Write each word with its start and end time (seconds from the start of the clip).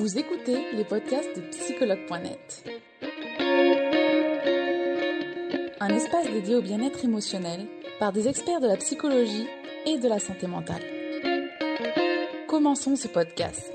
Vous 0.00 0.18
écoutez 0.18 0.56
les 0.72 0.84
podcasts 0.84 1.36
de 1.36 1.42
psychologue.net. 1.50 2.64
Un 5.78 5.88
espace 5.90 6.30
dédié 6.32 6.54
au 6.54 6.62
bien-être 6.62 7.04
émotionnel 7.04 7.66
par 7.98 8.10
des 8.10 8.26
experts 8.26 8.62
de 8.62 8.66
la 8.66 8.78
psychologie 8.78 9.46
et 9.84 9.98
de 9.98 10.08
la 10.08 10.18
santé 10.18 10.46
mentale. 10.46 10.80
Commençons 12.48 12.96
ce 12.96 13.08
podcast. 13.08 13.70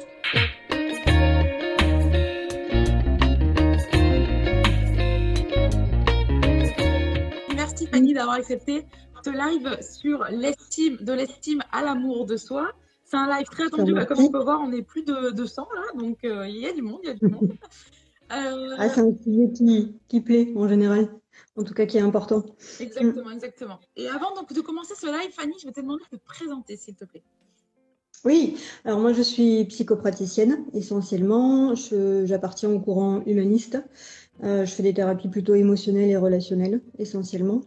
Merci 7.56 7.86
Fanny 7.86 8.16
d'avoir 8.16 8.38
accepté 8.38 8.88
ce 9.24 9.30
live 9.30 9.78
sur 9.84 10.26
l'estime, 10.32 10.98
de 11.02 11.14
l'estime 11.14 11.62
à 11.72 11.84
l'amour 11.84 12.26
de 12.26 12.36
soi. 12.36 12.72
C'est 13.06 13.18
un 13.18 13.28
live 13.28 13.46
très 13.46 13.66
attendu. 13.66 13.94
Bah, 13.94 14.06
comme 14.06 14.20
on 14.20 14.32
peut 14.32 14.44
voir, 14.44 14.62
on 14.62 14.72
est 14.72 14.82
plus 14.82 15.04
de 15.04 15.30
200 15.32 15.68
là, 15.76 16.00
donc 16.00 16.24
euh, 16.24 16.48
il 16.48 16.58
y 16.58 16.66
a 16.66 16.74
du 16.74 16.82
monde, 16.82 17.00
il 17.04 17.08
y 17.08 17.12
a 17.12 17.14
du 17.14 17.28
monde. 17.28 17.54
Euh, 18.34 18.76
ah, 18.78 18.90
c'est 18.90 19.02
un 19.02 19.14
sujet 19.24 19.52
qui, 19.54 19.96
qui, 20.08 20.22
plaît 20.22 20.52
en 20.56 20.68
général, 20.68 21.10
en 21.56 21.64
tout 21.64 21.76
cas 21.76 21.86
qui 21.86 21.98
est 21.98 22.02
important. 22.02 22.44
Exactement, 22.80 23.30
exactement. 23.30 23.80
Et 23.96 24.08
avant 24.08 24.34
donc, 24.34 24.52
de 24.52 24.62
commencer 24.62 24.96
ce 24.96 25.06
live, 25.06 25.32
Fanny, 25.32 25.54
je 25.62 25.68
vais 25.68 25.74
te 25.74 25.82
demander 25.82 26.04
de 26.12 26.18
te 26.18 26.24
présenter, 26.24 26.78
s'il 26.78 26.96
te 26.96 27.06
plaît. 27.06 27.24
Oui, 28.24 28.58
alors 28.86 29.00
moi 29.00 29.14
je 29.14 29.22
suis 29.22 29.66
psychopraticienne 29.66 30.66
essentiellement, 30.74 31.76
j'appartiens 31.76 32.72
au 32.72 32.80
courant 32.80 33.22
humaniste, 33.28 33.78
euh, 34.44 34.66
je 34.66 34.74
fais 34.74 34.82
des 34.82 34.96
thérapies 34.96 35.28
plutôt 35.28 35.54
émotionnelles 35.54 36.10
et 36.10 36.18
relationnelles 36.18 36.82
essentiellement. 36.98 37.62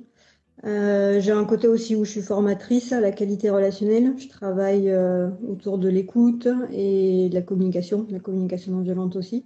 Euh, 0.65 1.21
j'ai 1.21 1.31
un 1.31 1.45
côté 1.45 1.69
aussi 1.69 1.95
où 1.95 2.05
je 2.05 2.11
suis 2.11 2.23
formatrice 2.23 2.93
à 2.93 3.01
la 3.01 3.13
qualité 3.13 3.51
relationnelle. 3.51 4.15
Je 4.19 4.29
travaille 4.29 4.91
euh, 4.91 5.29
autour 5.49 5.79
de 5.79 5.89
l'écoute 5.89 6.49
et 6.73 7.29
de 7.29 7.35
la 7.35 7.43
communication, 7.43 8.07
la 8.11 8.19
communication 8.19 8.73
non 8.73 8.83
violente 8.83 9.17
aussi. 9.17 9.45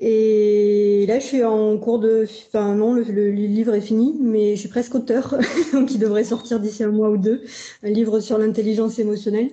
Et 0.00 1.06
là, 1.08 1.18
je 1.18 1.24
suis 1.24 1.44
en 1.44 1.76
cours 1.78 1.98
de. 1.98 2.24
Enfin, 2.48 2.74
non, 2.74 2.94
le, 2.94 3.30
livre 3.30 3.74
est 3.74 3.80
fini, 3.80 4.16
mais 4.20 4.54
je 4.54 4.60
suis 4.60 4.68
presque 4.68 4.94
auteur, 4.94 5.36
donc 5.72 5.92
il 5.92 5.98
devrait 5.98 6.24
sortir 6.24 6.60
d'ici 6.60 6.84
un 6.84 6.92
mois 6.92 7.10
ou 7.10 7.16
deux. 7.16 7.42
Un 7.82 7.90
livre 7.90 8.20
sur 8.20 8.38
l'intelligence 8.38 8.98
émotionnelle. 9.00 9.50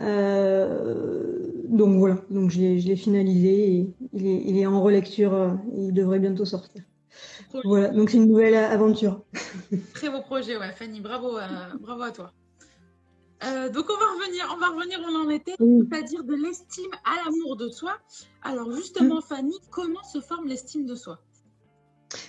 Euh, 0.00 1.38
donc 1.68 1.98
voilà, 1.98 2.16
donc 2.30 2.50
je 2.50 2.60
l'ai 2.60 2.96
finalisé 2.96 3.74
et 3.74 3.94
il 4.14 4.58
est, 4.58 4.66
en 4.66 4.82
relecture. 4.82 5.34
Euh, 5.34 5.50
il 5.76 5.92
devrait 5.92 6.20
bientôt 6.20 6.46
sortir. 6.46 6.82
Voilà, 7.64 7.88
donc 7.88 8.10
c'est 8.10 8.16
une 8.16 8.28
nouvelle 8.28 8.54
aventure. 8.54 9.22
Très 9.94 10.10
beau 10.10 10.20
projet, 10.20 10.56
ouais, 10.56 10.72
Fanny, 10.72 11.00
bravo, 11.00 11.36
euh, 11.36 11.46
bravo 11.80 12.02
à 12.02 12.10
toi. 12.10 12.32
Euh, 13.44 13.68
donc 13.68 13.86
on 13.90 13.98
va 13.98 14.06
revenir, 14.06 14.48
on 14.54 14.60
va 14.60 14.68
revenir 14.68 15.00
on 15.04 15.26
en 15.26 15.30
était, 15.30 15.54
c'est-à-dire 15.58 16.22
de 16.22 16.34
l'estime 16.34 16.90
à 17.04 17.24
l'amour 17.24 17.56
de 17.56 17.68
soi. 17.68 17.98
Alors 18.42 18.70
justement, 18.72 19.18
mm. 19.18 19.22
Fanny, 19.22 19.54
comment 19.70 20.02
se 20.04 20.20
forme 20.20 20.46
l'estime 20.46 20.86
de 20.86 20.94
soi? 20.94 21.18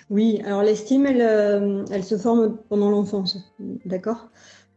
Oui, 0.10 0.42
alors 0.46 0.64
l'estime, 0.64 1.06
elle, 1.06 1.22
euh, 1.22 1.86
elle, 1.92 2.04
se 2.04 2.18
forme 2.18 2.58
pendant 2.70 2.90
l'enfance, 2.90 3.38
d'accord? 3.86 4.30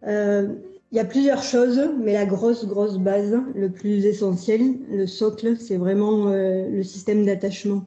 Il 0.02 0.96
y 0.96 1.00
a 1.00 1.04
plusieurs 1.04 1.42
choses, 1.42 1.80
mais 1.98 2.12
la 2.12 2.26
grosse, 2.26 2.64
grosse 2.64 2.98
base, 2.98 3.36
le 3.54 3.72
plus 3.72 4.04
essentiel, 4.04 4.78
le 4.88 5.06
socle, 5.06 5.56
c'est 5.58 5.78
vraiment 5.78 6.26
le 6.26 6.82
système 6.82 7.24
d'attachement 7.24 7.84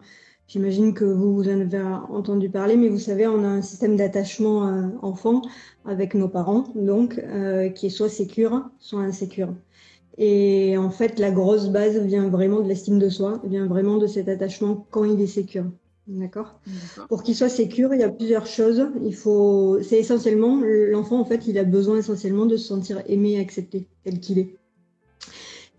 J'imagine 0.49 0.95
que 0.95 1.05
vous, 1.05 1.35
vous 1.35 1.47
en 1.47 1.61
avez 1.61 1.79
entendu 2.09 2.49
parler, 2.49 2.75
mais 2.75 2.89
vous 2.89 2.97
savez, 2.97 3.27
on 3.27 3.43
a 3.43 3.47
un 3.47 3.61
système 3.61 3.95
d'attachement 3.95 4.67
euh, 4.67 4.87
enfant 5.03 5.43
avec 5.85 6.15
nos 6.15 6.27
parents, 6.27 6.63
donc 6.73 7.19
euh, 7.19 7.69
qui 7.69 7.85
est 7.85 7.91
soit 7.91 8.09
sécure, 8.09 8.63
soit 8.79 9.01
insécure. 9.01 9.53
Et 10.17 10.75
en 10.75 10.89
fait, 10.89 11.19
la 11.19 11.29
grosse 11.29 11.69
base 11.69 11.99
vient 11.99 12.29
vraiment 12.29 12.61
de 12.61 12.67
l'estime 12.67 12.97
de 12.97 13.09
soi, 13.09 13.39
vient 13.43 13.67
vraiment 13.67 13.97
de 13.97 14.07
cet 14.07 14.27
attachement 14.27 14.87
quand 14.89 15.03
il 15.03 15.21
est 15.21 15.27
sécure. 15.27 15.65
D'accord? 16.07 16.59
Pour 17.09 17.21
qu'il 17.21 17.35
soit 17.35 17.49
sécure, 17.49 17.93
il 17.93 17.99
y 17.99 18.03
a 18.03 18.09
plusieurs 18.09 18.47
choses. 18.47 18.87
Il 19.05 19.13
faut, 19.13 19.77
c'est 19.83 19.99
essentiellement 19.99 20.59
l'enfant 20.63 21.19
en 21.19 21.25
fait, 21.25 21.45
il 21.45 21.59
a 21.59 21.63
besoin 21.63 21.97
essentiellement 21.97 22.47
de 22.47 22.57
se 22.57 22.67
sentir 22.67 23.03
aimé 23.05 23.33
et 23.33 23.39
accepté 23.39 23.85
tel 24.03 24.19
qu'il 24.19 24.39
est. 24.39 24.55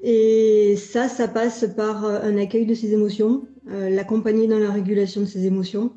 Et 0.02 0.76
ça, 0.76 1.08
ça 1.08 1.28
passe 1.28 1.66
par 1.76 2.04
euh, 2.04 2.20
un 2.22 2.38
accueil 2.38 2.64
de 2.64 2.74
ses 2.74 2.94
émotions, 2.94 3.42
l'accompagner 3.70 4.46
dans 4.46 4.58
la 4.58 4.70
régulation 4.70 5.20
de 5.20 5.26
ses 5.26 5.46
émotions, 5.46 5.92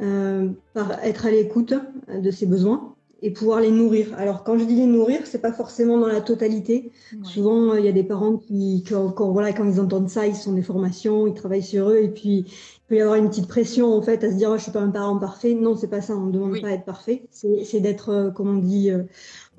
euh, 0.00 0.48
par 0.72 1.04
être 1.04 1.26
à 1.26 1.30
l'écoute 1.30 1.74
de 2.08 2.30
ses 2.30 2.46
besoins 2.46 2.94
et 3.20 3.30
pouvoir 3.30 3.60
les 3.60 3.70
nourrir. 3.70 4.14
Alors 4.16 4.42
quand 4.42 4.58
je 4.58 4.64
dis 4.64 4.74
les 4.74 4.86
nourrir, 4.86 5.20
c'est 5.24 5.40
pas 5.40 5.52
forcément 5.52 5.98
dans 5.98 6.08
la 6.08 6.20
totalité. 6.20 6.90
Souvent, 7.22 7.74
il 7.74 7.84
y 7.84 7.88
a 7.88 7.92
des 7.92 8.02
parents 8.02 8.36
qui, 8.36 8.84
quand, 8.88 9.30
voilà, 9.30 9.52
quand 9.52 9.64
ils 9.64 9.80
entendent 9.80 10.08
ça, 10.08 10.26
ils 10.26 10.34
sont 10.34 10.54
des 10.54 10.62
formations, 10.62 11.26
ils 11.26 11.34
travaillent 11.34 11.62
sur 11.62 11.90
eux, 11.90 11.98
et 11.98 12.08
puis 12.08 12.38
il 12.38 12.82
peut 12.88 12.96
y 12.96 13.00
avoir 13.00 13.16
une 13.16 13.28
petite 13.28 13.46
pression 13.46 13.94
en 13.94 14.02
fait 14.02 14.24
à 14.24 14.30
se 14.30 14.36
dire 14.36 14.50
oh, 14.50 14.56
je 14.56 14.62
suis 14.62 14.72
pas 14.72 14.80
un 14.80 14.90
parent 14.90 15.18
parfait. 15.18 15.54
Non, 15.54 15.76
c'est 15.76 15.88
pas 15.88 16.00
ça. 16.00 16.16
On 16.16 16.26
ne 16.26 16.32
demande 16.32 16.60
pas 16.60 16.68
à 16.68 16.72
être 16.72 16.84
parfait. 16.84 17.26
C'est 17.30 17.80
d'être, 17.80 18.32
comme 18.34 18.48
on 18.48 18.58
dit, 18.58 18.90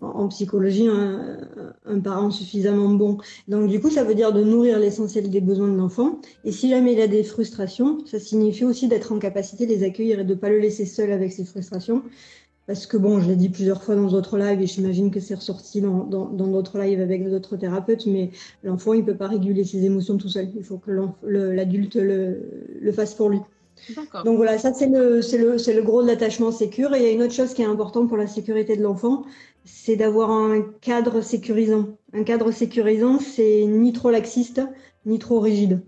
en 0.04 0.28
psychologie 0.28 0.88
un, 0.88 2.00
parent 2.00 2.32
suffisamment 2.32 2.90
bon. 2.90 3.18
Donc 3.48 3.70
du 3.70 3.80
coup, 3.80 3.90
ça 3.90 4.04
veut 4.04 4.16
dire 4.16 4.34
de 4.34 4.44
nourrir 4.44 4.80
l'essentiel 4.80 5.30
des 5.30 5.42
besoins 5.42 5.68
de 5.68 5.78
l'enfant. 5.78 6.20
Et 6.44 6.52
si 6.52 6.70
jamais 6.70 6.94
il 6.94 7.02
a 7.02 7.08
des 7.08 7.24
frustrations, 7.24 8.06
ça 8.06 8.20
signifie 8.20 8.66
aussi 8.66 8.88
d'être 8.88 9.12
en 9.12 9.20
capacité 9.20 9.66
de 9.66 9.72
les 9.72 9.84
accueillir 9.84 10.20
et 10.20 10.24
de 10.24 10.34
ne 10.34 10.40
pas 10.40 10.50
le 10.50 10.60
laisser 10.60 10.86
seul 10.86 11.12
avec 11.12 11.32
ses 11.32 11.46
frustrations. 11.46 12.04
Parce 12.66 12.86
que 12.86 12.96
bon, 12.96 13.20
je 13.20 13.28
l'ai 13.28 13.36
dit 13.36 13.50
plusieurs 13.50 13.84
fois 13.84 13.96
dans 13.96 14.10
d'autres 14.10 14.38
lives 14.38 14.62
et 14.62 14.68
j'imagine 14.68 15.12
que 15.12 15.20
c'est 15.20 15.36
ressorti 15.36 15.82
dans 15.82 16.06
d'autres 16.08 16.80
lives 16.80 17.02
avec 17.02 17.30
d'autres 17.30 17.58
thérapeutes, 17.58 18.06
mais 18.06 18.32
l'enfant, 18.64 18.94
il 18.94 19.04
peut 19.04 19.18
pas 19.18 19.28
réguler 19.28 19.66
ses 19.66 19.84
émotions 19.84 20.18
tout 20.18 20.30
seul. 20.30 20.50
Il 20.56 20.64
faut 20.64 20.78
que 20.78 20.92
l'adulte 21.24 21.96
le, 21.96 22.42
le 22.80 22.92
fasse 22.94 23.16
pour 23.16 23.30
lui. 23.30 23.40
Donc 24.26 24.38
voilà, 24.38 24.58
ça 24.58 24.74
c'est 24.74 24.88
le, 24.88 25.82
gros 25.82 26.02
de 26.02 26.08
l'attachement 26.08 26.52
sécure. 26.52 26.94
Et 26.94 27.00
il 27.00 27.04
y 27.04 27.08
a 27.08 27.12
une 27.12 27.24
autre 27.24 27.34
chose 27.34 27.54
qui 27.54 27.62
est 27.62 27.66
importante 27.66 28.08
pour 28.08 28.18
la 28.18 28.28
sécurité 28.28 28.76
de 28.76 28.84
l'enfant, 28.84 29.24
c'est 29.66 29.96
d'avoir 29.96 30.32
un 30.32 30.62
cadre 30.82 31.22
sécurisant. 31.22 31.90
Un 32.14 32.24
cadre 32.24 32.52
sécurisant, 32.52 33.20
c'est 33.20 33.66
ni 33.66 33.94
trop 33.94 34.12
laxiste, 34.12 34.62
ni 35.06 35.20
trop 35.20 35.40
rigide. 35.40 35.82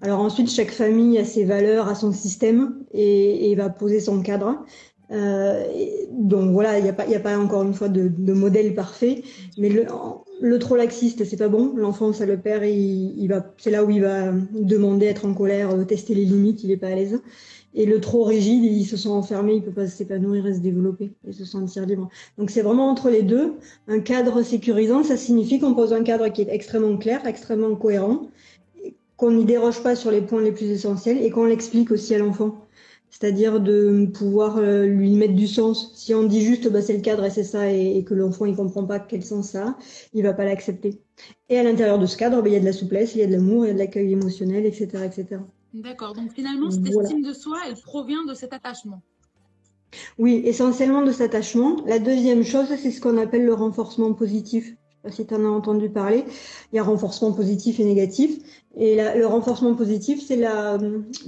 Alors 0.00 0.20
ensuite, 0.20 0.50
chaque 0.50 0.72
famille 0.72 1.16
a 1.18 1.24
ses 1.24 1.44
valeurs, 1.44 1.88
a 1.88 1.94
son 1.94 2.12
système 2.12 2.84
et, 2.92 3.54
va 3.54 3.68
poser 3.70 4.00
son 4.00 4.20
cadre. 4.20 4.64
Euh, 5.12 5.64
donc 6.10 6.52
voilà, 6.52 6.78
il 6.78 6.84
n'y 6.84 6.90
a, 6.90 6.92
pas, 6.92 7.04
a 7.04 7.20
pas 7.20 7.38
encore 7.38 7.62
une 7.62 7.74
fois 7.74 7.88
de, 7.88 8.32
modèle 8.32 8.74
parfait, 8.74 9.22
mais 9.58 9.68
le, 9.68 10.58
trop 10.58 10.76
laxiste, 10.76 11.24
c'est 11.24 11.36
pas 11.36 11.48
bon. 11.48 11.74
L'enfant, 11.76 12.12
ça 12.12 12.26
le 12.26 12.38
perd, 12.38 12.64
il, 12.64 13.26
va, 13.28 13.44
c'est 13.58 13.70
là 13.70 13.84
où 13.84 13.90
il 13.90 14.00
va 14.00 14.32
demander, 14.52 15.06
être 15.06 15.26
en 15.26 15.34
colère, 15.34 15.70
euh, 15.70 15.84
tester 15.84 16.14
les 16.14 16.24
limites, 16.24 16.64
il 16.64 16.70
est 16.70 16.76
pas 16.76 16.88
à 16.88 16.94
l'aise. 16.94 17.20
Et 17.74 17.86
le 17.86 18.00
trop 18.00 18.24
rigide, 18.24 18.64
il 18.64 18.84
se 18.84 18.98
sent 18.98 19.08
enfermé, 19.08 19.54
il 19.54 19.62
peut 19.62 19.70
pas 19.70 19.86
s'épanouir 19.86 20.46
et 20.46 20.54
se 20.54 20.60
développer 20.60 21.12
et 21.26 21.32
se 21.32 21.46
sentir 21.46 21.86
libre. 21.86 22.10
Donc 22.36 22.50
c'est 22.50 22.60
vraiment 22.60 22.90
entre 22.90 23.08
les 23.08 23.22
deux. 23.22 23.54
Un 23.88 24.00
cadre 24.00 24.42
sécurisant, 24.42 25.02
ça 25.02 25.16
signifie 25.16 25.58
qu'on 25.58 25.72
pose 25.72 25.94
un 25.94 26.02
cadre 26.02 26.28
qui 26.28 26.42
est 26.42 26.50
extrêmement 26.50 26.98
clair, 26.98 27.26
extrêmement 27.26 27.74
cohérent, 27.74 28.28
qu'on 29.16 29.30
n'y 29.30 29.46
déroge 29.46 29.82
pas 29.82 29.96
sur 29.96 30.10
les 30.10 30.20
points 30.20 30.42
les 30.42 30.52
plus 30.52 30.66
essentiels 30.66 31.18
et 31.22 31.30
qu'on 31.30 31.46
l'explique 31.46 31.90
aussi 31.90 32.14
à 32.14 32.18
l'enfant. 32.18 32.56
C'est-à-dire 33.22 33.60
de 33.60 34.06
pouvoir 34.06 34.56
euh, 34.56 34.84
lui 34.84 35.12
mettre 35.12 35.34
du 35.34 35.46
sens. 35.46 35.92
Si 35.94 36.12
on 36.12 36.24
dit 36.24 36.42
juste 36.44 36.68
bah, 36.68 36.82
c'est 36.82 36.96
le 36.96 37.02
cadre 37.02 37.24
et 37.24 37.30
c'est 37.30 37.44
ça 37.44 37.70
et, 37.70 38.02
que 38.02 38.14
l'enfant 38.14 38.46
il 38.46 38.56
comprend 38.56 38.84
pas 38.84 38.98
quel 38.98 39.22
sens 39.22 39.50
ça 39.50 39.68
a, 39.68 39.78
il 40.12 40.24
va 40.24 40.32
pas 40.32 40.44
l'accepter. 40.44 41.00
Et 41.48 41.56
à 41.56 41.62
l'intérieur 41.62 42.00
de 42.00 42.06
ce 42.06 42.16
cadre, 42.16 42.42
bah, 42.42 42.48
il 42.48 42.54
y 42.54 42.56
a 42.56 42.58
de 42.58 42.64
la 42.64 42.72
souplesse, 42.72 43.14
il 43.14 43.20
y 43.20 43.22
a 43.22 43.28
de 43.28 43.32
l'amour, 43.32 43.64
il 43.64 43.68
y 43.68 43.70
a 43.70 43.74
de 43.74 43.78
l'accueil 43.78 44.10
émotionnel, 44.10 44.66
etc., 44.66 44.88
etc. 45.04 45.40
D'accord. 45.72 46.14
Donc 46.14 46.32
finalement, 46.32 46.72
cette 46.72 46.84
estime 46.84 47.22
de 47.22 47.32
soi, 47.32 47.58
elle 47.68 47.76
provient 47.76 48.24
de 48.24 48.34
cet 48.34 48.52
attachement. 48.54 49.00
Oui, 50.18 50.42
essentiellement 50.44 51.02
de 51.02 51.12
cet 51.12 51.32
attachement. 51.32 51.76
La 51.86 52.00
deuxième 52.00 52.42
chose, 52.42 52.66
c'est 52.76 52.90
ce 52.90 53.00
qu'on 53.00 53.18
appelle 53.18 53.44
le 53.44 53.54
renforcement 53.54 54.14
positif. 54.14 54.74
Pas 55.02 55.10
si 55.10 55.26
tu 55.26 55.34
en 55.34 55.44
as 55.44 55.48
entendu 55.48 55.88
parler. 55.88 56.24
Il 56.72 56.76
y 56.76 56.78
a 56.78 56.82
renforcement 56.82 57.32
positif 57.32 57.80
et 57.80 57.84
négatif. 57.84 58.38
Et 58.76 58.96
le 58.96 59.26
renforcement 59.26 59.74
positif, 59.74 60.24
c'est 60.26 60.40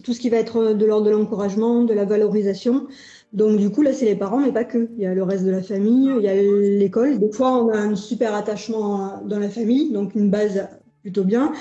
tout 0.03 0.13
ce 0.13 0.21
qui 0.21 0.31
va 0.31 0.39
être 0.39 0.73
de 0.73 0.87
l'ordre 0.87 1.07
de 1.07 1.11
l'encouragement, 1.11 1.83
de 1.83 1.93
la 1.93 2.05
valorisation. 2.05 2.87
Donc 3.33 3.59
du 3.59 3.71
coup, 3.71 3.83
là, 3.83 3.93
c'est 3.93 4.07
les 4.07 4.15
parents, 4.15 4.39
mais 4.39 4.53
pas 4.53 4.65
que. 4.65 4.89
Il 4.97 5.03
y 5.03 5.07
a 5.07 5.15
le 5.15 5.23
reste 5.23 5.45
de 5.45 5.51
la 5.51 5.63
famille, 5.63 6.11
il 6.17 6.23
y 6.23 6.29
a 6.29 6.35
l'école. 6.35 7.19
Des 7.19 7.33
fois, 7.33 7.63
on 7.63 7.69
a 7.69 7.77
un 7.77 7.97
super 7.97 8.33
attachement 8.35 9.21
dans 9.27 9.41
la 9.41 9.51
famille, 9.51 9.93
donc 9.93 10.15
une 10.15 10.31
base 10.31 10.69
plutôt 11.03 11.25
bien. 11.25 11.53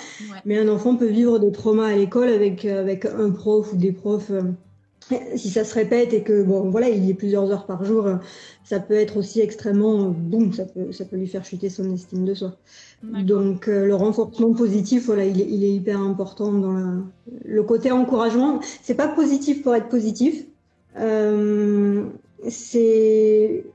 Mais 0.46 0.58
un 0.58 0.70
enfant 0.70 0.96
peut 0.96 1.08
vivre 1.08 1.40
des 1.40 1.52
traumas 1.52 1.88
à 1.88 1.96
l'école 1.96 2.30
avec, 2.30 2.64
euh, 2.64 2.80
avec 2.80 3.06
un 3.06 3.32
prof 3.32 3.74
ou 3.74 3.76
des 3.76 3.92
profs. 3.92 4.32
Si 5.36 5.50
ça 5.50 5.64
se 5.64 5.74
répète 5.74 6.14
et 6.14 6.24
que 6.24 6.44
bon 6.44 6.70
voilà 6.70 6.90
il 6.90 7.06
y 7.06 7.12
a 7.12 7.14
plusieurs 7.16 7.52
heures 7.52 7.66
par 7.66 7.84
jour, 7.84 8.08
ça 8.64 8.80
peut 8.80 8.94
être 8.94 9.18
aussi 9.18 9.42
extrêmement 9.42 10.10
boum, 10.10 10.54
ça 10.54 10.66
peut 10.66 10.92
ça 10.92 11.06
peut 11.06 11.18
lui 11.18 11.28
faire 11.28 11.44
chuter 11.44 11.70
son 11.70 11.92
estime 11.94 12.26
de 12.26 12.34
soi. 12.34 12.56
Donc 13.04 13.68
euh, 13.68 13.86
le 13.86 13.96
renforcement 13.96 14.54
positif, 14.54 15.08
voilà, 15.08 15.26
il 15.26 15.42
est, 15.42 15.48
il 15.50 15.64
est 15.64 15.74
hyper 15.74 16.00
important 16.00 16.54
dans 16.54 16.72
la, 16.72 16.94
le 17.44 17.64
côté 17.64 17.92
encouragement. 17.92 18.62
C'est 18.82 18.96
pas 18.96 19.10
positif 19.10 19.62
pour 19.62 19.76
être 19.76 19.90
positif. 19.90 20.46
Euh, 20.98 22.06
c'est 22.48 23.66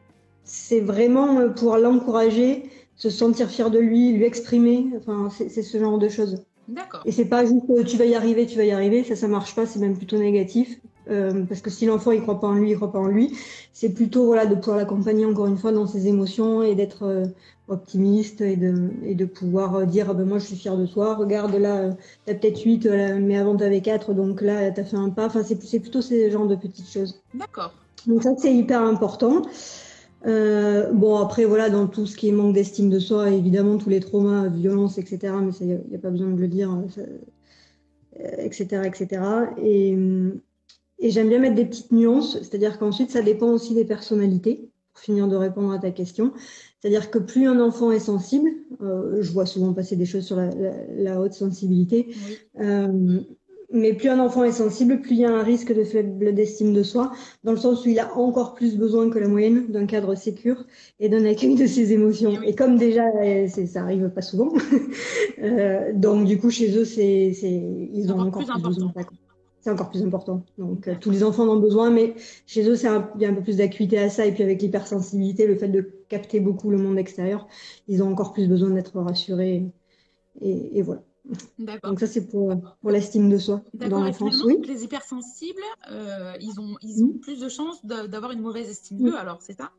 c'est 0.44 0.80
vraiment 0.80 1.50
pour 1.50 1.76
l'encourager 1.76 2.64
se 2.96 3.10
sentir 3.10 3.48
fier 3.50 3.70
de 3.70 3.78
lui, 3.78 4.12
lui 4.12 4.25
exprimer. 4.25 4.86
Enfin, 4.96 5.28
c'est 5.30 5.62
ce 5.62 5.78
genre 5.78 5.98
de 5.98 6.08
choses. 6.08 6.42
D'accord. 6.69 7.02
Et 7.06 7.12
c'est 7.12 7.25
pas 7.25 7.44
juste 7.44 7.64
euh, 7.70 7.82
tu 7.82 7.96
vas 7.96 8.04
y 8.04 8.14
arriver, 8.14 8.46
tu 8.46 8.56
vas 8.58 8.64
y 8.64 8.72
arriver, 8.72 9.02
ça, 9.04 9.16
ça 9.16 9.28
marche 9.28 9.54
pas, 9.54 9.66
c'est 9.66 9.78
même 9.78 9.96
plutôt 9.96 10.19
négatif. 10.19 10.80
Euh, 11.10 11.44
parce 11.46 11.60
que 11.60 11.70
si 11.70 11.87
l'enfant 11.87 12.10
il 12.10 12.22
croit 12.22 12.40
pas 12.40 12.49
en 12.49 12.55
lui, 12.55 12.70
il 12.70 12.76
croit 12.76 12.93
pas 12.93 12.99
en 12.99 13.06
lui, 13.06 13.37
c'est 13.72 13.90
plutôt 13.90 14.26
voilà 14.26 14.46
de 14.46 14.55
pouvoir 14.55 14.76
l'accompagner 14.76 15.25
encore 15.25 15.46
une 15.46 15.56
fois 15.56 15.72
dans 15.72 15.87
ses 15.87 16.06
émotions 16.06 16.62
et 16.62 16.75
d'être 16.75 17.05
euh, 17.05 17.25
optimiste 17.69 18.40
et 18.40 18.56
de, 18.56 18.90
et 19.05 19.14
de 19.14 19.25
pouvoir 19.25 19.76
euh, 19.76 19.84
dire 19.84 20.08
ah 20.10 20.14
ben 20.14 20.25
moi 20.25 20.38
je 20.38 20.46
suis 20.46 20.56
fière 20.56 20.76
de 20.76 20.87
toi, 20.87 21.14
regarde 21.14 21.55
là 21.55 21.90
t'as 22.26 22.34
peut-être 22.34 22.60
8 22.62 22.87
mais 23.20 23.38
avant 23.38 23.56
t'avais 23.56 23.81
4 23.81 24.12
donc 24.12 24.43
là 24.43 24.70
t'as 24.70 24.84
fait 24.84 24.96
un 24.96 25.10
pas, 25.10 25.26
enfin 25.26 25.43
c'est, 25.43 25.62
c'est 25.62 25.81
plutôt 25.81 26.02
ces 26.02 26.31
genres 26.31 26.46
de 26.46 26.56
petites 26.56 26.90
choses. 26.90 27.22
D'accord. 27.34 27.72
Donc 28.06 28.22
ça 28.22 28.31
c'est 28.37 28.54
hyper 28.54 28.82
important. 28.82 29.43
Euh, 30.26 30.93
bon, 30.93 31.16
après, 31.16 31.44
voilà, 31.44 31.70
dans 31.70 31.87
tout 31.87 32.06
ce 32.06 32.16
qui 32.16 32.28
est 32.28 32.32
manque 32.32 32.54
d'estime 32.54 32.90
de 32.90 32.99
soi, 32.99 33.31
évidemment, 33.31 33.78
tous 33.78 33.88
les 33.90 34.00
traumas, 34.00 34.49
violences, 34.49 34.99
etc., 34.99 35.32
mais 35.40 35.52
il 35.61 35.66
n'y 35.66 35.94
a, 35.94 35.99
pas 35.99 36.11
besoin 36.11 36.28
de 36.31 36.40
le 36.40 36.49
dire, 36.49 36.76
etc., 38.20 38.66
euh, 38.72 38.82
etc. 38.82 39.22
Et, 39.62 39.96
et 40.99 41.11
j'aime 41.11 41.29
bien 41.29 41.39
mettre 41.39 41.55
des 41.55 41.65
petites 41.65 41.93
nuances, 41.93 42.39
c'est-à-dire 42.39 42.79
qu'ensuite, 42.79 43.11
ça 43.11 43.23
dépend 43.23 43.49
aussi 43.49 43.75
des 43.75 43.85
personnalités, 43.85 44.69
pour 44.93 45.03
finir 45.03 45.29
de 45.29 45.37
répondre 45.37 45.73
à 45.73 45.79
ta 45.79 45.91
question. 45.91 46.33
C'est-à-dire 46.81 47.11
que 47.11 47.19
plus 47.19 47.47
un 47.47 47.61
enfant 47.61 47.93
est 47.93 48.00
sensible, 48.00 48.50
euh, 48.83 49.19
je 49.21 49.33
vois 49.33 49.47
souvent 49.47 49.73
passer 49.73 49.97
des 49.97 50.06
choses 50.06 50.25
sur 50.25 50.37
la, 50.37 50.50
la, 50.97 51.21
haute 51.21 51.33
sensibilité, 51.33 52.15
euh, 52.61 53.21
mais 53.71 53.93
plus 53.93 54.09
un 54.09 54.19
enfant 54.19 54.45
est 54.45 54.53
sensible, 54.53 55.00
plus 55.00 55.12
il 55.12 55.19
y 55.19 55.25
a 55.25 55.31
un 55.31 55.43
risque 55.43 55.75
de 55.75 55.85
faible 55.85 56.35
d'estime 56.35 56.73
de 56.73 56.83
soi, 56.83 57.12
dans 57.45 57.53
le 57.53 57.59
sens 57.59 57.85
où 57.85 57.89
il 57.89 57.99
a 57.99 58.17
encore 58.17 58.55
plus 58.55 58.77
besoin 58.77 59.11
que 59.11 59.19
la 59.19 59.29
moyenne 59.29 59.67
d'un 59.69 59.87
cadre 59.87 60.15
sécure 60.15 60.65
et 61.00 61.09
d'un 61.09 61.25
accueil 61.27 61.55
de 61.55 61.67
ses 61.67 61.93
émotions. 61.93 62.41
Et 62.43 62.55
comme 62.55 62.79
déjà, 62.79 63.05
ça 63.67 63.83
arrive 63.83 64.09
pas 64.09 64.23
souvent, 64.23 64.53
euh, 65.43 65.93
donc 65.95 66.27
du 66.27 66.39
coup 66.39 66.50
chez 66.50 66.77
eux, 66.77 66.85
c'est, 66.85 67.37
ils 67.93 68.12
ont 68.12 68.21
encore, 68.21 68.45
plus, 68.45 68.62
besoin. 68.62 68.93
C'est 69.60 69.70
encore 69.70 69.90
plus 69.90 70.02
important. 70.02 70.44
Donc 70.56 70.88
euh, 70.88 70.94
tous 71.00 71.10
les 71.10 71.25
enfants 71.25 71.44
en 71.44 71.56
ont 71.56 71.60
besoin, 71.60 71.90
mais 71.90 72.14
chez 72.46 72.69
eux, 72.69 72.76
c'est 72.76 72.88
il 73.16 73.20
y 73.20 73.25
a 73.25 73.28
un 73.28 73.34
peu 73.34 73.43
plus 73.43 73.56
d'acuité 73.56 73.99
à 73.99 74.08
ça. 74.08 74.25
Et 74.26 74.32
puis 74.32 74.43
avec 74.43 74.62
l'hypersensibilité, 74.62 75.46
le 75.46 75.56
fait 75.56 75.69
de 75.69 75.81
capter 76.08 76.40
beaucoup 76.40 76.70
le 76.70 76.78
monde 76.78 76.99
extérieur, 76.99 77.46
ils 77.88 78.02
ont 78.02 78.10
encore 78.10 78.32
plus 78.32 78.49
besoin 78.49 78.70
d'être 78.70 78.99
rassurés. 79.00 79.66
et 80.40 80.82
voilà. 80.82 81.02
Donc 81.82 82.00
ça, 82.00 82.06
c'est 82.06 82.26
pour, 82.26 82.55
pour 82.81 82.90
l'estime 82.90 83.28
de 83.28 83.38
soi 83.38 83.62
dans 83.75 84.02
l'enfance. 84.02 84.43
Oui. 84.44 84.58
Les 84.64 84.84
hypersensibles, 84.84 85.61
euh, 85.90 86.32
ils, 86.40 86.58
ont, 86.58 86.76
ils 86.82 87.04
ont 87.04 87.12
plus 87.20 87.40
de 87.40 87.49
chances 87.49 87.84
d'avoir 87.84 88.32
une 88.32 88.40
mauvaise 88.40 88.69
estime 88.69 88.99
d'eux, 88.99 89.16
alors 89.16 89.43
c'est 89.43 89.56
ça? 89.56 89.70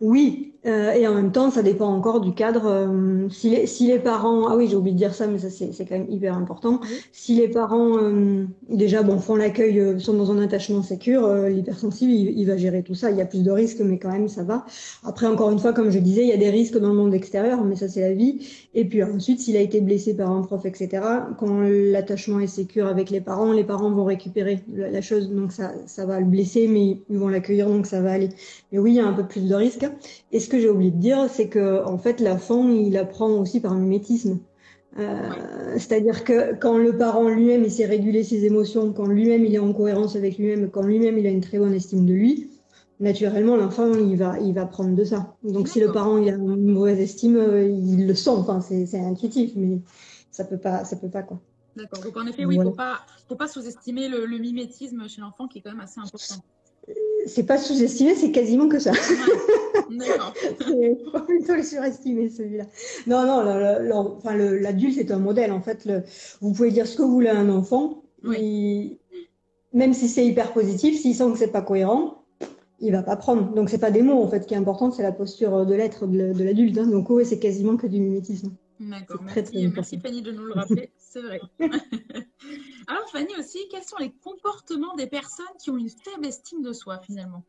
Oui, 0.00 0.54
euh, 0.66 0.92
et 0.92 1.06
en 1.06 1.14
même 1.14 1.32
temps, 1.32 1.50
ça 1.50 1.62
dépend 1.62 1.86
encore 1.86 2.20
du 2.20 2.34
cadre. 2.34 2.66
Euh, 2.66 3.28
si, 3.30 3.50
les, 3.50 3.66
si, 3.66 3.86
les, 3.86 3.98
parents, 3.98 4.48
ah 4.48 4.56
oui, 4.56 4.66
j'ai 4.68 4.76
oublié 4.76 4.92
de 4.92 4.98
dire 4.98 5.14
ça, 5.14 5.26
mais 5.26 5.38
ça 5.38 5.48
c'est 5.50 5.84
quand 5.84 5.96
même 5.96 6.10
hyper 6.10 6.36
important. 6.36 6.80
Si 7.12 7.34
les 7.36 7.48
parents 7.48 7.96
euh, 7.98 8.44
déjà 8.68 9.02
bon 9.02 9.18
font 9.18 9.36
l'accueil, 9.36 10.00
sont 10.00 10.14
dans 10.14 10.30
un 10.32 10.42
attachement 10.42 10.82
sécure, 10.82 11.32
l'hypersensible 11.48 12.12
il, 12.12 12.44
va 12.44 12.56
gérer 12.56 12.82
tout 12.82 12.94
ça. 12.94 13.10
Il 13.10 13.16
y 13.16 13.20
a 13.20 13.26
plus 13.26 13.42
de 13.42 13.50
risques, 13.50 13.80
mais 13.80 13.98
quand 13.98 14.10
même 14.10 14.28
ça 14.28 14.42
va. 14.42 14.66
Après, 15.04 15.26
encore 15.26 15.50
une 15.50 15.58
fois, 15.58 15.72
comme 15.72 15.90
je 15.90 15.98
disais, 15.98 16.22
il 16.22 16.28
y 16.28 16.32
a 16.32 16.36
des 16.36 16.50
risques 16.50 16.78
dans 16.78 16.88
le 16.88 16.94
monde 16.94 17.14
extérieur, 17.14 17.64
mais 17.64 17.76
ça 17.76 17.88
c'est 17.88 18.00
la 18.00 18.12
vie. 18.12 18.46
Et 18.74 18.84
puis 18.84 19.02
ensuite, 19.02 19.40
s'il 19.40 19.56
a 19.56 19.60
été 19.60 19.80
blessé 19.80 20.16
par 20.16 20.30
un 20.30 20.42
prof, 20.42 20.66
etc. 20.66 21.02
Quand 21.38 21.60
l'attachement 21.62 22.40
est 22.40 22.46
sécure 22.46 22.86
avec 22.88 23.10
les 23.10 23.20
parents, 23.20 23.52
les 23.52 23.64
parents 23.64 23.90
vont 23.90 24.04
récupérer 24.04 24.60
la, 24.74 24.90
la 24.90 25.00
chose, 25.00 25.30
donc 25.30 25.52
ça, 25.52 25.72
ça 25.86 26.04
va 26.04 26.18
le 26.20 26.26
blesser, 26.26 26.68
mais 26.68 26.98
ils 27.08 27.18
vont 27.18 27.28
l'accueillir, 27.28 27.68
donc 27.68 27.86
ça 27.86 28.00
va 28.00 28.12
aller. 28.12 28.30
Mais 28.72 28.78
oui, 28.78 28.92
il 28.92 28.96
y 28.96 29.00
a 29.00 29.06
un 29.06 29.12
peu 29.12 29.26
plus 29.26 29.42
de 29.42 29.48
risques. 29.58 29.86
Et 30.32 30.40
ce 30.40 30.48
que 30.48 30.58
j'ai 30.58 30.70
oublié 30.70 30.90
de 30.90 30.98
dire, 30.98 31.28
c'est 31.28 31.48
que 31.48 31.84
en 31.84 31.98
fait, 31.98 32.20
l'enfant, 32.20 32.68
il 32.68 32.96
apprend 32.96 33.30
aussi 33.32 33.60
par 33.60 33.74
mimétisme. 33.74 34.40
Euh, 34.98 35.74
c'est-à-dire 35.74 36.24
que 36.24 36.54
quand 36.54 36.78
le 36.78 36.96
parent 36.96 37.28
lui-même 37.28 37.62
il 37.62 37.70
sait 37.70 37.84
réguler 37.84 38.24
ses 38.24 38.44
émotions, 38.46 38.92
quand 38.92 39.06
lui-même 39.06 39.44
il 39.44 39.54
est 39.54 39.58
en 39.58 39.72
cohérence 39.72 40.16
avec 40.16 40.38
lui-même, 40.38 40.70
quand 40.70 40.82
lui-même 40.82 41.18
il 41.18 41.26
a 41.26 41.30
une 41.30 41.42
très 41.42 41.58
bonne 41.58 41.74
estime 41.74 42.06
de 42.06 42.14
lui, 42.14 42.50
naturellement 42.98 43.56
l'enfant 43.56 43.92
il 43.92 44.16
va 44.16 44.40
il 44.40 44.54
va 44.54 44.64
prendre 44.66 44.96
de 44.96 45.04
ça. 45.04 45.36
Donc 45.44 45.68
si 45.68 45.78
le 45.78 45.92
parent 45.92 46.16
il 46.18 46.30
a 46.30 46.34
une 46.34 46.72
mauvaise 46.72 46.98
estime, 46.98 47.36
euh, 47.36 47.68
il 47.68 48.06
le 48.06 48.14
sent. 48.14 48.30
Enfin 48.30 48.60
c'est 48.60 48.98
intuitif, 48.98 49.52
mais 49.56 49.78
ça 50.30 50.44
peut 50.44 50.58
pas 50.58 50.84
ça 50.84 50.96
peut 50.96 51.10
pas 51.10 51.22
quoi. 51.22 51.38
D'accord. 51.76 52.02
Donc 52.02 52.16
en 52.16 52.26
effet 52.26 52.44
oui, 52.44 52.56
il 52.56 52.62
faut 52.62 52.70
pas 52.70 53.00
faut 53.28 53.36
pas 53.36 53.46
sous-estimer 53.46 54.08
le, 54.08 54.24
le, 54.24 54.38
mimétisme 54.38 55.06
chez 55.06 55.20
l'enfant 55.20 55.46
qui 55.46 55.58
est 55.58 55.60
quand 55.60 55.70
même 55.70 55.80
assez 55.80 56.00
important 56.00 56.42
c'est 57.28 57.44
pas 57.44 57.58
sous-estimé, 57.58 58.14
c'est 58.14 58.32
quasiment 58.32 58.68
que 58.68 58.78
ça. 58.78 58.92
C'est 59.90 60.98
plutôt 61.26 61.54
le 61.54 61.62
surestimer 61.62 62.28
celui-là. 62.28 62.64
Non, 63.06 63.24
non, 63.24 64.16
enfin, 64.18 64.36
l'adulte 64.36 64.98
est 64.98 65.10
un 65.10 65.18
modèle. 65.18 65.50
En 65.50 65.62
fait, 65.62 65.84
le, 65.86 66.02
vous 66.40 66.52
pouvez 66.52 66.70
dire 66.70 66.86
ce 66.86 66.96
que 66.96 67.02
vous 67.02 67.12
voulez 67.12 67.28
à 67.28 67.38
un 67.38 67.48
enfant, 67.48 68.02
même 69.72 69.94
si 69.94 70.08
c'est 70.08 70.26
hyper 70.26 70.52
positif, 70.52 71.00
s'il 71.00 71.14
sent 71.14 71.30
que 71.32 71.38
c'est 71.38 71.52
pas 71.52 71.62
cohérent, 71.62 72.22
il 72.80 72.92
va 72.92 73.02
pas 73.02 73.16
prendre. 73.16 73.54
Donc 73.54 73.70
c'est 73.70 73.78
pas 73.78 73.90
des 73.90 74.02
mots 74.02 74.22
en 74.22 74.28
fait 74.28 74.46
qui 74.46 74.54
est 74.54 74.58
important, 74.58 74.90
c'est 74.90 75.02
la 75.02 75.12
posture 75.12 75.66
de 75.66 75.74
l'être 75.74 76.06
de 76.06 76.44
l'adulte. 76.44 76.78
Hein. 76.78 76.86
Donc 76.86 77.10
oui, 77.10 77.24
c'est 77.24 77.38
quasiment 77.38 77.76
que 77.76 77.86
du 77.86 78.00
mimétisme. 78.00 78.52
D'accord, 78.80 79.22
merci, 79.22 79.68
merci 79.68 79.98
Fanny 79.98 80.22
de 80.22 80.30
nous 80.30 80.44
le 80.44 80.54
rappeler, 80.54 80.90
c'est 80.98 81.20
vrai. 81.20 81.40
Alors 82.86 83.08
Fanny 83.10 83.34
aussi, 83.38 83.58
quels 83.70 83.82
sont 83.82 83.96
les 83.98 84.12
comportements 84.22 84.94
des 84.94 85.08
personnes 85.08 85.46
qui 85.60 85.70
ont 85.70 85.78
une 85.78 85.90
faible 85.90 86.26
estime 86.26 86.62
de 86.62 86.72
soi 86.72 87.00
finalement? 87.00 87.44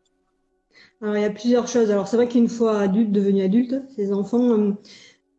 Alors 1.01 1.15
il 1.17 1.21
y 1.21 1.25
a 1.25 1.29
plusieurs 1.29 1.67
choses. 1.67 1.91
Alors 1.91 2.07
c'est 2.07 2.17
vrai 2.17 2.27
qu'une 2.27 2.49
fois 2.49 2.79
adulte, 2.79 3.11
devenu 3.11 3.41
adulte, 3.41 3.75
ces 3.95 4.11
enfants, 4.11 4.75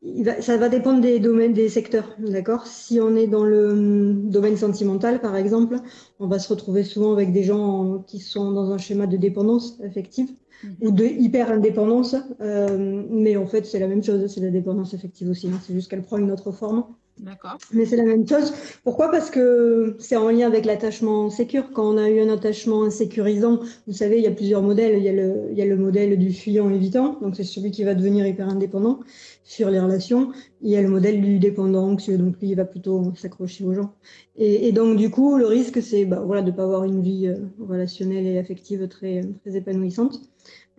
euh, 0.02 0.40
ça 0.40 0.56
va 0.56 0.68
dépendre 0.68 1.00
des 1.00 1.20
domaines, 1.20 1.52
des 1.52 1.68
secteurs, 1.68 2.16
d'accord? 2.18 2.66
Si 2.66 3.00
on 3.00 3.16
est 3.16 3.26
dans 3.26 3.44
le 3.44 3.70
hum, 3.70 4.30
domaine 4.30 4.56
sentimental, 4.56 5.20
par 5.20 5.36
exemple, 5.36 5.76
on 6.18 6.26
va 6.26 6.38
se 6.38 6.48
retrouver 6.48 6.84
souvent 6.84 7.12
avec 7.12 7.32
des 7.32 7.42
gens 7.42 8.02
qui 8.06 8.18
sont 8.18 8.52
dans 8.52 8.70
un 8.72 8.78
schéma 8.78 9.06
de 9.06 9.16
dépendance 9.16 9.78
affective 9.82 10.30
mhm. 10.64 10.76
ou 10.80 10.90
de 10.90 11.04
hyper-indépendance, 11.04 12.16
euh, 12.40 13.04
mais 13.10 13.36
en 13.36 13.46
fait, 13.46 13.66
c'est 13.66 13.78
la 13.78 13.88
même 13.88 14.02
chose, 14.02 14.26
c'est 14.32 14.40
la 14.40 14.50
dépendance 14.50 14.94
affective 14.94 15.28
aussi, 15.28 15.48
hein. 15.48 15.60
c'est 15.66 15.74
juste 15.74 15.90
qu'elle 15.90 16.02
prend 16.02 16.18
une 16.18 16.30
autre 16.30 16.52
forme. 16.52 16.84
D'accord. 17.22 17.58
Mais 17.72 17.84
c'est 17.84 17.96
la 17.96 18.04
même 18.04 18.26
chose. 18.26 18.52
Pourquoi? 18.82 19.10
Parce 19.10 19.30
que 19.30 19.96
c'est 19.98 20.16
en 20.16 20.30
lien 20.30 20.46
avec 20.46 20.64
l'attachement 20.64 21.28
sécure. 21.28 21.70
Quand 21.72 21.94
on 21.94 21.98
a 21.98 22.08
eu 22.08 22.20
un 22.20 22.30
attachement 22.30 22.84
insécurisant, 22.84 23.60
vous 23.86 23.92
savez, 23.92 24.18
il 24.18 24.24
y 24.24 24.26
a 24.26 24.30
plusieurs 24.30 24.62
modèles. 24.62 24.96
Il 24.96 25.04
y 25.04 25.08
a 25.08 25.12
le, 25.12 25.48
il 25.50 25.58
y 25.58 25.62
a 25.62 25.66
le 25.66 25.76
modèle 25.76 26.18
du 26.18 26.32
fuyant 26.32 26.70
évitant, 26.70 27.18
donc 27.20 27.36
c'est 27.36 27.44
celui 27.44 27.70
qui 27.70 27.84
va 27.84 27.94
devenir 27.94 28.26
hyper 28.26 28.48
indépendant 28.48 29.00
sur 29.44 29.68
les 29.68 29.80
relations. 29.80 30.32
Il 30.62 30.70
y 30.70 30.76
a 30.76 30.82
le 30.82 30.88
modèle 30.88 31.20
du 31.20 31.38
dépendant 31.38 31.84
anxieux, 31.88 32.16
donc 32.16 32.40
lui, 32.40 32.50
il 32.50 32.54
va 32.54 32.64
plutôt 32.64 33.12
s'accrocher 33.16 33.64
aux 33.64 33.74
gens. 33.74 33.92
Et, 34.36 34.68
et, 34.68 34.72
donc, 34.72 34.96
du 34.96 35.10
coup, 35.10 35.36
le 35.36 35.46
risque, 35.46 35.82
c'est 35.82 36.06
bah, 36.06 36.22
voilà, 36.24 36.40
de 36.40 36.50
ne 36.50 36.56
pas 36.56 36.64
avoir 36.64 36.84
une 36.84 37.02
vie 37.02 37.26
euh, 37.26 37.36
relationnelle 37.58 38.26
et 38.26 38.38
affective 38.38 38.88
très, 38.88 39.22
très 39.42 39.56
épanouissante. 39.56 40.22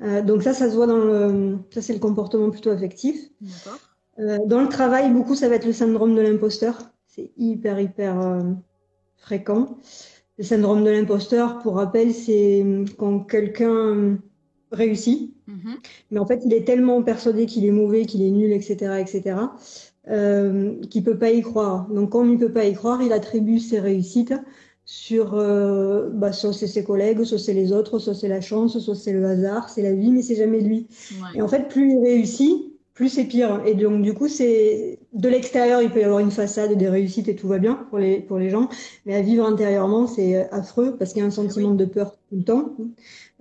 Euh, 0.01 0.23
donc 0.23 0.41
ça, 0.41 0.53
ça 0.53 0.69
se 0.69 0.75
voit 0.75 0.87
dans 0.87 0.97
le... 0.97 1.57
Ça, 1.69 1.81
c'est 1.81 1.93
le 1.93 1.99
comportement 1.99 2.49
plutôt 2.49 2.71
affectif. 2.71 3.29
D'accord. 3.41 3.79
Euh, 4.19 4.37
dans 4.45 4.61
le 4.61 4.69
travail, 4.69 5.11
beaucoup, 5.11 5.35
ça 5.35 5.49
va 5.49 5.55
être 5.55 5.65
le 5.65 5.73
syndrome 5.73 6.15
de 6.15 6.21
l'imposteur. 6.21 6.91
C'est 7.07 7.31
hyper, 7.37 7.79
hyper 7.79 8.21
euh, 8.21 8.41
fréquent. 9.17 9.77
Le 10.37 10.43
syndrome 10.43 10.83
de 10.83 10.89
l'imposteur, 10.89 11.59
pour 11.59 11.75
rappel, 11.75 12.13
c'est 12.13 12.65
quand 12.97 13.19
quelqu'un 13.19 14.17
réussit, 14.71 15.35
mhm. 15.47 15.75
mais 16.11 16.19
en 16.19 16.25
fait, 16.25 16.41
il 16.45 16.53
est 16.53 16.63
tellement 16.63 17.03
persuadé 17.03 17.45
qu'il 17.45 17.65
est 17.65 17.71
mauvais, 17.71 18.05
qu'il 18.05 18.21
est 18.21 18.31
nul, 18.31 18.51
etc., 18.51 18.99
etc., 18.99 19.35
euh, 20.09 20.79
qu'il 20.89 21.03
peut 21.03 21.17
pas 21.17 21.31
y 21.31 21.41
croire. 21.41 21.87
Donc, 21.89 22.11
comme 22.11 22.31
il 22.31 22.39
peut 22.39 22.51
pas 22.51 22.65
y 22.65 22.73
croire, 22.73 23.01
il 23.01 23.13
attribue 23.13 23.59
ses 23.59 23.79
réussites 23.79 24.33
sur 24.85 25.35
euh, 25.35 26.09
bah, 26.11 26.31
soit 26.31 26.53
c'est 26.53 26.67
ses 26.67 26.83
collègues, 26.83 27.23
soit 27.23 27.37
c'est 27.37 27.53
les 27.53 27.71
autres, 27.71 27.99
soit 27.99 28.15
c'est 28.15 28.27
la 28.27 28.41
chance, 28.41 28.79
soit 28.79 28.95
c'est 28.95 29.13
le 29.13 29.25
hasard, 29.25 29.69
c'est 29.69 29.83
la 29.83 29.93
vie, 29.93 30.11
mais 30.11 30.21
c'est 30.21 30.35
jamais 30.35 30.59
lui. 30.59 30.87
Et 31.35 31.41
en 31.41 31.47
fait, 31.47 31.67
plus 31.67 31.91
il 31.91 31.99
réussit, 31.99 32.70
plus 32.93 33.09
c'est 33.09 33.25
pire. 33.25 33.61
Et 33.65 33.73
donc, 33.73 34.01
du 34.01 34.13
coup, 34.13 34.27
c'est 34.27 34.99
de 35.13 35.29
l'extérieur, 35.29 35.81
il 35.81 35.89
peut 35.89 36.01
y 36.01 36.03
avoir 36.03 36.19
une 36.19 36.31
façade, 36.31 36.73
des 36.77 36.89
réussites 36.89 37.27
et 37.27 37.35
tout 37.35 37.47
va 37.47 37.57
bien 37.57 37.75
pour 37.89 37.97
les, 37.99 38.19
pour 38.19 38.37
les 38.37 38.49
gens. 38.49 38.69
Mais 39.05 39.15
à 39.15 39.21
vivre 39.21 39.45
intérieurement, 39.45 40.07
c'est 40.07 40.35
euh, 40.35 40.43
affreux 40.51 40.95
parce 40.97 41.13
qu'il 41.13 41.21
y 41.21 41.23
a 41.23 41.27
un 41.27 41.31
sentiment 41.31 41.71
de 41.73 41.85
peur 41.85 42.17
tout 42.29 42.35
le 42.35 42.43
temps. 42.43 42.73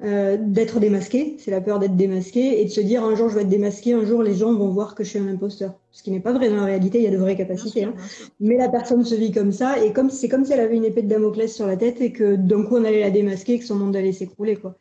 Euh, 0.02 0.38
d'être 0.40 0.80
démasqué, 0.80 1.36
c'est 1.38 1.50
la 1.50 1.60
peur 1.60 1.78
d'être 1.78 1.94
démasqué 1.94 2.62
et 2.62 2.64
de 2.64 2.70
se 2.70 2.80
dire 2.80 3.04
un 3.04 3.14
jour 3.14 3.28
je 3.28 3.34
vais 3.34 3.42
être 3.42 3.50
démasqué, 3.50 3.92
un 3.92 4.06
jour 4.06 4.22
les 4.22 4.34
gens 4.34 4.54
vont 4.54 4.70
voir 4.70 4.94
que 4.94 5.04
je 5.04 5.10
suis 5.10 5.18
un 5.18 5.28
imposteur. 5.28 5.74
Ce 5.90 6.02
qui 6.02 6.10
n'est 6.10 6.20
pas 6.20 6.32
vrai 6.32 6.48
dans 6.48 6.56
la 6.56 6.64
réalité, 6.64 6.98
il 6.98 7.04
y 7.04 7.06
a 7.06 7.10
de 7.10 7.18
vraies 7.18 7.36
capacités. 7.36 7.84
hein. 7.84 7.92
Mais 8.40 8.56
la 8.56 8.70
personne 8.70 9.04
se 9.04 9.14
vit 9.14 9.30
comme 9.30 9.52
ça 9.52 9.84
et 9.84 9.92
comme 9.92 10.08
c'est 10.08 10.28
comme 10.30 10.46
si 10.46 10.54
elle 10.54 10.60
avait 10.60 10.76
une 10.76 10.86
épée 10.86 11.02
de 11.02 11.08
Damoclès 11.08 11.54
sur 11.54 11.66
la 11.66 11.76
tête 11.76 12.00
et 12.00 12.12
que 12.12 12.36
d'un 12.36 12.62
coup 12.62 12.76
on 12.76 12.84
allait 12.84 13.00
la 13.00 13.10
démasquer 13.10 13.54
et 13.54 13.58
que 13.58 13.64
son 13.66 13.74
monde 13.74 13.94
allait 13.94 14.12
s'écrouler. 14.12 14.56
quoi. 14.56 14.74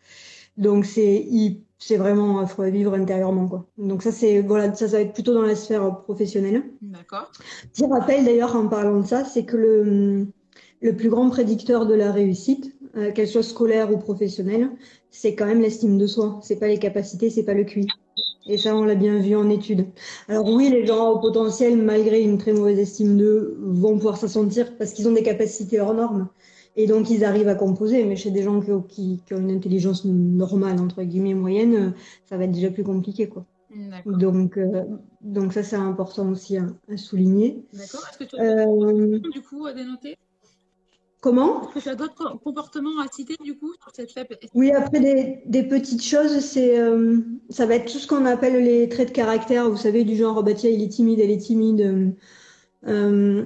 Donc 0.56 0.86
c'est 0.86 1.26
c'est 1.80 1.98
vraiment 1.98 2.40
affreux 2.40 2.66
à 2.66 2.70
vivre 2.70 2.94
intérieurement 2.94 3.48
quoi. 3.48 3.66
Donc 3.78 4.04
ça 4.04 4.12
c'est 4.12 4.42
voilà 4.42 4.74
ça, 4.76 4.88
ça 4.88 4.98
va 4.98 5.04
être 5.04 5.14
plutôt 5.14 5.34
dans 5.34 5.42
la 5.42 5.56
sphère 5.56 6.02
professionnelle. 6.04 6.64
D'accord. 6.82 7.32
Petit 7.74 7.86
rappel 7.86 8.26
d'ailleurs 8.26 8.56
en 8.56 8.68
parlant 8.68 9.00
de 9.00 9.06
ça, 9.06 9.24
c'est 9.24 9.46
que 9.46 9.58
le 9.58 10.28
le 10.82 10.96
plus 10.96 11.10
grand 11.10 11.30
prédicteur 11.30 11.86
de 11.86 11.94
la 11.94 12.12
réussite, 12.12 12.74
euh, 12.96 13.12
qu'elle 13.12 13.28
soit 13.28 13.44
scolaire 13.44 13.92
ou 13.92 13.98
professionnelle, 13.98 14.72
c'est 15.12 15.36
quand 15.36 15.46
même 15.46 15.62
l'estime 15.62 15.98
de 15.98 16.08
soi. 16.08 16.40
C'est 16.42 16.60
pas 16.60 16.68
les 16.68 16.80
capacités, 16.80 17.30
c'est 17.30 17.44
pas 17.44 17.54
le 17.54 17.64
QI. 17.64 17.88
Et 18.48 18.58
ça, 18.58 18.76
on 18.76 18.84
l'a 18.84 18.96
bien 18.96 19.20
vu 19.20 19.36
en 19.36 19.50
études. 19.50 19.88
Alors 20.28 20.48
oui, 20.48 20.70
les 20.70 20.86
gens 20.86 21.12
au 21.12 21.20
potentiel, 21.20 21.78
malgré 21.78 22.22
une 22.22 22.38
très 22.38 22.54
mauvaise 22.54 22.80
estime 22.80 23.18
d'eux, 23.18 23.58
vont 23.62 23.96
pouvoir 23.96 24.18
s'en 24.18 24.28
sentir 24.28 24.76
parce 24.78 24.94
qu'ils 24.94 25.08
ont 25.08 25.12
des 25.12 25.24
capacités 25.24 25.80
hors 25.80 25.94
normes. 25.94 26.30
Et 26.76 26.88
donc, 26.88 27.10
ils 27.10 27.26
arrivent 27.26 27.48
à 27.48 27.56
composer. 27.56 28.06
Mais 28.06 28.16
chez 28.16 28.32
des 28.32 28.44
gens 28.44 28.62
qui, 28.88 29.22
qui, 29.26 29.34
ont 29.34 29.40
une 29.40 29.52
intelligence 29.52 30.06
normale, 30.06 30.80
entre 30.80 31.04
guillemets, 31.04 31.34
moyenne, 31.34 31.94
ça 32.26 32.38
va 32.38 32.46
être 32.46 32.52
déjà 32.52 32.72
plus 32.72 32.84
compliqué, 32.84 33.28
quoi. 33.28 33.46
Donc, 34.06 34.58
euh, 34.58 34.84
donc 35.22 35.54
ça, 35.54 35.64
c'est 35.64 35.76
important 35.76 36.30
aussi 36.30 36.58
à, 36.58 36.66
souligner. 36.98 37.64
D'accord. 37.74 38.02
Est-ce 38.10 38.18
que 38.18 38.24
tu 38.24 38.36
as 38.38 38.68
euh... 38.68 39.20
du 39.20 39.42
coup 39.42 39.66
à 39.66 39.74
dénoter? 39.74 40.18
Comment? 41.22 41.64
Est-ce 41.64 41.74
que 41.74 41.80
tu 41.80 41.90
as 41.90 41.96
d'autres 41.96 42.40
comportements 42.40 43.00
à 43.02 43.08
citer 43.12 43.36
du 43.44 43.58
coup 43.58 43.74
sur 43.82 43.92
cette 43.94 44.12
faible 44.12 44.38
Oui, 44.54 44.72
après 44.72 45.02
des, 45.02 45.42
des 45.46 45.64
petites 45.64 46.04
choses, 46.04 46.40
c'est 46.40 46.80
euh, 46.80 47.18
ça 47.50 47.66
va 47.66 47.76
être 47.76 47.92
tout 47.92 48.00
ce 48.00 48.08
qu'on 48.08 48.26
appelle 48.26 48.64
les 48.64 48.88
traits 48.88 49.10
de 49.10 49.14
caractère. 49.14 49.70
Vous 49.70 49.78
savez, 49.78 50.06
du 50.06 50.16
genre, 50.16 50.42
bah, 50.44 50.54
tiens, 50.54 50.70
il 50.70 50.82
est 50.82 50.88
timide, 50.90 51.20
elle 51.20 51.32
est 51.32 51.38
timide. 51.38 52.16
Euh, 52.88 53.46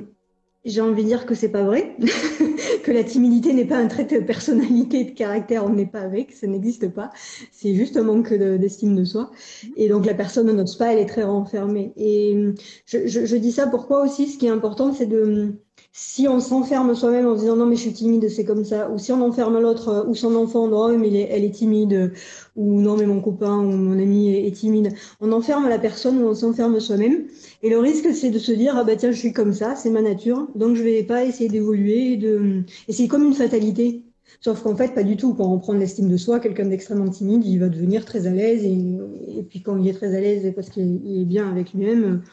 j'ai 0.66 0.82
envie 0.82 1.04
de 1.04 1.08
dire 1.08 1.26
que 1.26 1.36
c'est 1.36 1.52
pas 1.52 1.64
vrai, 1.64 1.98
que 2.84 2.92
la 2.92 3.04
timidité 3.04 3.54
n'est 3.54 3.66
pas 3.66 3.78
un 3.78 3.88
trait 3.88 4.06
de 4.06 4.20
personnalité, 4.20 5.06
de 5.06 5.12
caractère, 5.12 5.66
on 5.66 5.70
n'est 5.70 5.88
pas 5.88 6.02
avec, 6.02 6.34
ça 6.34 6.48
n'existe 6.48 6.90
pas. 6.90 7.12
C'est 7.52 7.74
juste 7.74 7.98
un 7.98 8.04
manque 8.04 8.34
d'estime 8.34 8.96
de, 8.96 9.04
soi. 9.04 9.32
Et 9.76 9.90
donc 9.90 10.06
la 10.06 10.14
personne 10.14 10.52
n'ose 10.52 10.78
pas, 10.78 10.94
elle 10.94 11.00
est 11.00 11.08
très 11.08 11.24
renfermée. 11.24 11.94
Et 11.98 12.54
je, 12.86 13.08
je, 13.08 13.26
je 13.26 13.36
dis 13.38 13.52
ça 13.52 13.68
pourquoi 13.68 14.04
aussi, 14.04 14.28
ce 14.28 14.38
qui 14.38 14.46
est 14.46 14.50
important, 14.50 14.94
c'est 14.94 15.08
de 15.08 15.56
si 15.96 16.28
on 16.28 16.40
s'enferme 16.40 16.96
soi-même 16.96 17.28
en 17.28 17.36
disant 17.36 17.56
non 17.56 17.68
mais 17.68 17.76
je 17.76 17.82
suis 17.82 17.94
timide, 17.94 18.28
c'est 18.28 18.46
comme 18.46 18.66
ça, 18.66 18.90
ou 18.90 18.98
si 18.98 19.12
on 19.12 19.22
enferme 19.22 19.60
l'autre 19.60 19.90
euh, 19.90 20.04
ou 20.06 20.16
son 20.16 20.36
enfant, 20.36 20.68
non 20.68 20.98
mais 20.98 21.12
elle 21.30 21.44
est 21.44 21.52
timide, 21.52 22.12
ou 22.56 22.82
non 22.82 22.98
mais 22.98 23.06
mon 23.06 23.22
copain 23.22 23.60
ou 23.60 23.72
mon 23.72 24.00
ami 24.00 24.36
est, 24.36 24.52
timide, 24.52 24.94
on 25.22 25.32
enferme 25.32 25.70
la 25.70 25.78
personne 25.78 26.18
ou 26.22 26.28
on 26.28 26.34
s'enferme 26.34 26.80
soi-même. 26.80 27.28
Et 27.62 27.70
le 27.70 27.78
risque 27.78 28.12
c'est 28.14 28.32
de 28.32 28.40
se 28.40 28.52
dire 28.52 28.74
ah 28.76 28.84
bah 28.84 28.96
tiens 28.96 29.12
je 29.12 29.20
suis 29.20 29.34
comme 29.34 29.54
ça, 29.54 29.76
c'est 29.76 29.92
ma 29.92 30.02
nature, 30.02 30.48
donc 30.56 30.76
je 30.76 30.84
vais 30.84 31.04
pas 31.04 31.26
essayer 31.26 31.50
d'évoluer, 31.50 32.18
de 32.18 32.64
et 32.88 32.94
c'est 32.94 33.08
comme 33.08 33.24
une 33.24 33.36
fatalité. 33.36 34.04
Sauf 34.42 34.64
qu'en 34.64 34.76
fait, 34.76 34.94
pas 34.94 35.04
du 35.04 35.16
tout. 35.16 35.36
Quand 35.36 35.48
on 35.48 35.60
prend 35.60 35.74
l'estime 35.74 36.10
de 36.10 36.18
soi, 36.18 36.40
quelqu'un 36.40 36.66
d'extrêmement 36.66 37.10
timide, 37.10 37.46
il 37.46 37.60
va 37.60 37.70
devenir 37.70 38.04
très 38.04 38.28
à 38.28 38.32
l'aise. 38.32 38.66
Et, 38.66 39.40
et, 39.40 39.44
puis 39.44 39.62
quand 39.62 39.78
il 39.78 39.88
est 39.88 39.94
très 39.94 40.16
à 40.16 40.20
l'aise, 40.20 40.52
parce 40.56 40.70
qu'il 40.70 41.22
est 41.22 41.24
bien 41.24 41.50
avec 41.50 41.72
lui-même, 41.72 42.24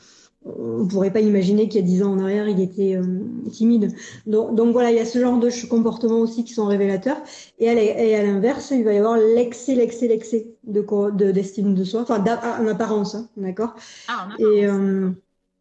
on 0.45 0.85
ne 0.85 0.89
pourrait 0.89 1.13
pas 1.13 1.21
imaginer 1.21 1.69
qu'il 1.69 1.81
y 1.81 1.85
a 1.85 1.87
dix 1.87 2.03
ans 2.03 2.13
en 2.13 2.19
arrière, 2.19 2.49
il 2.49 2.61
était 2.61 2.97
euh, 2.97 3.21
timide. 3.53 3.95
Donc, 4.27 4.55
donc, 4.55 4.73
voilà, 4.73 4.91
il 4.91 4.97
y 4.97 5.01
a 5.01 5.05
ce 5.05 5.19
genre 5.19 5.39
de 5.39 5.51
comportements 5.69 6.21
aussi 6.21 6.45
qui 6.45 6.55
sont 6.55 6.67
révélateurs. 6.67 7.19
Et 7.59 7.69
à 7.69 8.23
l'inverse, 8.23 8.71
il 8.71 8.85
va 8.85 8.95
y 8.95 8.99
avoir 8.99 9.19
l'excès, 9.19 9.75
l'excès, 9.75 10.09
l'excès 10.09 10.55
de 10.65 11.31
d'estime 11.31 11.75
de, 11.75 11.85
soi, 11.85 12.03
enfin 12.03 12.23
en 12.23 12.67
apparence, 12.67 13.15
hein, 13.15 13.29
d'accord? 13.37 13.75
Ah, 14.09 14.29
en 14.29 14.31
apparence. 14.31 14.41
Et, 14.41 14.67
euh, 14.67 15.11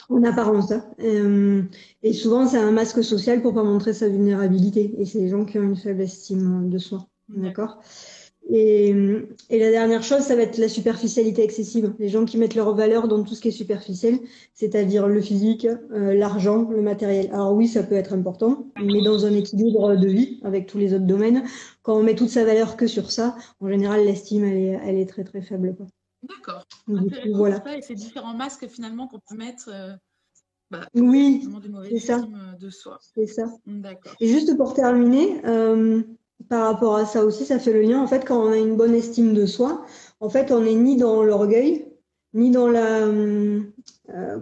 en 0.09 0.23
apparence. 0.23 0.71
Hein. 0.71 0.85
Euh, 1.01 1.63
et 2.01 2.13
souvent, 2.13 2.47
c'est 2.47 2.57
un 2.57 2.71
masque 2.71 3.03
social 3.03 3.41
pour 3.41 3.53
pas 3.53 3.63
montrer 3.63 3.93
sa 3.93 4.07
vulnérabilité. 4.07 4.95
Et 4.97 5.05
c'est 5.05 5.19
les 5.19 5.29
gens 5.29 5.45
qui 5.45 5.59
ont 5.59 5.63
une 5.63 5.75
faible 5.75 6.01
estime 6.01 6.69
de 6.69 6.77
soi, 6.77 7.05
d'accord? 7.27 7.79
Et, 8.51 8.89
et, 9.49 9.59
la 9.59 9.69
dernière 9.69 10.01
chose, 10.01 10.21
ça 10.21 10.35
va 10.35 10.41
être 10.41 10.57
la 10.57 10.67
superficialité 10.67 11.43
excessive. 11.43 11.93
Les 11.99 12.09
gens 12.09 12.25
qui 12.25 12.37
mettent 12.37 12.55
leur 12.55 12.73
valeur 12.73 13.07
dans 13.07 13.23
tout 13.23 13.35
ce 13.35 13.41
qui 13.41 13.49
est 13.49 13.51
superficiel, 13.51 14.19
c'est-à-dire 14.55 15.07
le 15.07 15.21
physique, 15.21 15.65
euh, 15.65 16.15
l'argent, 16.15 16.67
le 16.69 16.81
matériel. 16.81 17.29
Alors 17.31 17.53
oui, 17.53 17.67
ça 17.67 17.83
peut 17.83 17.95
être 17.95 18.13
important, 18.13 18.65
mais 18.81 19.03
dans 19.03 19.25
un 19.25 19.33
équilibre 19.33 19.95
de 19.95 20.07
vie 20.07 20.39
avec 20.43 20.65
tous 20.65 20.79
les 20.79 20.95
autres 20.95 21.05
domaines, 21.05 21.43
quand 21.83 21.95
on 21.95 22.03
met 22.03 22.15
toute 22.15 22.29
sa 22.29 22.43
valeur 22.43 22.75
que 22.75 22.87
sur 22.87 23.11
ça, 23.11 23.35
en 23.59 23.69
général, 23.69 24.03
l'estime, 24.03 24.43
elle 24.43 24.57
est, 24.57 24.79
elle 24.83 24.97
est 24.97 25.09
très 25.09 25.23
très 25.23 25.41
faible. 25.41 25.75
D'accord. 26.23 26.65
Voilà. 27.33 27.63
Et 27.77 27.81
ces 27.81 27.95
différents 27.95 28.33
masques 28.33 28.67
finalement 28.67 29.07
qu'on 29.07 29.19
peut 29.19 29.35
mettre. 29.35 29.69
Euh, 29.71 29.93
bah, 30.71 30.87
oui, 30.95 31.47
c'est 31.89 31.99
ça. 31.99 32.21
De 32.59 32.69
soi. 32.69 32.99
C'est 33.15 33.27
ça. 33.27 33.45
D'accord. 33.67 34.15
Et 34.19 34.27
juste 34.27 34.57
pour 34.57 34.73
terminer. 34.73 35.45
Euh, 35.45 36.01
par 36.47 36.71
rapport 36.71 36.95
à 36.95 37.05
ça 37.05 37.25
aussi, 37.25 37.45
ça 37.45 37.59
fait 37.59 37.73
le 37.73 37.81
lien. 37.81 38.01
En 38.01 38.07
fait, 38.07 38.25
quand 38.25 38.41
on 38.41 38.51
a 38.51 38.57
une 38.57 38.77
bonne 38.77 38.93
estime 38.93 39.33
de 39.33 39.45
soi, 39.45 39.83
en 40.19 40.29
fait, 40.29 40.51
on 40.51 40.61
n'est 40.61 40.75
ni 40.75 40.95
dans 40.95 41.23
l'orgueil, 41.23 41.85
ni 42.33 42.51
dans 42.51 42.67
la. 42.67 43.07
Euh, 43.07 43.59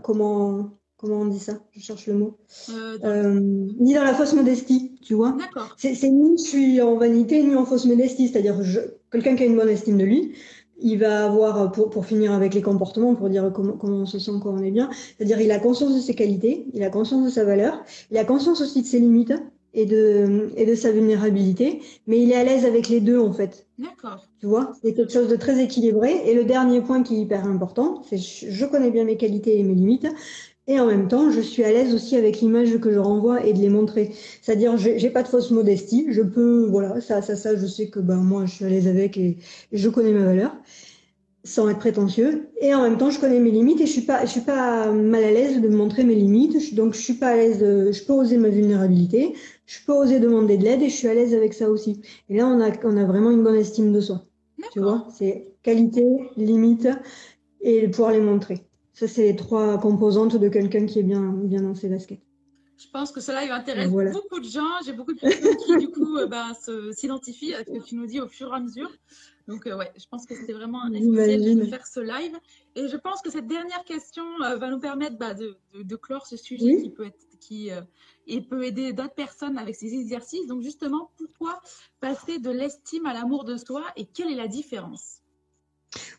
comment, 0.04 0.70
comment 0.98 1.22
on 1.22 1.26
dit 1.26 1.40
ça? 1.40 1.60
Je 1.72 1.80
cherche 1.80 2.08
le 2.08 2.14
mot. 2.14 2.38
Euh, 2.70 2.98
euh, 3.04 3.40
ni 3.80 3.94
dans 3.94 4.04
la 4.04 4.14
fausse 4.14 4.34
modestie, 4.34 5.00
tu 5.02 5.16
vois? 5.16 5.36
D'accord. 5.40 5.76
C'est 5.78 6.10
ni 6.10 6.38
je 6.38 6.44
suis 6.44 6.82
en 6.82 6.98
vanité, 6.98 7.44
ni 7.44 7.56
en 7.56 7.66
fausse 7.66 7.86
modestie. 7.86 8.28
C'est-à-dire, 8.28 8.60
quelqu'un 9.12 9.36
qui 9.36 9.44
a 9.44 9.46
une 9.48 9.56
bonne 9.56 9.70
estime 9.70 9.98
de 9.98 10.06
lui, 10.06 10.34
il 10.80 11.00
va 11.00 11.26
avoir, 11.26 11.72
pour, 11.72 11.90
pour 11.90 12.06
finir 12.06 12.32
avec 12.32 12.54
les 12.54 12.62
comportements, 12.62 13.16
pour 13.16 13.30
dire 13.30 13.52
comment, 13.54 13.74
comment 13.74 13.98
on 13.98 14.06
se 14.06 14.20
sent 14.20 14.32
quand 14.42 14.54
on 14.54 14.64
est 14.64 14.72
bien, 14.72 14.90
c'est-à-dire 15.18 15.42
il 15.42 15.52
a 15.52 15.60
conscience 15.60 15.96
de 15.96 16.00
ses 16.00 16.14
qualités, 16.14 16.68
il 16.74 16.84
a 16.84 16.90
conscience 16.90 17.26
de 17.26 17.32
sa 17.32 17.44
valeur, 17.44 17.84
il 18.12 18.18
a 18.18 18.26
conscience 18.26 18.62
aussi 18.62 18.84
de 18.84 18.88
ses 18.88 19.00
limites 19.00 19.34
et 19.74 19.86
de, 19.86 20.50
et 20.56 20.66
de 20.66 20.76
sa 20.76 20.92
vulnérabilité, 20.92 21.82
mais 22.08 22.22
il 22.22 22.32
est 22.32 22.36
à 22.36 22.44
l'aise 22.44 22.66
avec 22.66 22.90
les 22.90 23.00
deux 23.00 23.20
en 23.20 23.32
fait. 23.32 23.68
D'accord. 23.78 24.26
Tu 24.40 24.48
vois, 24.48 24.74
c'est 24.82 24.94
quelque 24.94 25.14
chose 25.14 25.28
de 25.28 25.36
très 25.36 25.62
équilibré. 25.62 26.22
Et 26.26 26.34
le 26.34 26.46
dernier 26.46 26.82
point 26.82 27.04
qui 27.04 27.16
est 27.16 27.20
hyper 27.20 27.46
important, 27.46 28.02
c'est 28.10 28.18
je 28.18 28.66
connais 28.66 28.92
bien 28.92 29.04
mes 29.04 29.18
qualités 29.18 29.60
et 29.60 29.64
mes 29.64 29.76
limites, 29.76 30.08
et 30.70 30.82
en 30.82 30.86
même 30.86 31.08
temps, 31.08 31.32
je 31.32 31.40
suis 31.40 31.64
à 31.64 31.72
l'aise 31.72 31.94
aussi 31.96 32.18
avec 32.18 32.42
l'image 32.42 32.78
que 32.80 32.92
je 32.92 33.00
renvoie 33.00 33.46
et 33.46 33.54
de 33.54 33.60
les 33.60 33.70
montrer. 33.70 34.12
C'est-à-dire, 34.42 34.76
j'ai 34.78 35.10
pas 35.10 35.24
de 35.24 35.30
fausse 35.30 35.50
modestie, 35.50 36.08
je 36.10 36.22
peux, 36.22 36.66
voilà, 36.66 37.00
ça, 37.00 37.22
ça, 37.22 37.38
ça, 37.38 37.56
je 37.56 37.66
sais 37.66 37.88
que 37.88 38.02
ben 38.02 38.18
moi, 38.18 38.46
je 38.46 38.56
suis 38.56 38.66
à 38.66 38.70
l'aise 38.70 38.88
avec 38.88 39.18
et, 39.18 39.38
je 39.72 39.90
connais 39.90 40.12
ma 40.12 40.26
valeur 40.26 40.54
sans 41.48 41.70
être 41.70 41.80
prétentieux. 41.80 42.50
Et 42.62 42.76
en 42.76 42.84
même 42.84 42.98
temps, 42.98 43.10
je 43.10 43.20
connais 43.20 43.40
mes 43.40 43.52
limites 43.52 43.82
et 43.82 43.86
je 43.86 43.92
suis 43.92 44.02
pas, 44.02 44.26
je 44.26 44.32
suis 44.32 44.42
pas 44.42 44.92
mal 44.92 45.24
à 45.24 45.32
l'aise 45.32 45.62
de 45.62 45.70
montrer 45.70 46.04
mes 46.04 46.16
limites. 46.16 46.76
Donc, 46.76 46.94
je 46.94 47.02
suis 47.02 47.14
pas 47.14 47.30
à 47.30 47.36
l'aise, 47.36 47.60
de, 47.60 47.92
je 47.92 48.04
peux 48.04 48.14
oser 48.14 48.38
ma 48.38 48.50
vulnérabilité 48.50 49.34
je 49.68 49.80
peux 49.86 49.94
oser 49.94 50.20
demander 50.20 50.58
de 50.58 50.64
l'aide 50.64 50.82
et 50.82 50.90
je 50.90 50.96
suis 50.96 51.08
à 51.08 51.14
l'aise 51.14 51.36
avec 51.36 51.54
ça 51.54 51.70
aussi. 51.70 52.02
Et 52.30 52.38
là, 52.38 52.48
on 52.48 52.60
a, 52.62 52.72
on 52.84 52.98
a 52.98 53.06
vraiment 53.06 53.32
une 53.32 53.44
bonne 53.44 53.56
estime 53.56 53.92
de 53.92 54.02
soi. 54.02 54.26
Tu 54.72 54.80
vois, 54.80 55.06
c'est 55.14 55.54
qualité, 55.62 56.04
limite 56.38 56.88
et 57.62 57.88
pouvoir 57.90 58.12
les 58.12 58.22
montrer. 58.22 58.66
Ça, 58.94 59.08
c'est 59.08 59.24
les 59.24 59.36
trois 59.36 59.78
composantes 59.80 60.38
de 60.38 60.50
quelqu'un 60.50 60.86
qui 60.86 61.00
est 61.00 61.04
bien, 61.04 61.22
bien 61.22 61.62
dans 61.62 61.76
ses 61.76 61.90
baskets. 61.90 62.22
Je 62.78 62.88
pense 62.92 63.12
que 63.12 63.20
cela 63.20 63.54
intéresse 63.56 63.90
beaucoup 63.90 64.40
de 64.40 64.48
gens. 64.48 64.70
J'ai 64.86 64.94
beaucoup 64.94 65.14
de 65.14 65.20
personnes 65.20 65.58
qui, 65.58 65.78
du 65.78 65.90
coup, 65.90 66.18
euh, 66.18 66.28
ben, 66.28 66.54
s'identifient 66.92 67.56
à 67.56 67.60
ce 67.60 67.72
que 67.72 67.84
tu 67.84 67.96
nous 67.96 68.06
dis 68.06 68.20
au 68.20 68.28
fur 68.28 68.54
et 68.54 68.56
à 68.56 68.60
mesure. 68.60 68.92
Donc, 69.48 69.66
euh, 69.66 69.76
ouais, 69.76 69.92
je 69.98 70.06
pense 70.08 70.26
que 70.26 70.36
c'était 70.36 70.54
vraiment 70.54 70.86
essentiel 70.88 71.58
de 71.58 71.66
faire 71.66 71.88
ce 71.88 72.00
live. 72.00 72.38
Et 72.76 72.88
je 72.88 72.98
pense 72.98 73.22
que 73.22 73.32
cette 73.32 73.48
dernière 73.48 73.84
question 73.84 74.26
euh, 74.44 74.58
va 74.58 74.70
nous 74.70 74.80
permettre 74.80 75.18
bah, 75.18 75.34
de, 75.34 75.58
de, 75.74 75.96
clore 75.96 76.28
ce 76.28 76.38
sujet 76.38 76.82
qui 76.82 76.92
peut 76.92 77.08
être, 77.08 77.26
qui 77.40 77.70
et 78.28 78.42
peut 78.42 78.64
aider 78.64 78.94
d'autres 78.94 79.16
personnes 79.16 79.58
avec 79.58 79.76
ces 79.76 79.94
exercices. 79.94 80.46
Donc, 80.48 80.62
justement, 80.62 81.10
pourquoi 81.18 81.60
passer 82.00 82.38
de 82.38 82.52
l'estime 82.52 83.08
à 83.08 83.14
l'amour 83.14 83.44
de 83.44 83.58
soi 83.58 83.86
et 83.96 84.06
quelle 84.06 84.32
est 84.32 84.36
la 84.36 84.48
différence? 84.48 85.22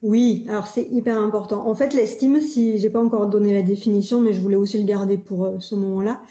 Oui, 0.02 0.46
alors 0.48 0.66
c'est 0.66 0.88
hyper 0.90 1.18
important. 1.18 1.66
En 1.68 1.74
fait, 1.74 1.94
l'estime, 1.94 2.40
si 2.40 2.78
j'ai 2.78 2.90
pas 2.90 3.02
encore 3.02 3.26
donné 3.26 3.52
la 3.54 3.62
définition, 3.62 4.20
mais 4.20 4.32
je 4.32 4.40
voulais 4.40 4.56
aussi 4.56 4.78
le 4.78 4.84
garder 4.84 5.18
pour 5.18 5.60
ce 5.60 5.74
moment-là, 5.74 6.22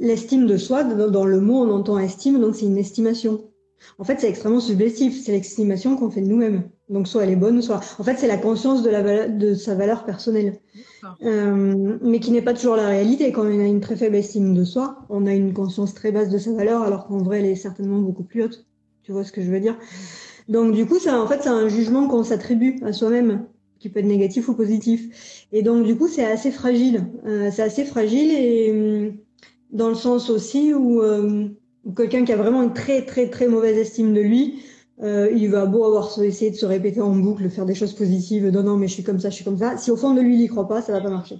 l'estime 0.00 0.46
de 0.46 0.56
soi, 0.56 0.84
dans 0.84 1.24
le 1.24 1.40
mot, 1.40 1.62
on 1.62 1.70
entend 1.70 1.98
estime, 1.98 2.40
donc 2.40 2.56
c'est 2.56 2.66
une 2.66 2.78
estimation. 2.78 3.50
En 3.98 4.04
fait, 4.04 4.20
c'est 4.20 4.28
extrêmement 4.28 4.60
subjectif. 4.60 5.22
C'est 5.22 5.32
l'estimation 5.32 5.96
qu'on 5.96 6.10
fait 6.10 6.20
de 6.20 6.26
nous-mêmes. 6.26 6.68
Donc, 6.88 7.08
soit 7.08 7.24
elle 7.24 7.30
est 7.30 7.36
bonne, 7.36 7.62
soit. 7.62 7.80
En 7.98 8.02
fait, 8.02 8.16
c'est 8.16 8.26
la 8.26 8.36
conscience 8.36 8.82
de, 8.82 8.90
la 8.90 9.28
de 9.28 9.54
sa 9.54 9.74
valeur 9.74 10.04
personnelle. 10.04 10.60
Euh, 11.22 11.98
mais 12.02 12.20
qui 12.20 12.30
n'est 12.30 12.42
pas 12.42 12.54
toujours 12.54 12.76
la 12.76 12.86
réalité. 12.86 13.32
Quand 13.32 13.42
on 13.42 13.60
a 13.60 13.64
une 13.64 13.80
très 13.80 13.96
faible 13.96 14.16
estime 14.16 14.54
de 14.54 14.64
soi, 14.64 14.98
on 15.08 15.26
a 15.26 15.32
une 15.32 15.52
conscience 15.52 15.94
très 15.94 16.12
basse 16.12 16.28
de 16.28 16.38
sa 16.38 16.52
valeur, 16.52 16.82
alors 16.82 17.06
qu'en 17.06 17.18
vrai, 17.18 17.38
elle 17.40 17.46
est 17.46 17.56
certainement 17.56 17.98
beaucoup 17.98 18.24
plus 18.24 18.44
haute. 18.44 18.66
Tu 19.02 19.12
vois 19.12 19.24
ce 19.24 19.32
que 19.32 19.42
je 19.42 19.50
veux 19.50 19.60
dire? 19.60 19.76
Donc, 20.50 20.74
du 20.74 20.84
coup, 20.84 20.98
ça, 20.98 21.18
en 21.20 21.26
fait, 21.26 21.42
c'est 21.42 21.48
un 21.48 21.68
jugement 21.68 22.08
qu'on 22.08 22.24
s'attribue 22.24 22.76
à 22.84 22.92
soi-même, 22.92 23.46
qui 23.78 23.88
peut 23.88 24.00
être 24.00 24.06
négatif 24.06 24.48
ou 24.48 24.54
positif. 24.54 25.46
Et 25.52 25.62
donc, 25.62 25.86
du 25.86 25.96
coup, 25.96 26.08
c'est 26.08 26.24
assez 26.24 26.50
fragile. 26.50 27.06
Euh, 27.26 27.50
c'est 27.52 27.62
assez 27.62 27.84
fragile 27.84 28.32
et 28.32 29.14
dans 29.70 29.88
le 29.88 29.94
sens 29.94 30.28
aussi 30.30 30.74
où, 30.74 31.02
euh, 31.02 31.48
quelqu'un 31.96 32.24
qui 32.24 32.32
a 32.32 32.36
vraiment 32.36 32.62
une 32.62 32.74
très 32.74 33.04
très 33.04 33.30
très 33.30 33.48
mauvaise 33.48 33.78
estime 33.78 34.12
de 34.12 34.20
lui, 34.20 34.62
euh, 35.02 35.30
il 35.34 35.48
va 35.50 35.66
beau 35.66 35.84
avoir 35.84 36.20
essayé 36.22 36.50
de 36.50 36.56
se 36.56 36.66
répéter 36.66 37.00
en 37.00 37.14
boucle, 37.16 37.48
faire 37.48 37.64
des 37.66 37.74
choses 37.74 37.94
positives, 37.94 38.48
non 38.48 38.62
non 38.62 38.76
mais 38.76 38.88
je 38.88 38.94
suis 38.94 39.02
comme 39.04 39.20
ça, 39.20 39.30
je 39.30 39.36
suis 39.36 39.44
comme 39.44 39.58
ça. 39.58 39.76
Si 39.78 39.90
au 39.90 39.96
fond 39.96 40.14
de 40.14 40.20
lui 40.20 40.34
il 40.34 40.42
y 40.42 40.48
croit 40.48 40.68
pas, 40.68 40.82
ça 40.82 40.92
va 40.92 41.00
pas 41.00 41.10
marcher. 41.10 41.38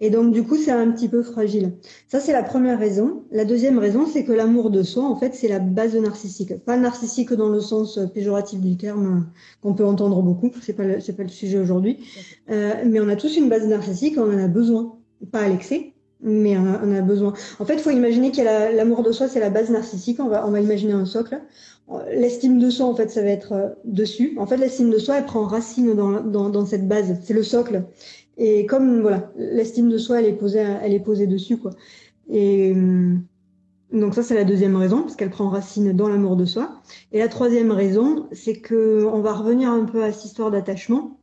Et 0.00 0.10
donc 0.10 0.32
du 0.32 0.42
coup 0.42 0.56
c'est 0.56 0.70
un 0.70 0.90
petit 0.90 1.08
peu 1.08 1.22
fragile. 1.22 1.72
Ça 2.08 2.20
c'est 2.20 2.32
la 2.32 2.42
première 2.42 2.78
raison. 2.78 3.24
La 3.30 3.44
deuxième 3.44 3.78
raison 3.78 4.06
c'est 4.06 4.24
que 4.24 4.32
l'amour 4.32 4.70
de 4.70 4.82
soi 4.82 5.04
en 5.04 5.16
fait 5.16 5.34
c'est 5.34 5.48
la 5.48 5.58
base 5.58 5.96
narcissique. 5.96 6.56
Pas 6.64 6.76
narcissique 6.76 7.32
dans 7.32 7.48
le 7.48 7.60
sens 7.60 7.98
péjoratif 8.14 8.60
du 8.60 8.76
terme 8.76 9.26
qu'on 9.62 9.74
peut 9.74 9.84
entendre 9.84 10.22
beaucoup. 10.22 10.50
C'est 10.60 10.74
pas 10.74 11.00
c'est 11.00 11.16
pas 11.16 11.22
le 11.22 11.28
sujet 11.28 11.58
aujourd'hui. 11.58 11.98
Euh, 12.50 12.74
mais 12.86 13.00
on 13.00 13.08
a 13.08 13.16
tous 13.16 13.36
une 13.36 13.48
base 13.48 13.66
narcissique, 13.66 14.16
on 14.18 14.32
en 14.32 14.38
a 14.38 14.48
besoin, 14.48 14.96
pas 15.30 15.40
à 15.40 15.48
l'excès 15.48 15.92
mais 16.22 16.56
on 16.56 16.94
a, 16.94 17.00
besoin. 17.00 17.32
En 17.58 17.64
fait, 17.64 17.74
il 17.74 17.80
faut 17.80 17.90
imaginer 17.90 18.30
qu'il 18.30 18.44
y 18.44 18.46
a 18.46 18.70
l'amour 18.70 19.02
de 19.02 19.10
soi, 19.10 19.28
c'est 19.28 19.40
la 19.40 19.50
base 19.50 19.70
narcissique. 19.70 20.20
On 20.20 20.28
va, 20.28 20.46
on 20.46 20.52
va 20.52 20.60
imaginer 20.60 20.92
un 20.92 21.04
socle. 21.04 21.40
L'estime 22.12 22.58
de 22.58 22.70
soi, 22.70 22.86
en 22.86 22.94
fait, 22.94 23.10
ça 23.10 23.22
va 23.22 23.28
être 23.28 23.52
euh, 23.52 23.68
dessus. 23.84 24.34
En 24.38 24.46
fait, 24.46 24.56
l'estime 24.56 24.90
de 24.90 24.98
soi, 24.98 25.18
elle 25.18 25.26
prend 25.26 25.44
racine 25.44 25.94
dans, 25.94 26.48
dans 26.48 26.64
cette 26.64 26.86
base. 26.86 27.18
C'est 27.22 27.34
le 27.34 27.42
socle. 27.42 27.84
Et 28.36 28.66
comme 28.66 29.02
voilà, 29.02 29.30
l'estime 29.36 29.88
de 29.88 29.98
soi, 29.98 30.20
elle 30.20 30.26
est 30.26 30.32
posée, 30.32 30.58
elle 30.58 30.94
est 30.94 31.00
posée 31.00 31.26
dessus, 31.26 31.58
quoi. 31.58 31.72
Et 32.30 32.72
hum, 32.72 33.24
donc 33.92 34.14
ça, 34.14 34.22
c'est 34.22 34.34
la 34.34 34.44
deuxième 34.44 34.76
raison, 34.76 35.02
parce 35.02 35.16
qu'elle 35.16 35.30
prend 35.30 35.50
racine 35.50 35.92
dans 35.92 36.08
l'amour 36.08 36.36
de 36.36 36.46
soi. 36.46 36.80
Et 37.12 37.18
la 37.18 37.28
troisième 37.28 37.70
raison, 37.70 38.26
c'est 38.32 38.56
que 38.56 39.04
on 39.04 39.20
va 39.20 39.34
revenir 39.34 39.70
un 39.70 39.84
peu 39.84 40.02
à 40.02 40.12
cette 40.12 40.24
histoire 40.24 40.50
d'attachement. 40.50 41.18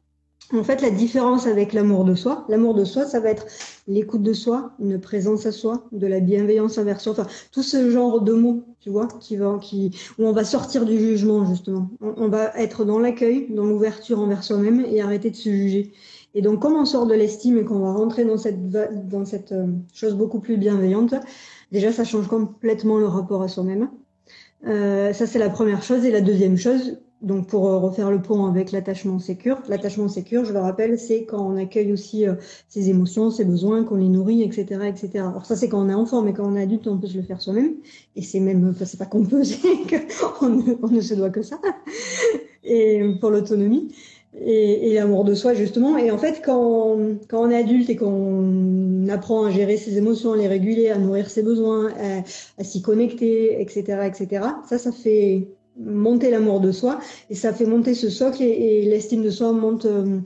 En 0.51 0.63
fait, 0.63 0.81
la 0.81 0.89
différence 0.89 1.45
avec 1.45 1.73
l'amour 1.73 2.05
de 2.05 2.15
soi, 2.15 2.45
l'amour 2.49 2.73
de 2.73 2.83
soi, 2.83 3.05
ça 3.05 3.19
va 3.19 3.29
être 3.29 3.45
l'écoute 3.87 4.23
de 4.23 4.33
soi, 4.33 4.71
une 4.79 4.99
présence 4.99 5.45
à 5.45 5.51
soi, 5.51 5.87
de 5.91 6.07
la 6.07 6.19
bienveillance 6.19 6.79
envers 6.79 7.01
soi, 7.01 7.11
enfin 7.11 7.27
tout 7.51 7.61
ce 7.61 7.91
genre 7.91 8.21
de 8.21 8.33
mots, 8.33 8.63
tu 8.79 8.89
vois, 8.89 9.07
qui 9.19 9.35
va, 9.35 9.59
qui, 9.61 9.91
où 10.17 10.25
on 10.25 10.31
va 10.31 10.43
sortir 10.43 10.85
du 10.85 10.97
jugement 10.97 11.45
justement. 11.45 11.91
On, 12.01 12.29
va 12.29 12.51
être 12.57 12.83
dans 12.83 12.97
l'accueil, 12.97 13.47
dans 13.51 13.65
l'ouverture 13.65 14.19
envers 14.19 14.43
soi-même 14.43 14.83
et 14.89 15.01
arrêter 15.01 15.29
de 15.29 15.35
se 15.35 15.49
juger. 15.49 15.91
Et 16.35 16.41
donc, 16.41 16.59
comme 16.59 16.75
on 16.75 16.85
sort 16.85 17.07
de 17.07 17.13
l'estime 17.13 17.57
et 17.57 17.65
qu'on 17.65 17.79
va 17.79 17.91
rentrer 17.91 18.25
dans 18.25 18.37
cette 18.37 18.69
dans 18.69 19.25
cette 19.25 19.51
euh, 19.51 19.67
chose 19.93 20.15
beaucoup 20.15 20.39
plus 20.39 20.57
bienveillante, 20.57 21.15
déjà 21.71 21.91
ça 21.91 22.03
change 22.03 22.27
complètement 22.27 22.97
le 22.97 23.07
rapport 23.07 23.41
à 23.41 23.47
soi-même. 23.47 23.89
Euh, 24.67 25.13
ça 25.13 25.25
c'est 25.25 25.39
la 25.39 25.49
première 25.49 25.83
chose 25.83 26.05
et 26.05 26.11
la 26.11 26.19
deuxième 26.19 26.57
chose, 26.57 26.99
donc 27.21 27.47
pour 27.47 27.67
euh, 27.67 27.77
refaire 27.77 28.11
le 28.11 28.21
pont 28.21 28.45
avec 28.45 28.73
l'attachement 28.73 29.17
sécure, 29.17 29.61
l'attachement 29.69 30.09
sécure, 30.09 30.43
je 30.43 30.51
le 30.51 30.59
rappelle, 30.59 30.99
c'est 30.99 31.25
quand 31.25 31.45
on 31.45 31.55
accueille 31.55 31.93
aussi 31.93 32.27
euh, 32.27 32.35
ses 32.67 32.89
émotions, 32.89 33.31
ses 33.31 33.45
besoins, 33.45 33.85
qu'on 33.85 33.95
les 33.95 34.09
nourrit, 34.09 34.43
etc., 34.43 34.85
etc. 34.87 35.09
Alors 35.19 35.45
ça 35.45 35.55
c'est 35.55 35.69
quand 35.69 35.85
on 35.85 35.89
est 35.89 35.93
enfant, 35.93 36.21
mais 36.21 36.33
quand 36.33 36.45
on 36.45 36.55
est 36.57 36.61
adulte, 36.61 36.87
on 36.87 36.97
peut 36.97 37.07
se 37.07 37.17
le 37.17 37.23
faire 37.23 37.41
soi-même. 37.41 37.75
Et 38.17 38.21
c'est 38.21 38.41
même, 38.41 38.69
enfin, 38.69 38.83
c'est 38.83 38.97
pas 38.97 39.05
qu'on 39.05 39.25
peut, 39.25 39.43
c'est 39.45 39.59
qu'on 40.39 40.49
ne, 40.49 40.73
on 40.83 40.89
ne 40.89 41.01
se 41.01 41.13
doit 41.13 41.29
que 41.29 41.41
ça. 41.41 41.59
Et 42.63 43.01
pour 43.21 43.31
l'autonomie 43.31 43.93
et, 44.37 44.91
et 44.91 44.93
l'amour 44.93 45.23
de 45.25 45.33
soi 45.33 45.53
justement. 45.53 45.97
Et 45.97 46.11
en 46.11 46.17
fait, 46.17 46.41
quand, 46.43 46.97
quand 47.27 47.41
on 47.41 47.49
est 47.49 47.57
adulte 47.57 47.89
et 47.89 47.95
qu'on 47.95 49.07
apprend 49.09 49.45
à 49.45 49.51
gérer 49.51 49.77
ses 49.77 49.97
émotions, 49.97 50.33
à 50.33 50.37
les 50.37 50.47
réguler, 50.47 50.89
à 50.89 50.97
nourrir 50.97 51.29
ses 51.29 51.43
besoins, 51.43 51.89
à, 51.97 52.23
à 52.57 52.63
s'y 52.63 52.81
connecter, 52.81 53.61
etc., 53.61 54.03
etc. 54.05 54.45
Ça, 54.67 54.77
ça 54.77 54.91
fait 54.91 55.47
monter 55.79 56.29
l'amour 56.29 56.59
de 56.59 56.71
soi 56.71 56.99
et 57.29 57.35
ça 57.35 57.53
fait 57.53 57.65
monter 57.65 57.93
ce 57.93 58.09
socle 58.09 58.43
et, 58.43 58.83
l'estime 58.83 59.23
de 59.23 59.29
soi 59.29 59.51
monte 59.53 59.85
euh, 59.85 60.19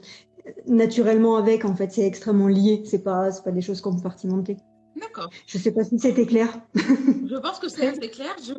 naturellement 0.68 1.38
avec. 1.38 1.66
En 1.66 1.76
fait, 1.76 1.92
c'est 1.92 2.06
extrêmement 2.06 2.48
lié. 2.48 2.84
C'est 2.86 3.04
pas, 3.04 3.32
c'est 3.32 3.44
pas 3.44 3.52
des 3.52 3.62
choses 3.62 3.82
compartimentées. 3.82 4.58
D'accord. 5.00 5.30
Je 5.48 5.58
sais 5.58 5.72
pas 5.72 5.84
si 5.84 5.98
c'était 6.00 6.26
clair. 6.26 6.60
je 6.76 7.40
pense 7.40 7.60
que 7.60 7.68
c'est 7.68 7.88
assez 7.88 8.10
clair. 8.10 8.36
Je 8.46 8.54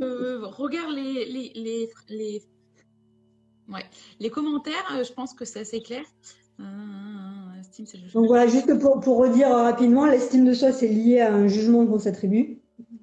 regarde 0.45 0.95
les, 0.95 1.27
les, 1.27 1.53
les, 1.55 1.91
les, 2.09 2.43
ouais. 3.73 3.85
les 4.21 4.31
commentaires. 4.31 4.97
Euh, 4.97 5.05
je 5.05 5.13
pense 5.13 5.35
que 5.35 5.45
c'est 5.45 5.61
assez 5.61 5.83
clair. 5.83 6.05
Euh, 6.61 6.65
Donc 8.15 8.27
voilà, 8.27 8.47
juste 8.47 8.79
pour, 8.79 9.01
pour 9.01 9.19
redire 9.19 9.49
rapidement, 9.49 10.07
l'estime 10.07 10.45
de 10.45 10.55
soi, 10.55 10.73
c'est 10.73 10.89
lié 10.89 11.21
à 11.21 11.35
un 11.35 11.49
jugement 11.49 11.85
qu'on 11.87 11.99
s'attribue 11.99 12.61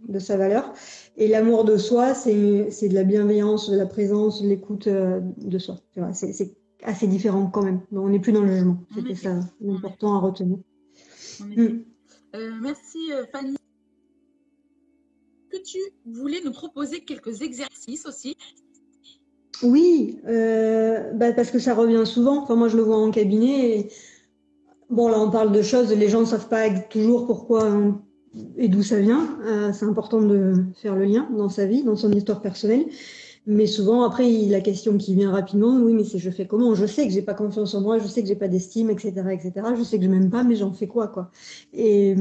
de 0.07 0.19
sa 0.19 0.37
valeur. 0.37 0.73
Et 1.17 1.27
l'amour 1.27 1.65
de 1.65 1.77
soi, 1.77 2.13
c'est 2.13 2.33
de 2.33 2.93
la 2.93 3.03
bienveillance, 3.03 3.69
de 3.69 3.77
la 3.77 3.85
présence, 3.85 4.41
de 4.41 4.47
l'écoute 4.47 4.87
euh, 4.87 5.19
de 5.37 5.59
soi. 5.59 5.77
C'est 6.13 6.55
assez 6.83 7.07
différent 7.07 7.47
quand 7.47 7.63
même. 7.63 7.81
Donc, 7.91 8.05
on 8.05 8.09
n'est 8.09 8.19
plus 8.19 8.31
dans 8.31 8.41
le 8.41 8.51
jugement. 8.51 8.77
C'était 8.95 9.15
ça 9.15 9.39
l'important 9.59 10.15
à 10.15 10.19
retenir. 10.19 10.57
Hmm. 11.39 11.83
Euh, 12.35 12.51
merci 12.61 12.99
Fanny. 13.31 13.55
Que 15.49 15.57
tu 15.57 15.79
voulais 16.05 16.39
nous 16.45 16.53
proposer 16.53 17.01
quelques 17.01 17.41
exercices 17.41 18.05
aussi 18.05 18.37
Oui, 19.63 20.19
bah 20.25 21.33
parce 21.33 21.51
que 21.51 21.59
ça 21.59 21.73
revient 21.73 22.05
souvent. 22.05 22.43
Enfin, 22.43 22.55
moi, 22.55 22.67
je 22.67 22.77
le 22.77 22.83
vois 22.83 22.97
en 22.97 23.11
cabinet. 23.11 23.79
Et... 23.79 23.91
Bon, 24.89 25.07
là, 25.07 25.19
on 25.19 25.31
parle 25.31 25.51
de 25.51 25.61
choses, 25.61 25.93
les 25.93 26.09
gens 26.09 26.21
ne 26.21 26.25
savent 26.25 26.49
pas 26.49 26.69
toujours 26.69 27.25
pourquoi 27.25 27.69
et 28.57 28.67
d'où 28.67 28.83
ça 28.83 28.99
vient. 28.99 29.37
Euh, 29.45 29.71
c'est 29.73 29.85
important 29.85 30.21
de 30.21 30.53
faire 30.75 30.95
le 30.95 31.05
lien 31.05 31.27
dans 31.37 31.49
sa 31.49 31.65
vie, 31.65 31.83
dans 31.83 31.95
son 31.95 32.11
histoire 32.11 32.41
personnelle. 32.41 32.85
Mais 33.47 33.65
souvent, 33.65 34.03
après, 34.03 34.29
la 34.29 34.61
question 34.61 34.97
qui 34.97 35.15
vient 35.15 35.31
rapidement, 35.31 35.75
oui, 35.81 35.93
mais 35.93 36.03
c'est 36.03 36.19
je 36.19 36.29
fais 36.29 36.45
comment? 36.45 36.75
Je 36.75 36.85
sais 36.85 37.07
que 37.07 37.11
j'ai 37.11 37.23
pas 37.23 37.33
confiance 37.33 37.73
en 37.73 37.81
moi, 37.81 37.97
je 37.97 38.05
sais 38.05 38.21
que 38.21 38.27
j'ai 38.27 38.35
pas 38.35 38.47
d'estime, 38.47 38.91
etc., 38.91 39.13
etc. 39.31 39.51
Je 39.75 39.81
sais 39.83 39.97
que 39.97 40.03
je 40.03 40.09
m'aime 40.09 40.29
pas, 40.29 40.43
mais 40.43 40.55
j'en 40.55 40.71
fais 40.71 40.85
quoi, 40.85 41.07
quoi? 41.07 41.31
Et 41.73 42.15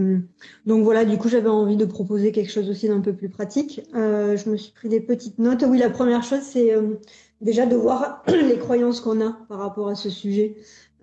donc 0.65 0.83
voilà, 0.83 1.05
du 1.05 1.19
coup, 1.19 1.29
j'avais 1.29 1.51
envie 1.51 1.77
de 1.77 1.85
proposer 1.85 2.33
quelque 2.33 2.51
chose 2.51 2.71
aussi 2.71 2.89
d'un 2.89 3.01
peu 3.01 3.13
plus 3.13 3.29
pratique. 3.29 3.83
Euh, 3.95 4.39
je 4.39 4.49
me 4.49 4.57
suis 4.57 4.73
pris 4.73 4.89
des 4.89 5.01
petites 5.01 5.39
notes. 5.39 5.63
Oui, 5.69 5.77
la 5.77 5.91
première 5.91 6.23
chose, 6.23 6.41
c'est 6.41 6.75
euh, 6.75 6.95
déjà 7.41 7.67
de 7.67 7.77
voir 7.77 8.23
les 8.29 8.59
croyances 8.59 9.01
qu'on 9.01 9.21
a 9.21 9.33
par 9.49 9.59
rapport 9.59 9.89
à 9.89 9.95
ce 9.95 10.11
sujet. 10.11 10.57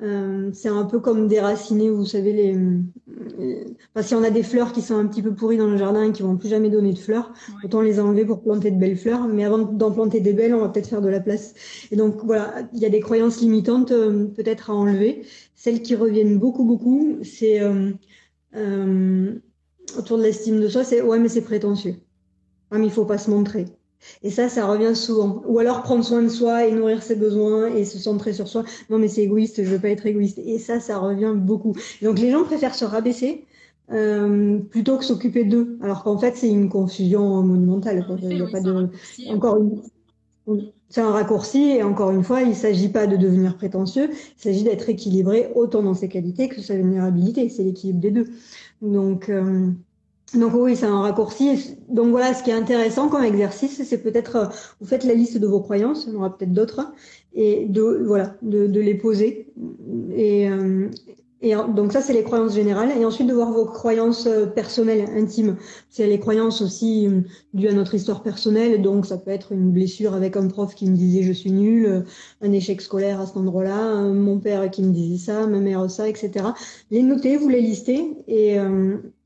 Euh, 0.04 0.52
c'est 0.54 0.70
un 0.70 0.86
peu 0.86 1.00
comme 1.00 1.28
déraciner, 1.28 1.90
vous 1.90 2.06
savez, 2.06 2.32
les. 2.32 2.56
Euh, 2.56 3.64
enfin, 3.96 4.06
si 4.06 4.14
on 4.14 4.24
a 4.24 4.30
des 4.30 4.44
fleurs 4.44 4.72
qui 4.72 4.82
sont 4.82 4.96
un 4.96 5.08
petit 5.08 5.24
peu 5.24 5.34
pourries 5.34 5.58
dans 5.58 5.68
le 5.68 5.78
jardin 5.78 6.04
et 6.04 6.12
qui 6.12 6.22
vont 6.22 6.38
plus 6.38 6.50
jamais 6.50 6.70
donner 6.70 6.94
de 6.94 7.00
fleurs, 7.00 7.34
autant 7.64 7.82
les 7.82 8.00
enlever 8.00 8.24
pour 8.24 8.42
planter 8.44 8.70
de 8.70 8.78
belles 8.78 8.98
fleurs. 8.98 9.28
Mais 9.28 9.44
avant 9.44 9.58
d'en 9.58 9.92
planter 9.92 10.20
des 10.20 10.34
belles, 10.34 10.54
on 10.54 10.60
va 10.60 10.70
peut-être 10.70 10.88
faire 10.88 11.02
de 11.02 11.10
la 11.10 11.20
place. 11.20 11.56
Et 11.92 11.96
donc 11.96 12.24
voilà, 12.24 12.54
il 12.74 12.80
y 12.80 12.86
a 12.86 12.90
des 12.90 13.00
croyances 13.00 13.42
limitantes 13.42 13.92
euh, 13.92 14.26
peut-être 14.28 14.70
à 14.70 14.76
enlever. 14.76 15.26
Celles 15.56 15.82
qui 15.82 15.96
reviennent 15.96 16.38
beaucoup, 16.38 16.64
beaucoup, 16.66 17.18
c'est 17.24 17.62
autour 19.98 20.18
de 20.18 20.24
l'estime 20.24 20.60
de 20.60 20.68
soi, 20.68 20.84
c'est 20.84 21.02
ouais, 21.02 21.20
mais 21.20 21.30
c'est 21.30 21.42
prétentieux. 21.42 21.96
Ouais, 22.72 22.78
mais 22.80 22.86
il 22.86 22.92
faut 22.92 23.06
pas 23.06 23.18
se 23.18 23.30
montrer. 23.32 23.66
Et 24.24 24.32
ça, 24.32 24.50
ça 24.50 24.66
revient 24.66 24.96
souvent. 24.96 25.42
Ou 25.48 25.60
alors 25.60 25.84
prendre 25.84 26.04
soin 26.04 26.22
de 26.22 26.30
soi 26.30 26.66
et 26.66 26.72
nourrir 26.72 27.04
ses 27.04 27.16
besoins 27.16 27.68
et 27.68 27.86
se 27.86 27.98
centrer 27.98 28.34
sur 28.34 28.48
soi. 28.48 28.64
Non, 28.90 28.98
mais 29.00 29.08
c'est 29.08 29.24
égoïste, 29.24 29.64
je 29.64 29.70
veux 29.70 29.80
pas 29.80 29.90
être 29.90 30.06
égoïste. 30.06 30.40
Et 30.40 30.60
ça, 30.60 30.80
ça 30.80 30.98
revient 30.98 31.34
beaucoup. 31.36 31.76
Donc 32.02 32.20
les 32.20 32.32
gens 32.32 32.44
préfèrent 32.44 32.76
se 32.76 32.86
rabaisser 32.86 33.46
euh, 33.92 34.60
plutôt 34.60 34.98
que 34.98 35.06
s'occuper 35.06 35.44
d'eux. 35.44 35.78
Alors 35.82 36.04
qu'en 36.04 36.18
fait, 36.18 36.36
c'est 36.36 36.50
une 36.50 36.70
confusion 36.70 37.42
monumentale. 37.44 38.06
Il 38.22 38.30
n'y 38.30 38.42
a 38.42 38.48
pas 38.48 38.62
de... 38.62 38.90
Encore 39.30 39.58
une... 39.58 39.82
C'est 40.90 41.02
un 41.02 41.12
raccourci 41.12 41.72
et 41.72 41.84
encore 41.84 42.12
une 42.12 42.24
fois, 42.24 42.42
il 42.42 42.50
ne 42.50 42.54
s'agit 42.54 42.88
pas 42.88 43.08
de 43.08 43.18
devenir 43.18 43.58
prétentieux, 43.58 44.10
il 44.10 44.42
s'agit 44.42 44.64
d'être 44.64 44.88
équilibré 44.88 45.52
autant 45.54 45.84
dans 45.84 45.94
ses 45.94 46.08
qualités 46.08 46.48
que 46.48 46.62
sa 46.62 46.76
vulnérabilité. 46.76 47.50
C'est 47.50 47.64
l'équilibre 47.64 48.00
des 48.00 48.12
deux. 48.12 48.28
Donc, 48.82 49.28
euh, 49.28 49.70
donc 50.34 50.54
oui, 50.56 50.76
c'est 50.76 50.86
un 50.86 51.02
raccourci. 51.02 51.78
Donc 51.88 52.10
voilà, 52.10 52.34
ce 52.34 52.44
qui 52.44 52.50
est 52.50 52.54
intéressant 52.54 53.08
comme 53.08 53.24
exercice, 53.24 53.82
c'est 53.84 54.04
peut-être 54.04 54.36
euh, 54.36 54.46
vous 54.82 54.88
faites 54.88 55.06
la 55.06 55.14
liste 55.14 55.38
de 55.38 55.48
vos 55.48 55.62
croyances, 55.62 56.06
il 56.06 56.14
y 56.14 56.16
en 56.16 56.20
aura 56.20 56.38
peut-être 56.38 56.52
d'autres, 56.52 56.92
et 57.34 57.66
de 57.66 58.04
voilà, 58.06 58.36
de, 58.42 58.68
de 58.68 58.80
les 58.82 58.96
poser. 58.96 59.48
Et, 60.14 60.50
euh, 60.50 60.90
et 61.42 61.54
donc 61.56 61.94
ça, 61.94 62.02
c'est 62.02 62.14
les 62.14 62.24
croyances 62.24 62.56
générales. 62.56 62.92
Et 63.00 63.06
ensuite 63.06 63.28
de 63.28 63.34
voir 63.34 63.52
vos 63.52 63.66
croyances 63.66 64.26
euh, 64.28 64.48
personnelles, 64.48 65.08
intimes. 65.16 65.56
C'est 65.90 66.08
les 66.08 66.20
croyances 66.20 66.62
aussi 66.62 67.08
dues 67.54 67.70
à 67.70 67.74
notre 67.74 67.94
histoire 67.96 68.22
personnelle. 68.22 68.82
Donc 68.82 69.06
ça 69.06 69.18
peut 69.18 69.32
être 69.32 69.54
une 69.54 69.72
blessure 69.72 70.14
avec 70.14 70.36
un 70.36 70.48
prof 70.48 70.76
qui 70.76 70.90
me 70.90 70.96
disait 70.96 71.24
je 71.24 71.32
suis 71.32 71.52
nul, 71.52 72.04
un 72.42 72.52
échec 72.52 72.82
scolaire 72.82 73.22
à 73.22 73.28
cet 73.28 73.38
endroit-là, 73.38 74.02
mon 74.12 74.40
père 74.40 74.70
qui 74.72 74.84
me 74.84 74.92
disait 74.92 75.32
ça, 75.32 75.48
ma 75.48 75.60
mère 75.60 75.90
ça, 75.90 76.10
etc. 76.10 76.48
Les 76.92 77.02
noter, 77.02 77.38
vous 77.38 77.48
les 77.48 77.62
listez 77.62 78.14
et 78.28 78.58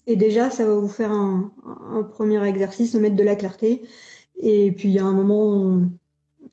et 0.07 0.15
déjà, 0.15 0.49
ça 0.49 0.65
va 0.65 0.75
vous 0.75 0.87
faire 0.87 1.11
un, 1.11 1.51
premier 2.11 2.43
exercice 2.47 2.95
mettre 2.95 3.15
de 3.15 3.23
la 3.23 3.35
clarté. 3.35 3.83
Et 4.37 4.71
puis, 4.71 4.89
il 4.89 4.95
y 4.95 4.99
a 4.99 5.05
un 5.05 5.13
moment, 5.13 5.81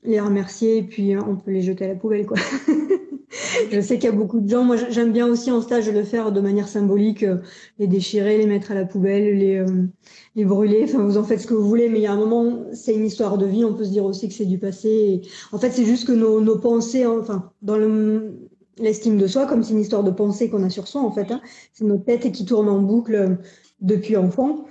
les 0.03 0.19
remercier 0.19 0.83
puis 0.83 1.17
on 1.17 1.35
peut 1.35 1.51
les 1.51 1.61
jeter 1.61 1.85
à 1.85 1.87
la 1.89 1.95
poubelle, 1.95 2.25
quoi. 2.25 2.37
je 3.71 3.81
sais 3.81 3.95
qu'il 3.95 4.05
y 4.05 4.13
a 4.13 4.15
beaucoup 4.15 4.39
de 4.39 4.49
gens. 4.49 4.63
Moi, 4.63 4.75
j'aime 4.89 5.11
bien 5.11 5.27
aussi 5.27 5.51
en 5.51 5.61
stage 5.61 5.89
le 5.89 6.03
faire 6.03 6.31
de 6.31 6.41
manière 6.41 6.67
symbolique, 6.67 7.23
euh, 7.23 7.37
les 7.79 7.87
déchirer, 7.87 8.37
les 8.37 8.45
mettre 8.45 8.71
à 8.71 8.75
la 8.75 8.85
poubelle, 8.85 9.37
les, 9.37 9.57
euh, 9.57 9.87
les 10.35 10.45
brûler. 10.45 10.83
Enfin, 10.83 11.03
vous 11.03 11.17
en 11.17 11.23
faites 11.23 11.41
ce 11.41 11.47
que 11.47 11.53
vous 11.53 11.67
voulez, 11.67 11.89
mais 11.89 11.99
il 11.99 12.03
y 12.03 12.07
a 12.07 12.13
un 12.13 12.17
moment, 12.17 12.65
c'est 12.73 12.93
une 12.93 13.05
histoire 13.05 13.37
de 13.37 13.45
vie. 13.45 13.65
On 13.65 13.73
peut 13.73 13.85
se 13.85 13.91
dire 13.91 14.05
aussi 14.05 14.27
que 14.27 14.33
c'est 14.33 14.45
du 14.45 14.59
passé. 14.59 15.21
En 15.51 15.57
fait, 15.57 15.71
c'est 15.71 15.85
juste 15.85 16.07
que 16.07 16.11
nos, 16.11 16.41
nos 16.41 16.57
pensées, 16.57 17.05
enfin, 17.05 17.51
dans 17.61 17.77
le 17.77 18.48
l'estime 18.79 19.17
de 19.17 19.27
soi, 19.27 19.45
comme 19.45 19.63
c'est 19.63 19.73
une 19.73 19.79
histoire 19.79 20.03
de 20.03 20.11
pensée 20.11 20.49
qu'on 20.49 20.63
a 20.63 20.69
sur 20.69 20.87
soi, 20.87 21.01
en 21.01 21.11
fait. 21.11 21.31
Hein. 21.31 21.41
C'est 21.73 21.85
notre 21.85 22.05
tête 22.05 22.31
qui 22.31 22.45
tourne 22.45 22.69
en 22.69 22.81
boucle 22.81 23.15
euh, 23.15 23.35
depuis 23.81 24.17
enfant. 24.17 24.65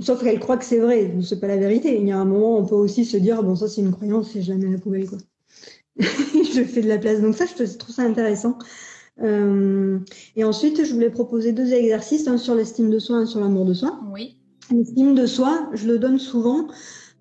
Sauf 0.00 0.22
qu'elle 0.22 0.40
croit 0.40 0.56
que 0.56 0.64
c'est 0.64 0.78
vrai, 0.78 1.14
c'est 1.22 1.40
pas 1.40 1.46
la 1.46 1.56
vérité. 1.56 1.96
Il 2.00 2.08
y 2.08 2.12
a 2.12 2.18
un 2.18 2.24
moment, 2.24 2.58
on 2.58 2.66
peut 2.66 2.74
aussi 2.74 3.04
se 3.04 3.16
dire, 3.16 3.42
bon, 3.42 3.54
ça 3.54 3.68
c'est 3.68 3.80
une 3.80 3.92
croyance 3.92 4.34
et 4.34 4.42
je 4.42 4.52
la 4.52 4.58
mets 4.58 4.66
à 4.66 4.72
la 4.72 4.78
poubelle, 4.78 5.08
quoi. 5.08 5.18
je 5.96 6.64
fais 6.64 6.82
de 6.82 6.88
la 6.88 6.98
place. 6.98 7.20
Donc 7.20 7.36
ça, 7.36 7.44
je 7.46 7.76
trouve 7.76 7.94
ça 7.94 8.02
intéressant. 8.02 8.58
Euh, 9.22 9.98
et 10.34 10.44
ensuite, 10.44 10.84
je 10.84 10.92
voulais 10.92 11.10
proposer 11.10 11.52
deux 11.52 11.72
exercices, 11.72 12.26
un 12.26 12.38
sur 12.38 12.54
l'estime 12.54 12.90
de 12.90 12.98
soi, 12.98 13.18
un 13.18 13.26
sur 13.26 13.40
l'amour 13.40 13.64
de 13.64 13.74
soi. 13.74 14.00
Oui. 14.12 14.36
L'estime 14.72 15.14
de 15.14 15.26
soi, 15.26 15.68
je 15.72 15.86
le 15.86 15.98
donne 15.98 16.18
souvent. 16.18 16.66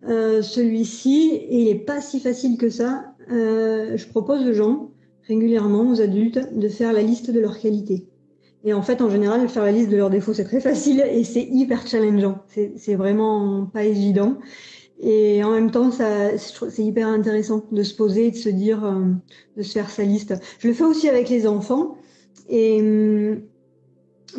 Euh, 0.07 0.41
celui-ci, 0.41 1.31
et 1.31 1.61
il 1.61 1.65
n'est 1.65 1.79
pas 1.79 2.01
si 2.01 2.19
facile 2.19 2.57
que 2.57 2.69
ça. 2.69 3.13
Euh, 3.31 3.95
je 3.95 4.07
propose 4.07 4.45
aux 4.45 4.53
gens 4.53 4.91
régulièrement 5.27 5.89
aux 5.89 6.01
adultes 6.01 6.39
de 6.57 6.67
faire 6.67 6.93
la 6.93 7.01
liste 7.01 7.31
de 7.31 7.39
leurs 7.39 7.59
qualités. 7.59 8.05
Et 8.65 8.73
en 8.73 8.81
fait, 8.81 9.01
en 9.01 9.09
général, 9.09 9.47
faire 9.49 9.63
la 9.63 9.71
liste 9.71 9.89
de 9.89 9.97
leurs 9.97 10.09
défauts, 10.09 10.33
c'est 10.33 10.45
très 10.45 10.61
facile 10.61 11.01
et 11.01 11.23
c'est 11.23 11.43
hyper 11.43 11.85
challengeant. 11.85 12.39
C'est 12.47 12.95
vraiment 12.95 13.65
pas 13.65 13.83
évident. 13.83 14.37
Et 15.01 15.43
en 15.43 15.51
même 15.51 15.69
temps, 15.69 15.91
c'est 15.91 16.83
hyper 16.83 17.09
intéressant 17.09 17.65
de 17.71 17.83
se 17.83 17.93
poser 17.93 18.27
et 18.27 18.31
de 18.31 18.37
se 18.37 18.49
dire, 18.49 18.85
euh, 18.85 19.03
de 19.57 19.63
se 19.63 19.73
faire 19.73 19.89
sa 19.89 20.03
liste. 20.03 20.35
Je 20.59 20.69
le 20.69 20.73
fais 20.73 20.85
aussi 20.85 21.09
avec 21.09 21.27
les 21.29 21.45
enfants. 21.45 21.97
Et 22.47 22.79
hum, 22.81 23.41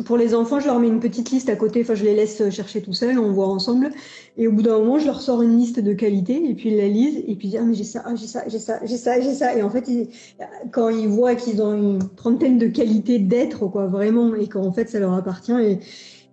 pour 0.03 0.17
les 0.17 0.35
enfants, 0.35 0.59
je 0.59 0.65
leur 0.65 0.79
mets 0.79 0.87
une 0.87 0.99
petite 0.99 1.31
liste 1.31 1.49
à 1.49 1.55
côté, 1.55 1.81
enfin 1.81 1.95
je 1.95 2.03
les 2.03 2.15
laisse 2.15 2.49
chercher 2.49 2.81
tout 2.81 2.93
seuls, 2.93 3.17
on 3.17 3.31
voit 3.31 3.47
ensemble. 3.47 3.91
Et 4.37 4.47
au 4.47 4.51
bout 4.51 4.61
d'un 4.61 4.79
moment, 4.79 4.99
je 4.99 5.05
leur 5.05 5.21
sors 5.21 5.41
une 5.41 5.57
liste 5.57 5.79
de 5.79 5.93
qualité 5.93 6.49
et 6.49 6.53
puis 6.53 6.69
ils 6.69 6.77
la 6.77 6.87
lisent 6.87 7.17
et 7.17 7.35
puis 7.35 7.47
ils 7.47 7.51
disent 7.51 7.59
ah 7.61 7.65
mais 7.65 7.75
j'ai 7.75 7.83
ça, 7.83 8.03
ah, 8.05 8.15
j'ai 8.15 8.27
ça, 8.27 8.43
j'ai 8.47 8.59
ça, 8.59 8.79
j'ai 8.85 8.97
ça, 8.97 9.21
j'ai 9.21 9.33
ça. 9.33 9.55
Et 9.55 9.63
en 9.63 9.69
fait, 9.69 9.89
quand 10.71 10.89
ils 10.89 11.07
voient 11.07 11.35
qu'ils 11.35 11.61
ont 11.61 11.73
une 11.73 11.99
trentaine 12.15 12.57
de 12.57 12.67
qualités 12.67 13.19
d'être 13.19 13.67
quoi 13.67 13.87
vraiment 13.87 14.35
et 14.35 14.47
qu'en 14.47 14.71
fait 14.71 14.89
ça 14.89 14.99
leur 14.99 15.13
appartient 15.13 15.53
et, 15.53 15.79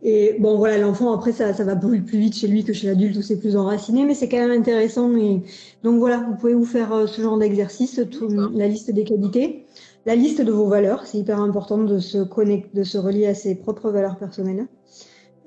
et 0.02 0.36
bon 0.40 0.56
voilà 0.56 0.78
l'enfant 0.78 1.12
après 1.12 1.32
ça 1.32 1.54
ça 1.54 1.64
va 1.64 1.76
plus, 1.76 2.02
plus 2.02 2.18
vite 2.18 2.34
chez 2.34 2.48
lui 2.48 2.64
que 2.64 2.72
chez 2.72 2.88
l'adulte 2.88 3.16
où 3.16 3.22
c'est 3.22 3.38
plus 3.38 3.56
enraciné, 3.56 4.04
mais 4.04 4.14
c'est 4.14 4.28
quand 4.28 4.38
même 4.38 4.58
intéressant 4.58 5.14
et 5.16 5.42
donc 5.84 5.98
voilà 5.98 6.18
vous 6.28 6.34
pouvez 6.36 6.54
vous 6.54 6.64
faire 6.64 6.92
euh, 6.92 7.06
ce 7.06 7.22
genre 7.22 7.38
d'exercice, 7.38 8.00
la 8.54 8.68
liste 8.68 8.90
des 8.90 9.04
qualités 9.04 9.64
la 10.06 10.16
liste 10.16 10.40
de 10.40 10.52
vos 10.52 10.66
valeurs. 10.66 11.06
C'est 11.06 11.18
hyper 11.18 11.40
important 11.40 11.78
de 11.78 11.98
se 11.98 12.18
connecter, 12.18 12.70
de 12.74 12.82
se 12.82 12.98
relier 12.98 13.26
à 13.26 13.34
ses 13.34 13.54
propres 13.54 13.90
valeurs 13.90 14.18
personnelles. 14.18 14.66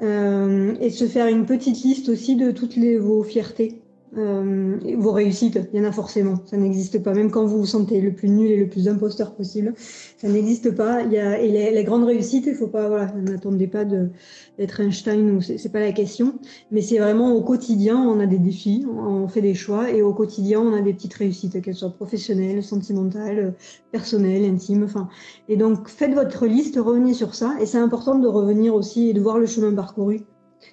Euh, 0.02 0.76
et 0.82 0.90
de 0.90 0.94
se 0.94 1.06
faire 1.06 1.28
une 1.28 1.46
petite 1.46 1.84
liste 1.84 2.10
aussi 2.10 2.36
de 2.36 2.52
toutes 2.52 2.76
les, 2.76 2.98
vos 2.98 3.24
fiertés. 3.24 3.82
Euh, 4.18 4.78
vos 4.98 5.12
réussites, 5.12 5.60
il 5.74 5.80
y 5.80 5.82
en 5.82 5.88
a 5.88 5.92
forcément. 5.92 6.36
Ça 6.46 6.58
n'existe 6.58 7.04
pas. 7.04 7.14
Même 7.14 7.32
quand 7.32 7.46
vous 7.46 7.60
vous 7.60 7.66
sentez 7.66 8.00
le 8.00 8.14
plus 8.14 8.30
nul 8.30 8.50
et 8.50 8.58
le 8.58 8.70
plus 8.70 8.88
imposteur 8.88 9.36
possible, 9.36 9.74
ça 10.18 10.30
n'existe 10.30 10.74
pas. 10.74 11.04
Il 11.04 11.12
y 11.12 11.18
a, 11.18 11.40
et 11.40 11.50
les, 11.50 11.72
les 11.72 11.84
grandes 11.84 12.06
réussites, 12.06 12.46
il 12.48 12.56
faut 12.56 12.68
pas, 12.68 12.88
voilà, 12.88 13.12
n'attendez 13.14 13.68
pas 13.68 13.84
d'être 13.86 14.80
Einstein 14.80 15.32
ou 15.32 15.42
c'est 15.42 15.72
pas 15.72 15.82
la 15.82 15.92
question. 15.92 16.36
Mais 16.72 16.82
c'est 16.82 16.98
vraiment 16.98 17.34
au 17.34 17.42
quotidien, 17.42 17.98
on 17.98 18.20
a 18.20 18.26
des 18.26 18.40
défis, 18.40 18.86
on 18.88 19.28
fait 19.28 19.42
des 19.42 19.54
choix 19.54 19.92
et 19.92 20.02
au 20.02 20.14
quotidien, 20.14 20.62
on 20.62 20.74
a 20.74 20.82
des 20.82 20.94
petites 20.94 21.14
réussites, 21.14 21.62
qu'elles 21.62 21.76
soient 21.76 21.90
professionnelles, 21.90 22.64
sentimentales, 22.64 23.54
personnelles, 23.92 24.46
intimes. 24.46 24.84
Enfin, 24.84 25.10
et 25.50 25.58
donc 25.58 25.90
faites 25.90 26.14
votre 26.14 26.46
liste, 26.46 26.78
revenez 26.78 27.14
sur 27.14 27.36
ça. 27.36 27.56
Et 27.60 27.66
c'est 27.66 27.78
important 27.78 28.18
de 28.18 28.28
revenir 28.28 28.76
aussi 28.76 29.10
et 29.10 29.14
de 29.14 29.20
voir 29.20 29.40
le 29.40 29.46
chemin 29.46 29.74
parcouru 29.74 30.22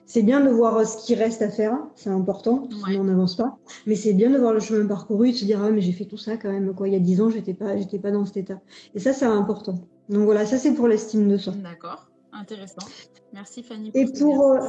c'est 0.06 0.22
bien 0.22 0.40
de 0.44 0.50
voir 0.50 0.86
ce 0.86 1.06
qui 1.06 1.14
reste 1.14 1.42
à 1.42 1.48
faire, 1.48 1.78
c'est 1.94 2.10
important, 2.10 2.68
sinon 2.70 3.00
on 3.00 3.04
n'avance 3.04 3.36
pas. 3.36 3.56
Mais 3.86 3.94
c'est 3.94 4.12
bien 4.12 4.30
de 4.30 4.38
voir 4.38 4.52
le 4.52 4.60
chemin 4.60 4.86
parcouru 4.86 5.28
et 5.28 5.32
de 5.32 5.36
se 5.36 5.44
dire 5.44 5.60
ah 5.62 5.70
mais 5.70 5.80
j'ai 5.80 5.92
fait 5.92 6.04
tout 6.04 6.18
ça 6.18 6.36
quand 6.36 6.50
même 6.50 6.74
quoi. 6.74 6.88
Il 6.88 6.92
y 6.92 6.96
a 6.96 7.00
dix 7.00 7.20
ans 7.20 7.30
j'étais 7.30 7.54
pas 7.54 7.76
j'étais 7.76 7.98
pas 7.98 8.10
dans 8.10 8.24
cet 8.26 8.36
état. 8.36 8.60
Et 8.94 8.98
ça 8.98 9.12
c'est 9.12 9.24
important. 9.24 9.76
Donc 10.08 10.24
voilà 10.24 10.44
ça 10.46 10.58
c'est 10.58 10.74
pour 10.74 10.88
l'estime 10.88 11.28
de 11.28 11.36
soi. 11.36 11.54
D'accord, 11.62 12.08
intéressant. 12.32 12.86
Merci 13.32 13.62
Fanny. 13.62 13.90
et 13.94 14.06
pour 14.06 14.52
euh, 14.52 14.68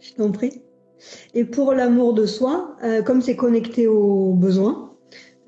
je 0.00 0.14
t'en 0.14 0.30
prie. 0.30 0.62
Et 1.34 1.44
pour 1.44 1.74
l'amour 1.74 2.14
de 2.14 2.24
soi, 2.24 2.76
euh, 2.84 3.02
comme 3.02 3.20
c'est 3.20 3.36
connecté 3.36 3.88
aux 3.88 4.32
besoins, 4.32 4.94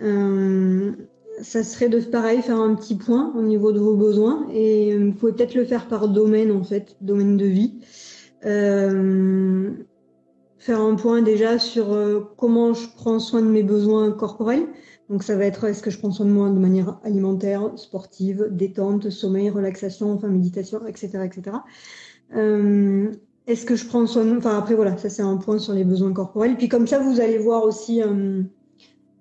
euh, 0.02 0.92
ça 1.40 1.62
serait 1.62 1.88
de 1.88 2.00
pareil 2.00 2.42
faire 2.42 2.58
un 2.58 2.74
petit 2.74 2.96
point 2.96 3.32
au 3.36 3.42
niveau 3.42 3.72
de 3.72 3.78
vos 3.78 3.94
besoins 3.94 4.46
et 4.52 4.96
vous 4.96 5.12
pouvez 5.12 5.32
peut-être 5.32 5.54
le 5.54 5.64
faire 5.64 5.86
par 5.88 6.08
domaine 6.08 6.50
en 6.50 6.64
fait, 6.64 6.96
domaine 7.00 7.36
de 7.36 7.46
vie. 7.46 7.74
Euh, 8.44 9.72
faire 10.58 10.80
un 10.80 10.94
point 10.94 11.22
déjà 11.22 11.58
sur 11.58 11.92
euh, 11.92 12.20
comment 12.36 12.74
je 12.74 12.88
prends 12.96 13.18
soin 13.18 13.40
de 13.40 13.46
mes 13.46 13.62
besoins 13.62 14.10
corporels. 14.12 14.66
Donc 15.08 15.22
ça 15.22 15.36
va 15.36 15.44
être 15.44 15.64
est-ce 15.64 15.82
que 15.82 15.90
je 15.90 15.98
prends 15.98 16.10
soin 16.10 16.26
de 16.26 16.32
moi 16.32 16.48
de 16.50 16.58
manière 16.58 16.98
alimentaire, 17.04 17.70
sportive, 17.76 18.48
détente, 18.50 19.10
sommeil, 19.10 19.50
relaxation, 19.50 20.12
enfin 20.12 20.28
méditation, 20.28 20.84
etc., 20.86 21.20
etc. 21.24 21.58
Euh, 22.34 23.12
est-ce 23.46 23.64
que 23.64 23.76
je 23.76 23.86
prends 23.86 24.06
soin 24.06 24.24
de... 24.24 24.36
Enfin 24.36 24.58
après 24.58 24.74
voilà, 24.74 24.96
ça 24.96 25.08
c'est 25.08 25.22
un 25.22 25.36
point 25.36 25.58
sur 25.58 25.72
les 25.74 25.84
besoins 25.84 26.12
corporels. 26.12 26.56
Puis 26.56 26.68
comme 26.68 26.86
ça 26.86 26.98
vous 26.98 27.20
allez 27.20 27.38
voir 27.38 27.64
aussi 27.64 28.02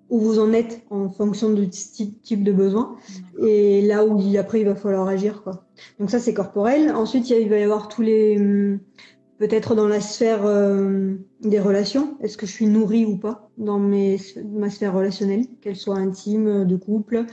où 0.08 0.20
vous 0.20 0.38
en 0.38 0.52
êtes 0.52 0.82
en 0.90 1.08
fonction 1.08 1.50
du 1.50 1.68
type 1.68 2.44
de 2.44 2.52
besoin 2.52 2.96
et 3.42 3.82
là 3.82 4.04
où 4.04 4.20
après 4.38 4.60
il 4.60 4.66
va 4.66 4.74
falloir 4.74 5.08
agir 5.08 5.42
quoi. 5.42 5.64
Donc 5.98 6.10
ça 6.10 6.18
c'est 6.18 6.34
corporel. 6.34 6.90
Ensuite 6.92 7.28
il 7.30 7.48
va 7.48 7.58
y 7.58 7.62
avoir 7.62 7.88
tous 7.88 8.02
les 8.02 8.36
hum, 8.38 8.78
peut-être 9.38 9.74
dans 9.74 9.88
la 9.88 10.00
sphère 10.00 10.44
euh, 10.44 11.14
des 11.42 11.60
relations. 11.60 12.16
Est-ce 12.20 12.36
que 12.36 12.46
je 12.46 12.52
suis 12.52 12.66
nourrie 12.66 13.04
ou 13.04 13.16
pas 13.16 13.50
dans 13.58 13.78
mes, 13.78 14.18
ma 14.44 14.70
sphère 14.70 14.94
relationnelle, 14.94 15.46
qu'elle 15.60 15.76
soit 15.76 15.96
intime, 15.96 16.64
de 16.64 16.76
couple, 16.76 17.24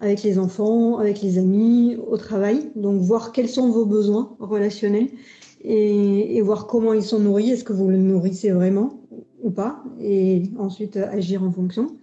avec 0.00 0.22
les 0.22 0.38
enfants, 0.38 0.98
avec 0.98 1.20
les 1.20 1.38
amis, 1.38 1.96
au 1.96 2.16
travail? 2.16 2.70
Donc 2.76 3.00
voir 3.00 3.32
quels 3.32 3.48
sont 3.48 3.70
vos 3.70 3.84
besoins 3.84 4.36
relationnels 4.38 5.08
et, 5.62 6.36
et 6.36 6.40
voir 6.40 6.66
comment 6.66 6.92
ils 6.92 7.02
sont 7.02 7.18
nourris. 7.18 7.50
Est-ce 7.50 7.64
que 7.64 7.72
vous 7.72 7.88
le 7.88 7.98
nourrissez 7.98 8.50
vraiment? 8.50 8.99
Ou 9.42 9.50
pas 9.50 9.82
Et 10.00 10.44
ensuite 10.58 10.96
agir 10.96 11.42
en 11.42 11.50
fonction. 11.50 11.96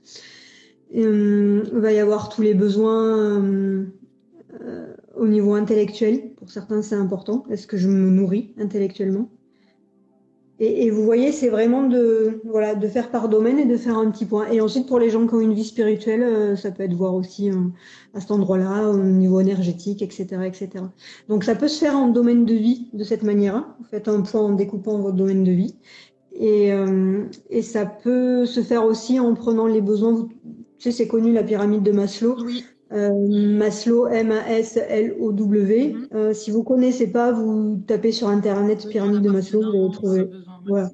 Euh, 0.96 1.64
il 1.72 1.80
va 1.80 1.92
y 1.92 2.00
avoir 2.00 2.30
tous 2.30 2.42
les 2.42 2.54
besoins 2.54 3.42
euh, 3.42 3.86
au 5.16 5.28
niveau 5.28 5.54
intellectuel. 5.54 6.32
Pour 6.36 6.50
certains, 6.50 6.82
c'est 6.82 6.96
important. 6.96 7.46
Est-ce 7.50 7.68
que 7.68 7.78
je 7.78 7.88
me 7.88 8.10
nourris 8.10 8.54
intellectuellement? 8.58 9.30
Et, 10.60 10.90
vous 10.90 11.04
voyez, 11.04 11.32
c'est 11.32 11.50
vraiment 11.50 11.84
de, 11.84 12.42
voilà, 12.44 12.74
de 12.74 12.88
faire 12.88 13.12
par 13.12 13.30
domaine 13.30 13.60
et 13.60 13.66
de 13.66 13.78
faire 13.78 13.96
un 13.96 14.10
petit 14.10 14.26
point. 14.26 14.50
Et 14.50 14.60
ensuite, 14.60 14.88
pour 14.88 14.98
les 14.98 15.12
gens 15.12 15.28
qui 15.28 15.36
ont 15.36 15.40
une 15.40 15.54
vie 15.54 15.64
spirituelle, 15.64 16.24
euh, 16.24 16.56
ça 16.56 16.72
peut 16.72 16.82
être 16.82 16.96
voir 16.96 17.14
aussi 17.14 17.52
euh, 17.52 17.56
à 18.16 18.22
cet 18.22 18.32
endroit-là, 18.32 18.90
au 18.90 18.98
niveau 18.98 19.40
énergétique, 19.40 20.02
etc., 20.02 20.26
etc. 20.46 20.84
Donc, 21.30 21.44
ça 21.44 21.54
peut 21.54 21.68
se 21.68 21.78
faire 21.78 21.96
en 21.96 22.08
domaine 22.08 22.44
de 22.46 22.56
vie 22.56 22.90
de 22.94 23.04
cette 23.04 23.22
manière. 23.22 23.68
Vous 23.78 23.86
faites 23.86 24.08
un 24.08 24.22
point 24.22 24.42
en 24.42 24.54
découpant 24.54 24.98
votre 24.98 25.16
domaine 25.16 25.44
de 25.44 25.52
vie. 25.52 25.76
Et, 26.40 26.72
euh, 26.72 27.24
et 27.50 27.62
ça 27.62 27.86
peut 27.86 28.46
se 28.46 28.62
faire 28.62 28.86
aussi 28.86 29.20
en 29.20 29.34
prenant 29.34 29.66
les 29.66 29.82
besoins. 29.82 30.28
Tu 30.78 30.92
sais, 30.92 30.92
c'est 30.92 31.08
connu 31.08 31.34
la 31.34 31.44
pyramide 31.44 31.84
de 31.84 31.92
Maslow. 31.92 32.36
Oui. 32.46 32.64
Euh, 32.94 33.58
Maslow, 33.58 34.08
M-A-S-L-O-W. 34.08 35.94
Mhm. 35.94 36.08
Euh, 36.14 36.34
si 36.34 36.52
vous 36.52 36.64
connaissez 36.64 37.08
pas, 37.08 37.32
vous 37.32 37.82
tapez 37.88 38.12
sur 38.12 38.30
Internet 38.30 38.88
pyramide 38.88 39.22
de 39.22 39.30
Maslow, 39.30 39.62
vous 39.62 39.78
allez 39.78 39.92
trouver. 39.92 40.30
Voilà. 40.68 40.92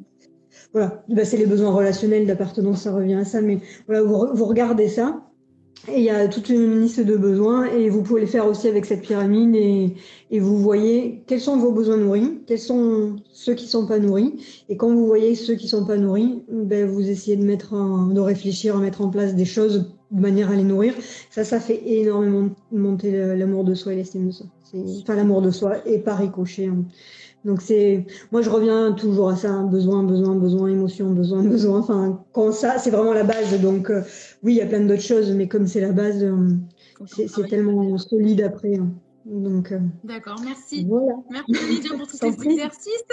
Voilà. 0.71 1.03
Ben, 1.09 1.25
c'est 1.25 1.37
les 1.37 1.45
besoins 1.45 1.71
relationnels 1.71 2.25
d'appartenance, 2.25 2.83
ça 2.83 2.93
revient 2.93 3.15
à 3.15 3.25
ça. 3.25 3.41
Mais 3.41 3.59
voilà, 3.85 4.01
vous, 4.01 4.27
vous 4.33 4.45
regardez 4.45 4.87
ça. 4.87 5.21
Et 5.89 5.97
il 5.97 6.03
y 6.03 6.09
a 6.09 6.29
toute 6.29 6.47
une 6.47 6.81
liste 6.81 7.01
de 7.01 7.17
besoins 7.17 7.65
et 7.65 7.89
vous 7.89 8.03
pouvez 8.03 8.21
les 8.21 8.27
faire 8.27 8.47
aussi 8.47 8.69
avec 8.69 8.85
cette 8.85 9.01
pyramide 9.01 9.53
et, 9.55 10.39
vous 10.39 10.57
voyez 10.57 11.23
quels 11.27 11.41
sont 11.41 11.57
vos 11.57 11.71
besoins 11.71 11.97
nourris, 11.97 12.39
quels 12.47 12.59
sont 12.59 13.17
ceux 13.33 13.53
qui 13.53 13.67
sont 13.67 13.85
pas 13.85 13.99
nourris. 13.99 14.33
Et 14.69 14.77
quand 14.77 14.89
vous 14.93 15.05
voyez 15.05 15.35
ceux 15.35 15.55
qui 15.55 15.67
sont 15.67 15.85
pas 15.85 15.97
nourris, 15.97 16.41
ben 16.49 16.87
vous 16.87 17.09
essayez 17.09 17.35
de 17.35 17.43
mettre, 17.43 17.73
de 17.73 18.19
réfléchir, 18.19 18.77
à 18.77 18.79
mettre 18.79 19.01
en 19.01 19.09
place 19.09 19.35
des 19.35 19.45
choses 19.45 19.93
de 20.11 20.21
manière 20.21 20.49
à 20.49 20.55
les 20.55 20.63
nourrir. 20.63 20.93
Ça, 21.29 21.43
ça 21.43 21.59
fait 21.59 21.81
énormément 21.85 22.49
monter 22.71 23.35
l'amour 23.35 23.65
de 23.65 23.73
soi 23.73 23.93
et 23.93 23.97
l'estime 23.97 24.27
de 24.27 24.31
soi. 24.31 24.47
Enfin, 25.01 25.15
l'amour 25.15 25.41
de 25.41 25.51
soi 25.51 25.85
et 25.85 25.99
pas 25.99 26.15
ricochet. 26.15 26.67
Hein. 26.67 26.85
Donc 27.45 27.61
c'est, 27.61 28.05
moi 28.31 28.41
je 28.41 28.49
reviens 28.49 28.93
toujours 28.93 29.29
à 29.29 29.35
ça, 29.35 29.49
hein. 29.49 29.63
besoin, 29.65 30.03
besoin, 30.03 30.35
besoin, 30.35 30.67
émotion, 30.69 31.11
besoin, 31.11 31.43
besoin. 31.55 31.79
Enfin, 31.79 32.23
quand 32.31 32.51
ça, 32.51 32.77
c'est 32.77 32.89
vraiment 32.89 33.13
la 33.13 33.23
base. 33.23 33.59
Donc 33.61 33.89
euh, 33.89 34.01
oui, 34.43 34.53
il 34.53 34.57
y 34.57 34.61
a 34.61 34.65
plein 34.65 34.81
d'autres 34.81 35.01
choses, 35.01 35.31
mais 35.31 35.47
comme 35.47 35.67
c'est 35.67 35.81
la 35.81 35.91
base, 35.91 36.23
euh, 36.23 36.55
c'est 37.05 37.47
tellement 37.47 37.97
solide 37.97 38.41
après. 38.41 38.75
Hein. 38.75 38.91
Donc. 39.25 39.71
Euh, 39.71 39.79
D'accord, 40.03 40.39
merci. 40.43 40.85
Voilà. 40.85 41.15
Merci 41.29 41.67
Lydia 41.69 41.97
pour 41.97 42.07
tous 42.09 42.17
ces 42.17 42.27
exercices. 42.27 43.03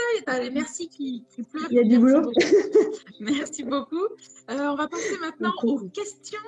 Merci 0.52 0.88
qui, 0.88 1.24
qui 1.34 1.42
pleurent. 1.42 1.66
Il 1.70 1.76
y 1.76 1.80
a 1.80 1.84
du 1.84 1.98
boulot. 1.98 2.30
merci 3.20 3.64
beaucoup. 3.64 4.06
on 4.48 4.74
va 4.76 4.86
passer 4.86 5.18
maintenant 5.20 5.52
aux 5.64 5.88
questions. 5.88 6.38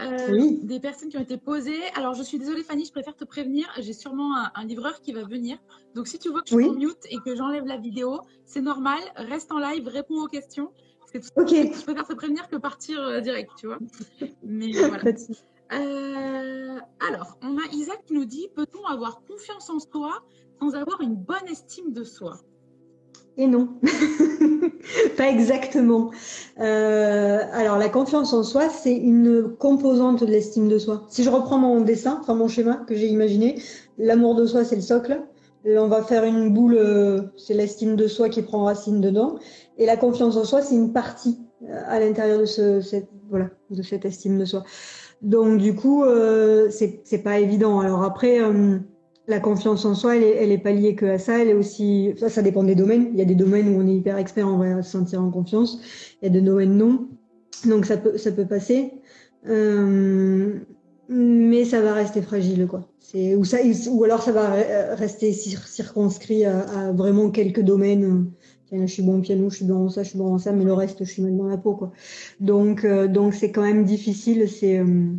Euh, 0.00 0.52
des 0.62 0.78
personnes 0.78 1.08
qui 1.08 1.16
ont 1.16 1.22
été 1.22 1.38
posées. 1.38 1.80
Alors, 1.96 2.14
je 2.14 2.22
suis 2.22 2.38
désolée, 2.38 2.62
Fanny, 2.62 2.84
je 2.84 2.92
préfère 2.92 3.16
te 3.16 3.24
prévenir. 3.24 3.66
J'ai 3.80 3.92
sûrement 3.92 4.32
un, 4.54 4.64
livreur 4.64 5.00
qui 5.00 5.12
va 5.12 5.24
venir. 5.24 5.58
Donc, 5.94 6.06
si 6.06 6.18
tu 6.18 6.28
vois 6.28 6.42
que 6.42 6.48
je 6.48 6.54
suis 6.54 6.68
en 6.68 6.74
mute 6.74 7.04
et 7.10 7.18
que 7.18 7.34
j'enlève 7.34 7.66
la 7.66 7.78
vidéo, 7.78 8.20
c'est 8.44 8.60
normal. 8.60 9.00
Reste 9.16 9.50
en 9.50 9.58
live, 9.58 9.88
réponds 9.88 10.22
aux 10.22 10.28
questions. 10.28 10.70
Que 11.12 11.20
je 11.20 11.82
préfère 11.82 12.06
te 12.06 12.12
prévenir 12.12 12.48
que 12.48 12.56
partir 12.56 13.00
euh, 13.00 13.20
direct, 13.20 13.50
tu 13.56 13.66
vois. 13.66 13.78
Mais 14.44 14.70
voilà. 14.72 15.02
Euh, 15.72 16.78
alors, 17.08 17.38
on 17.42 17.56
a 17.58 17.66
Isaac 17.72 18.04
qui 18.06 18.14
nous 18.14 18.24
dit 18.24 18.48
peut-on 18.54 18.84
avoir 18.86 19.22
confiance 19.22 19.68
en 19.70 19.78
soi 19.78 20.22
sans 20.60 20.74
avoir 20.74 21.00
une 21.00 21.16
bonne 21.16 21.46
estime 21.48 21.92
de 21.92 22.04
soi? 22.04 22.38
Et 23.38 23.46
non, 23.46 23.68
pas 25.16 25.28
exactement. 25.28 26.10
Euh, 26.58 27.38
alors 27.52 27.78
la 27.78 27.88
confiance 27.88 28.32
en 28.32 28.42
soi, 28.42 28.68
c'est 28.68 28.96
une 28.96 29.54
composante 29.58 30.24
de 30.24 30.30
l'estime 30.30 30.68
de 30.68 30.76
soi. 30.76 31.06
Si 31.08 31.22
je 31.22 31.30
reprends 31.30 31.58
mon 31.58 31.80
dessin, 31.80 32.18
enfin 32.20 32.34
mon 32.34 32.48
schéma 32.48 32.84
que 32.88 32.96
j'ai 32.96 33.06
imaginé, 33.06 33.62
l'amour 33.96 34.34
de 34.34 34.44
soi, 34.44 34.64
c'est 34.64 34.74
le 34.74 34.82
socle. 34.82 35.22
on 35.64 35.86
va 35.86 36.02
faire 36.02 36.24
une 36.24 36.52
boule, 36.52 36.76
euh, 36.76 37.22
c'est 37.36 37.54
l'estime 37.54 37.94
de 37.94 38.08
soi 38.08 38.28
qui 38.28 38.42
prend 38.42 38.64
racine 38.64 39.00
dedans. 39.00 39.38
Et 39.78 39.86
la 39.86 39.96
confiance 39.96 40.36
en 40.36 40.42
soi, 40.42 40.60
c'est 40.60 40.74
une 40.74 40.92
partie 40.92 41.38
euh, 41.62 41.80
à 41.86 42.00
l'intérieur 42.00 42.40
de 42.40 42.44
ce, 42.44 42.80
cette, 42.80 43.08
voilà, 43.30 43.50
de 43.70 43.82
cette 43.82 44.04
estime 44.04 44.36
de 44.36 44.44
soi. 44.44 44.64
Donc 45.22 45.58
du 45.58 45.76
coup, 45.76 46.02
euh, 46.02 46.70
c'est 46.70 47.22
pas 47.22 47.38
évident. 47.38 47.78
Alors 47.78 48.02
après 48.02 48.40
la 49.28 49.40
confiance 49.40 49.84
en 49.84 49.94
soi, 49.94 50.16
elle 50.16 50.50
est, 50.50 50.58
pas 50.58 50.72
liée 50.72 50.94
que 50.94 51.04
à 51.04 51.18
ça. 51.18 51.38
Elle 51.38 51.48
est 51.48 51.54
aussi, 51.54 52.14
ça, 52.16 52.42
dépend 52.42 52.64
des 52.64 52.74
domaines. 52.74 53.10
Il 53.12 53.18
y 53.18 53.22
a 53.22 53.26
des 53.26 53.34
domaines 53.34 53.68
où 53.68 53.80
on 53.80 53.86
est 53.86 53.94
hyper 53.94 54.16
expert, 54.16 54.48
on 54.48 54.56
va 54.56 54.82
se 54.82 54.90
sentir 54.90 55.22
en 55.22 55.30
confiance. 55.30 55.80
Il 56.20 56.26
y 56.26 56.28
a 56.28 56.32
des 56.32 56.40
domaines 56.40 56.76
non. 56.76 57.08
Donc 57.66 57.84
ça 57.84 57.98
peut, 57.98 58.16
ça 58.16 58.32
peut 58.32 58.46
passer. 58.46 58.94
Euh, 59.46 60.58
mais 61.10 61.64
ça 61.64 61.80
va 61.80 61.92
rester 61.92 62.22
fragile, 62.22 62.66
quoi. 62.66 62.88
Ou 63.14 63.44
ça, 63.44 63.58
ou 63.90 64.04
alors 64.04 64.22
ça 64.22 64.32
va 64.32 64.50
rester 64.94 65.32
circonscrit 65.32 66.44
à, 66.44 66.92
vraiment 66.92 67.30
quelques 67.30 67.62
domaines. 67.62 68.30
Tiens, 68.66 68.86
je 68.86 68.92
suis 68.92 69.02
bon 69.02 69.18
au 69.18 69.20
piano, 69.22 69.48
je 69.48 69.56
suis 69.56 69.64
bon 69.64 69.86
en 69.86 69.88
ça, 69.88 70.02
je 70.02 70.10
suis 70.10 70.18
bon 70.18 70.34
en 70.34 70.38
ça, 70.38 70.52
mais 70.52 70.64
le 70.64 70.74
reste, 70.74 71.02
je 71.02 71.10
suis 71.10 71.22
mal 71.22 71.34
dans 71.34 71.46
la 71.46 71.56
peau, 71.56 71.74
quoi. 71.74 71.92
Donc, 72.40 72.84
euh, 72.84 73.08
donc 73.08 73.32
c'est 73.32 73.50
quand 73.50 73.62
même 73.62 73.84
difficile. 73.84 74.46
C'est 74.46 74.78
euh, 74.78 75.12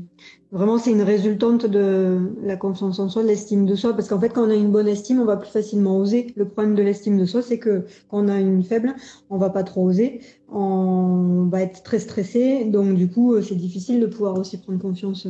vraiment 0.51 0.77
c'est 0.77 0.91
une 0.91 1.01
résultante 1.01 1.65
de 1.65 2.31
la 2.41 2.55
confiance 2.55 2.99
en 2.99 3.09
soi, 3.09 3.23
de 3.23 3.27
l'estime 3.27 3.65
de 3.65 3.75
soi, 3.75 3.93
parce 3.93 4.07
qu'en 4.07 4.19
fait, 4.19 4.29
quand 4.29 4.45
on 4.45 4.49
a 4.49 4.55
une 4.55 4.71
bonne 4.71 4.87
estime, 4.87 5.19
on 5.19 5.25
va 5.25 5.37
plus 5.37 5.49
facilement 5.49 5.97
oser. 5.97 6.33
Le 6.35 6.47
problème 6.47 6.75
de 6.75 6.83
l'estime 6.83 7.17
de 7.17 7.25
soi, 7.25 7.41
c'est 7.41 7.59
que 7.59 7.85
quand 8.09 8.25
on 8.25 8.27
a 8.27 8.39
une 8.39 8.63
faible, 8.63 8.95
on 9.29 9.37
va 9.37 9.49
pas 9.49 9.63
trop 9.63 9.87
oser, 9.87 10.21
on 10.49 11.47
va 11.51 11.61
être 11.61 11.83
très 11.83 11.99
stressé, 11.99 12.65
donc 12.65 12.95
du 12.95 13.09
coup, 13.09 13.33
euh, 13.33 13.41
c'est 13.41 13.55
difficile 13.55 13.99
de 13.99 14.07
pouvoir 14.07 14.37
aussi 14.37 14.57
prendre 14.59 14.79
confiance 14.79 15.27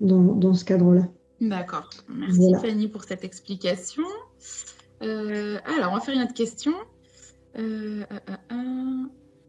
dans, 0.00 0.54
ce 0.54 0.64
cadre-là. 0.64 1.08
D'accord. 1.40 1.90
Merci 2.08 2.54
Fanny 2.60 2.88
pour 2.88 3.04
cette 3.04 3.24
explication. 3.24 4.04
Euh, 5.02 5.58
alors, 5.64 5.92
on 5.92 5.94
va 5.94 6.00
faire 6.00 6.14
une 6.14 6.22
autre 6.22 6.34
question. 6.34 6.72
Euh, 7.58 8.04
euh, 8.52 9.04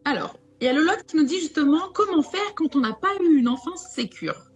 alors, 0.06 0.38
il 0.60 0.66
y 0.66 0.68
a 0.68 0.74
le 0.74 0.82
lot 0.82 1.04
qui 1.08 1.18
nous 1.18 1.26
dit 1.26 1.40
justement 1.40 1.90
comment 1.94 2.22
faire 2.22 2.56
quand 2.56 2.76
on 2.76 2.82
n'a 2.82 2.94
pas 2.94 3.14
eu 3.22 3.38
une 3.38 3.48
enfance 3.48 3.86
sécure? 3.94 4.53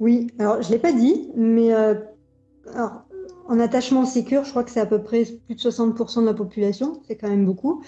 Oui, 0.00 0.28
alors 0.38 0.62
je 0.62 0.68
ne 0.68 0.72
l'ai 0.72 0.78
pas 0.78 0.92
dit, 0.92 1.28
mais 1.36 1.72
en 3.50 3.58
attachement 3.58 4.06
sécure, 4.06 4.44
je 4.44 4.50
crois 4.50 4.62
que 4.62 4.70
c'est 4.70 4.80
à 4.80 4.86
peu 4.86 5.02
près 5.02 5.24
plus 5.24 5.56
de 5.56 5.60
60% 5.60 6.20
de 6.20 6.26
la 6.26 6.34
population, 6.34 7.00
c'est 7.08 7.16
quand 7.16 7.28
même 7.28 7.44
beaucoup. 7.44 7.82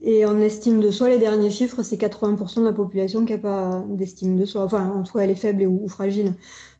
Et 0.00 0.24
en 0.24 0.38
estime 0.38 0.80
de 0.80 0.92
soi, 0.92 1.08
les 1.08 1.18
derniers 1.18 1.50
chiffres, 1.50 1.82
c'est 1.82 1.96
80% 1.96 2.60
de 2.60 2.64
la 2.64 2.72
population 2.72 3.24
qui 3.24 3.32
n'a 3.32 3.38
pas 3.38 3.84
d'estime 3.88 4.36
de 4.36 4.44
soi. 4.44 4.62
Enfin, 4.62 4.88
en 4.88 5.02
tout 5.02 5.18
elle 5.18 5.30
est 5.30 5.34
faible 5.34 5.64
ou, 5.66 5.88
fragile. 5.88 6.34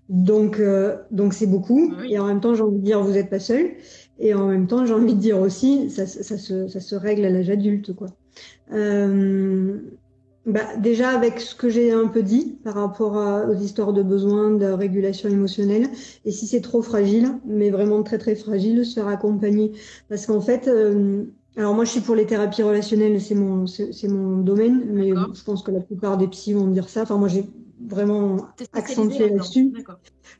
Donc, 0.08 0.60
euh, 0.60 0.96
donc 1.10 1.34
c'est 1.34 1.48
beaucoup. 1.48 1.92
Et 2.08 2.18
en 2.20 2.26
même 2.26 2.40
temps, 2.40 2.54
j'ai 2.54 2.62
envie 2.62 2.78
de 2.78 2.84
dire, 2.84 3.02
vous 3.02 3.10
n'êtes 3.12 3.28
pas 3.28 3.40
seul. 3.40 3.72
Et 4.20 4.34
en 4.34 4.46
même 4.46 4.68
temps, 4.68 4.86
j'ai 4.86 4.94
envie 4.94 5.14
de 5.14 5.20
dire 5.20 5.40
aussi, 5.40 5.90
ça, 5.90 6.06
ça, 6.06 6.38
se, 6.38 6.68
ça 6.68 6.80
se 6.80 6.94
règle 6.94 7.24
à 7.24 7.30
l'âge 7.30 7.50
adulte, 7.50 7.92
quoi. 7.92 8.08
Euh, 8.72 9.80
bah, 10.48 10.76
déjà, 10.76 11.10
avec 11.10 11.40
ce 11.40 11.54
que 11.54 11.68
j'ai 11.68 11.92
un 11.92 12.08
peu 12.08 12.22
dit 12.22 12.58
par 12.64 12.74
rapport 12.74 13.48
aux 13.48 13.54
histoires 13.54 13.92
de 13.92 14.02
besoins, 14.02 14.50
de 14.50 14.66
régulation 14.66 15.28
émotionnelle, 15.28 15.88
et 16.24 16.30
si 16.32 16.46
c'est 16.46 16.60
trop 16.60 16.82
fragile, 16.82 17.38
mais 17.46 17.70
vraiment 17.70 18.02
très 18.02 18.18
très 18.18 18.34
fragile, 18.34 18.84
se 18.84 18.94
faire 18.94 19.08
accompagner. 19.08 19.72
Parce 20.08 20.26
qu'en 20.26 20.40
fait, 20.40 20.66
euh, 20.68 21.24
alors 21.56 21.74
moi, 21.74 21.84
je 21.84 21.90
suis 21.90 22.00
pour 22.00 22.14
les 22.14 22.26
thérapies 22.26 22.62
relationnelles, 22.62 23.20
c'est 23.20 23.34
mon, 23.34 23.66
c'est 23.66 24.08
mon 24.08 24.38
domaine, 24.38 24.84
mais 24.92 25.10
je 25.10 25.44
pense 25.44 25.62
que 25.62 25.70
la 25.70 25.80
plupart 25.80 26.16
des 26.16 26.28
psys 26.28 26.54
vont 26.54 26.68
dire 26.68 26.88
ça. 26.88 27.02
Enfin, 27.02 27.18
moi, 27.18 27.28
j'ai 27.28 27.44
vraiment 27.88 28.36
accentué 28.72 29.28
là-dessus. 29.30 29.72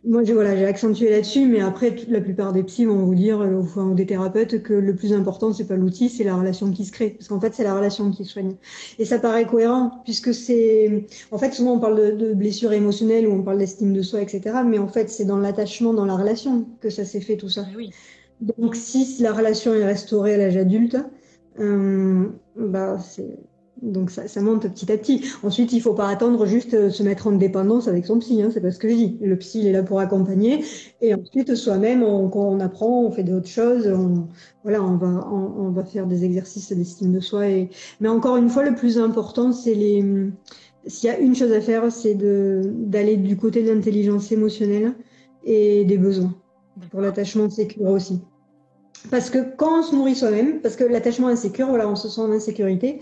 Moi, 0.05 0.23
j'ai 0.23 0.33
voilà, 0.33 0.57
j'ai 0.57 0.67
accentué 0.67 1.11
là-dessus, 1.11 1.47
mais 1.47 1.61
après, 1.61 1.95
la 2.09 2.21
plupart 2.21 2.53
des 2.53 2.63
psys 2.63 2.85
vont 2.85 3.05
vous 3.05 3.15
dire, 3.15 3.41
euh, 3.41 3.61
enfin, 3.61 3.85
ou 3.85 3.95
des 3.95 4.07
thérapeutes, 4.07 4.63
que 4.63 4.75
le 4.75 4.95
plus 4.95 5.13
important, 5.13 5.53
c'est 5.53 5.67
pas 5.67 5.77
l'outil, 5.77 6.09
c'est 6.09 6.25
la 6.25 6.37
relation 6.37 6.71
qui 6.71 6.85
se 6.85 6.93
crée, 6.93 7.11
parce 7.11 7.29
qu'en 7.29 7.41
fait, 7.41 7.55
c'est 7.55 7.65
la 7.65 7.75
relation 7.75 8.11
qui 8.11 8.25
soigne. 8.25 8.55
Et 8.99 9.05
ça 9.05 9.19
paraît 9.19 9.47
cohérent, 9.47 10.03
puisque 10.05 10.33
c'est, 10.35 11.07
en 11.31 11.39
fait, 11.39 11.53
souvent 11.53 11.73
on 11.73 11.81
parle 11.81 11.97
de, 11.97 12.27
de 12.27 12.35
blessures 12.35 12.73
émotionnelles 12.73 13.27
ou 13.27 13.33
on 13.33 13.43
parle 13.43 13.59
d'estime 13.59 13.93
de 13.93 14.03
soi, 14.03 14.23
etc. 14.23 14.59
Mais 14.65 14.79
en 14.79 14.89
fait, 14.89 15.11
c'est 15.11 15.25
dans 15.25 15.39
l'attachement, 15.39 15.95
dans 15.95 16.07
la 16.07 16.17
relation 16.17 16.67
que 16.81 16.91
ça 16.91 17.05
s'est 17.05 17.21
fait 17.21 17.37
tout 17.37 17.49
ça. 17.49 17.65
Oui. 17.77 17.91
Donc, 18.41 18.77
si 18.77 19.21
la 19.21 19.33
relation 19.33 19.75
est 19.75 19.85
restaurée 19.85 20.35
à 20.35 20.37
l'âge 20.37 20.57
adulte, 20.57 20.97
euh, 21.59 22.29
bah, 22.57 22.99
donc 23.83 24.11
ça, 24.11 24.27
ça, 24.29 24.41
monte 24.41 24.69
petit 24.69 24.91
à 24.91 24.97
petit. 24.97 25.25
Ensuite, 25.43 25.73
il 25.73 25.81
faut 25.81 25.95
pas 25.95 26.09
attendre 26.09 26.47
juste 26.47 26.75
euh, 26.75 26.91
se 26.91 27.03
mettre 27.03 27.27
en 27.27 27.33
dépendance 27.33 27.89
avec 27.89 28.07
son 28.07 28.19
psy. 28.19 28.43
Hein, 28.43 28.51
c'est 28.53 28.61
pas 28.61 28.71
ce 28.71 28.79
que 28.79 28.89
je 28.89 28.95
dis. 28.95 29.19
Le 29.21 29.37
psy, 29.37 29.61
il 29.61 29.67
est 29.67 29.73
là 29.73 29.83
pour 29.83 30.01
accompagner. 30.01 30.65
Et 31.01 31.15
ensuite, 31.15 31.55
soi-même, 31.55 32.03
on, 32.03 32.29
quand 32.29 32.49
on 32.49 32.61
apprend, 32.61 33.03
on 33.05 33.11
fait 33.11 33.23
d'autres 33.23 33.49
choses. 33.49 33.87
On, 33.87 34.29
voilà, 34.63 34.83
on 34.83 34.97
va, 34.97 35.29
on, 35.31 35.67
on 35.67 35.71
va 35.71 35.85
faire 35.85 36.07
des 36.07 36.25
exercices 36.25 36.73
d'estime 36.73 37.13
de 37.13 37.21
soi. 37.21 37.49
Et... 37.49 37.71
Mais 38.01 38.09
encore 38.09 38.37
une 38.37 38.49
fois, 38.49 38.65
le 38.65 38.75
plus 38.75 38.99
important, 38.99 39.53
c'est 39.53 39.75
les. 39.75 40.05
S'il 40.87 41.09
y 41.09 41.13
a 41.13 41.19
une 41.19 41.35
chose 41.35 41.53
à 41.53 41.61
faire, 41.61 41.91
c'est 41.93 42.15
d'aller 42.15 43.17
du 43.17 43.37
côté 43.37 43.63
de 43.63 43.71
l'intelligence 43.71 44.33
émotionnelle 44.33 44.95
et 45.45 45.85
des 45.85 45.99
besoins 45.99 46.35
pour 46.91 47.01
l'attachement 47.01 47.51
sécure 47.51 47.91
aussi. 47.91 48.21
Parce 49.11 49.31
que 49.31 49.39
quand 49.57 49.81
on 49.81 49.83
se 49.83 49.95
nourrit 49.95 50.15
soi-même, 50.15 50.61
parce 50.61 50.77
que 50.77 50.85
l'attachement 50.85 51.29
insécure, 51.29 51.69
voilà, 51.69 51.89
on 51.89 51.97
se 51.97 52.09
sent 52.09 52.21
en 52.21 52.33
insécurité. 52.33 53.01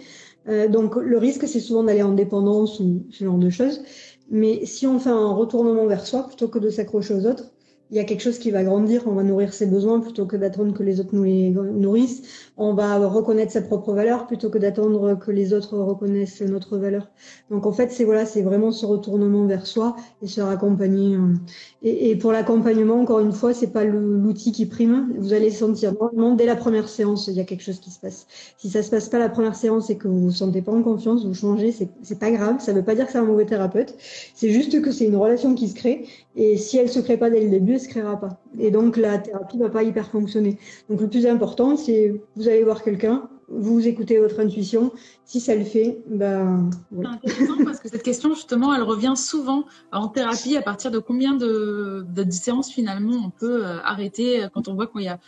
Euh, 0.49 0.69
donc 0.69 0.97
le 0.97 1.19
risque, 1.19 1.47
c'est 1.49 1.61
souvent 1.61 1.85
d'aller 1.85 2.03
en 2.03 2.13
dépendance 2.13 2.81
ou 2.81 3.07
ce 3.11 3.25
genre 3.25 3.39
de 3.39 3.51
choses. 3.51 3.83
Mais 4.31 4.65
si 4.67 4.87
on 4.87 4.99
fait 4.99 5.11
un 5.11 5.33
retournement 5.33 5.87
vers 5.87 6.07
soi 6.07 6.27
plutôt 6.27 6.49
que 6.49 6.59
de 6.59 6.71
s'accrocher 6.71 7.15
aux 7.15 7.27
autres, 7.27 7.53
il 7.91 7.97
y 7.97 8.01
a 8.01 8.05
quelque 8.05 8.23
chose 8.23 8.39
qui 8.39 8.51
va 8.51 8.65
grandir, 8.65 9.03
on 9.07 9.13
va 9.13 9.23
nourrir 9.23 9.55
ses 9.55 9.67
besoins 9.67 10.01
plutôt 10.01 10.27
que 10.27 10.37
d'attendre 10.37 10.75
que 10.75 10.83
les 10.83 10.99
autres 11.01 11.15
nous 11.15 11.23
les 11.23 11.51
nourrissent. 11.51 12.46
On 12.59 12.73
va 12.73 12.97
reconnaître 13.07 13.53
sa 13.53 13.61
propre 13.61 13.93
valeur 13.93 14.27
plutôt 14.27 14.49
que 14.49 14.57
d'attendre 14.57 15.19
que 15.19 15.31
les 15.31 15.53
autres 15.53 15.77
reconnaissent 15.77 16.41
notre 16.41 16.79
valeur. 16.79 17.09
Donc 17.51 17.67
en 17.67 17.73
fait, 17.73 17.91
c'est 17.93 18.05
voilà, 18.05 18.25
c'est 18.25 18.43
vraiment 18.43 18.73
ce 18.73 18.87
retournement 18.87 19.45
vers 19.47 19.67
soi 19.67 19.95
et 20.23 20.27
se 20.27 20.37
faire 20.37 20.49
accompagner. 20.49 21.17
Euh. 21.17 21.35
Et, 21.83 22.11
et 22.11 22.17
pour 22.17 22.33
l'accompagnement, 22.33 23.01
encore 23.01 23.21
une 23.21 23.33
fois, 23.33 23.53
c'est 23.53 23.73
pas 23.73 23.85
l'outil 23.85 24.53
qui 24.53 24.65
prime. 24.67 25.13
Vous 25.19 25.35
allez 25.35 25.51
sentir 25.51 25.93
normalement 25.93 26.35
dès 26.35 26.47
la 26.47 26.57
première 26.57 26.89
séance, 26.89 27.27
il 27.29 27.35
y 27.35 27.41
a 27.41 27.45
quelque 27.45 27.63
chose 27.63 27.79
qui 27.79 27.91
se 27.91 28.01
passe. 28.01 28.27
Si 28.57 28.71
ça 28.71 28.83
se 28.83 28.91
passe 28.91 29.09
pas 29.09 29.19
la 29.19 29.29
première 29.29 29.55
séance 29.55 29.91
et 29.91 29.97
que 29.97 30.09
vous 30.09 30.21
vous 30.21 30.33
sentez 30.33 30.63
pas 30.63 30.73
en 30.73 30.83
confiance, 30.83 31.27
vous 31.27 31.35
changez, 31.35 31.73
c'est 31.73 32.19
pas 32.19 32.31
grave. 32.31 32.57
Ça 32.61 32.73
veut 32.73 32.83
pas 32.85 32.95
dire 32.95 33.07
que 33.07 33.13
c'est 33.13 33.19
un 33.19 33.25
mauvais 33.25 33.45
thérapeute. 33.45 33.95
C'est 34.35 34.51
juste 34.51 34.81
que 34.81 34.93
c'est 34.93 35.05
une 35.05 35.17
relation 35.17 35.55
qui 35.55 35.69
se 35.69 35.75
crée. 35.75 36.07
Et 36.37 36.57
si 36.57 36.77
elle 36.77 36.89
se 36.89 37.01
crée 37.01 37.17
pas 37.17 37.31
dès 37.31 37.41
le 37.41 37.49
début, 37.49 37.75
elle 37.75 37.81
se 37.81 37.89
créera 37.89 38.19
pas. 38.19 38.41
Et 38.59 38.71
donc 38.71 38.97
la 38.97 39.19
thérapie 39.19 39.59
va 39.59 39.69
pas 39.69 39.83
hyper 39.83 40.09
fonctionner. 40.11 40.59
Donc 40.89 41.01
le 41.01 41.09
plus 41.09 41.27
important, 41.27 41.77
c'est 41.77 42.15
vous 42.37 42.46
allez 42.49 42.65
voir 42.65 42.83
quelqu'un, 42.83 43.29
vous 43.49 43.87
écoutez 43.87 44.19
votre 44.19 44.41
intuition. 44.41 44.93
Si 45.25 45.41
ça 45.41 45.55
le 45.55 45.65
fait, 45.65 46.03
ben. 46.09 46.71
C'est 46.93 47.07
intéressant 47.07 47.65
parce 47.65 47.81
que 47.81 47.89
cette 47.89 48.03
question, 48.03 48.35
justement, 48.35 48.75
elle 48.75 48.83
revient 48.83 49.15
souvent 49.17 49.65
en 49.93 50.09
thérapie. 50.09 50.57
À 50.57 50.63
partir 50.63 50.91
de 50.91 50.99
combien 50.99 51.35
de, 51.35 52.05
de 52.09 52.31
séances, 52.31 52.73
finalement, 52.73 53.17
on 53.25 53.31
peut 53.31 53.65
euh, 53.65 53.79
arrêter 53.83 54.47
quand 54.53 54.69
on 54.69 54.75
voit 54.75 54.87
qu'il 54.89 55.03
y 55.03 55.09
a 55.09 55.19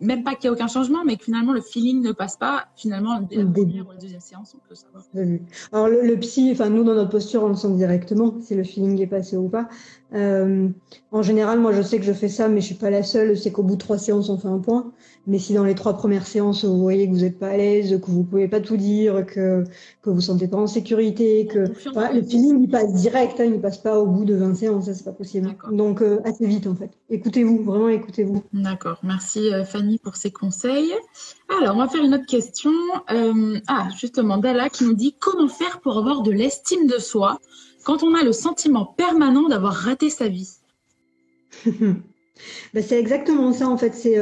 même 0.00 0.22
pas 0.22 0.34
qu'il 0.34 0.48
n'y 0.48 0.48
a 0.48 0.52
aucun 0.52 0.68
changement, 0.68 1.04
mais 1.04 1.16
que 1.16 1.24
finalement 1.24 1.52
le 1.52 1.60
feeling 1.60 2.02
ne 2.02 2.12
passe 2.12 2.36
pas, 2.36 2.66
finalement, 2.76 3.20
dès 3.20 3.36
la 3.36 3.44
première 3.44 3.86
ou 3.88 3.92
la 3.92 3.98
deuxième 3.98 4.20
séance, 4.20 4.54
on 4.54 4.68
peut 4.68 4.74
savoir. 4.74 5.04
Alors 5.72 5.88
le, 5.88 6.16
psy, 6.16 6.50
enfin 6.52 6.70
nous 6.70 6.84
dans 6.84 6.94
notre 6.94 7.10
posture, 7.10 7.42
on 7.42 7.48
le 7.48 7.54
sent 7.54 7.74
directement 7.76 8.34
si 8.40 8.54
le 8.54 8.64
feeling 8.64 9.00
est 9.00 9.06
passé 9.06 9.36
ou 9.36 9.48
pas. 9.48 9.68
Euh, 10.14 10.68
en 11.10 11.22
général, 11.22 11.58
moi 11.58 11.72
je 11.72 11.82
sais 11.82 11.98
que 11.98 12.04
je 12.04 12.12
fais 12.12 12.28
ça, 12.28 12.48
mais 12.48 12.60
je 12.60 12.66
suis 12.66 12.74
pas 12.76 12.90
la 12.90 13.02
seule. 13.02 13.36
C'est 13.36 13.50
qu'au 13.50 13.64
bout 13.64 13.74
de 13.74 13.80
trois 13.80 13.98
séances, 13.98 14.28
on 14.28 14.38
fait 14.38 14.48
un 14.48 14.58
point. 14.58 14.92
Mais 15.26 15.38
si 15.38 15.54
dans 15.54 15.64
les 15.64 15.74
trois 15.74 15.94
premières 15.94 16.26
séances, 16.26 16.64
vous 16.64 16.80
voyez 16.80 17.08
que 17.08 17.12
vous 17.12 17.22
n'êtes 17.22 17.38
pas 17.38 17.48
à 17.48 17.56
l'aise, 17.56 17.98
que 18.00 18.10
vous 18.10 18.22
pouvez 18.22 18.46
pas 18.46 18.60
tout 18.60 18.76
dire, 18.76 19.26
que 19.26 19.64
que 20.02 20.10
vous 20.10 20.20
sentez 20.20 20.46
pas 20.46 20.58
en 20.58 20.66
sécurité, 20.66 21.46
que 21.46 21.60
le 22.14 22.22
feeling 22.22 22.62
il 22.62 22.68
passe 22.68 22.92
direct, 22.92 23.40
hein, 23.40 23.44
il 23.46 23.60
passe 23.60 23.78
pas 23.78 23.98
au 23.98 24.06
bout 24.06 24.24
de 24.24 24.34
20 24.34 24.54
séances, 24.54 24.84
ça 24.86 24.94
c'est 24.94 25.04
pas 25.04 25.12
possible. 25.12 25.56
Donc 25.72 26.02
euh, 26.02 26.20
assez 26.24 26.46
vite 26.46 26.66
en 26.66 26.74
fait. 26.74 26.90
Écoutez-vous, 27.10 27.64
vraiment 27.64 27.88
écoutez-vous. 27.88 28.42
D'accord, 28.52 29.00
merci 29.02 29.52
euh, 29.52 29.63
Fanny 29.64 29.98
pour 29.98 30.16
ces 30.16 30.30
conseils. 30.30 30.94
Alors 31.60 31.76
on 31.76 31.78
va 31.78 31.88
faire 31.88 32.04
une 32.04 32.14
autre 32.14 32.26
question. 32.26 32.72
Euh, 33.10 33.58
ah 33.66 33.88
justement 33.98 34.38
Dala 34.38 34.68
qui 34.70 34.84
nous 34.84 34.94
dit 34.94 35.14
comment 35.18 35.48
faire 35.48 35.80
pour 35.80 35.98
avoir 35.98 36.22
de 36.22 36.30
l'estime 36.30 36.86
de 36.86 36.98
soi 36.98 37.38
quand 37.84 38.02
on 38.02 38.14
a 38.14 38.22
le 38.22 38.32
sentiment 38.32 38.86
permanent 38.86 39.48
d'avoir 39.48 39.74
raté 39.74 40.10
sa 40.10 40.28
vie? 40.28 40.50
ben, 41.66 42.02
c'est 42.74 42.98
exactement 42.98 43.52
ça 43.52 43.68
en 43.68 43.76
fait. 43.76 43.94
C'est 43.94 44.18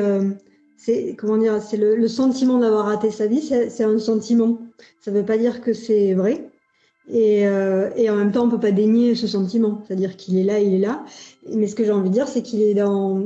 c'est 0.84 1.14
comment 1.16 1.38
dire, 1.38 1.62
c'est 1.62 1.76
le, 1.76 2.08
sentiment 2.08 2.58
d'avoir 2.58 2.86
raté 2.86 3.12
sa 3.12 3.28
vie, 3.28 3.40
c'est 3.40 3.84
un 3.84 3.98
sentiment. 3.98 4.58
Ça 5.00 5.12
ne 5.12 5.18
veut 5.20 5.24
pas 5.24 5.38
dire 5.38 5.60
que 5.60 5.72
c'est 5.72 6.12
vrai. 6.14 6.50
Et, 7.08 7.46
euh, 7.46 7.90
et, 7.94 8.10
en 8.10 8.16
même 8.16 8.32
temps, 8.32 8.46
on 8.46 8.50
peut 8.50 8.58
pas 8.58 8.72
dénier 8.72 9.14
ce 9.14 9.28
sentiment. 9.28 9.82
C'est-à-dire 9.86 10.16
qu'il 10.16 10.38
est 10.38 10.42
là, 10.42 10.58
il 10.58 10.74
est 10.74 10.80
là. 10.80 11.04
Mais 11.52 11.68
ce 11.68 11.76
que 11.76 11.84
j'ai 11.84 11.92
envie 11.92 12.08
de 12.08 12.14
dire, 12.14 12.26
c'est 12.26 12.42
qu'il 12.42 12.62
est 12.62 12.74
dans 12.74 13.24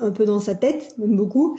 un 0.00 0.10
peu 0.10 0.24
dans 0.24 0.40
sa 0.40 0.54
tête, 0.54 0.94
même 0.98 1.16
beaucoup. 1.16 1.58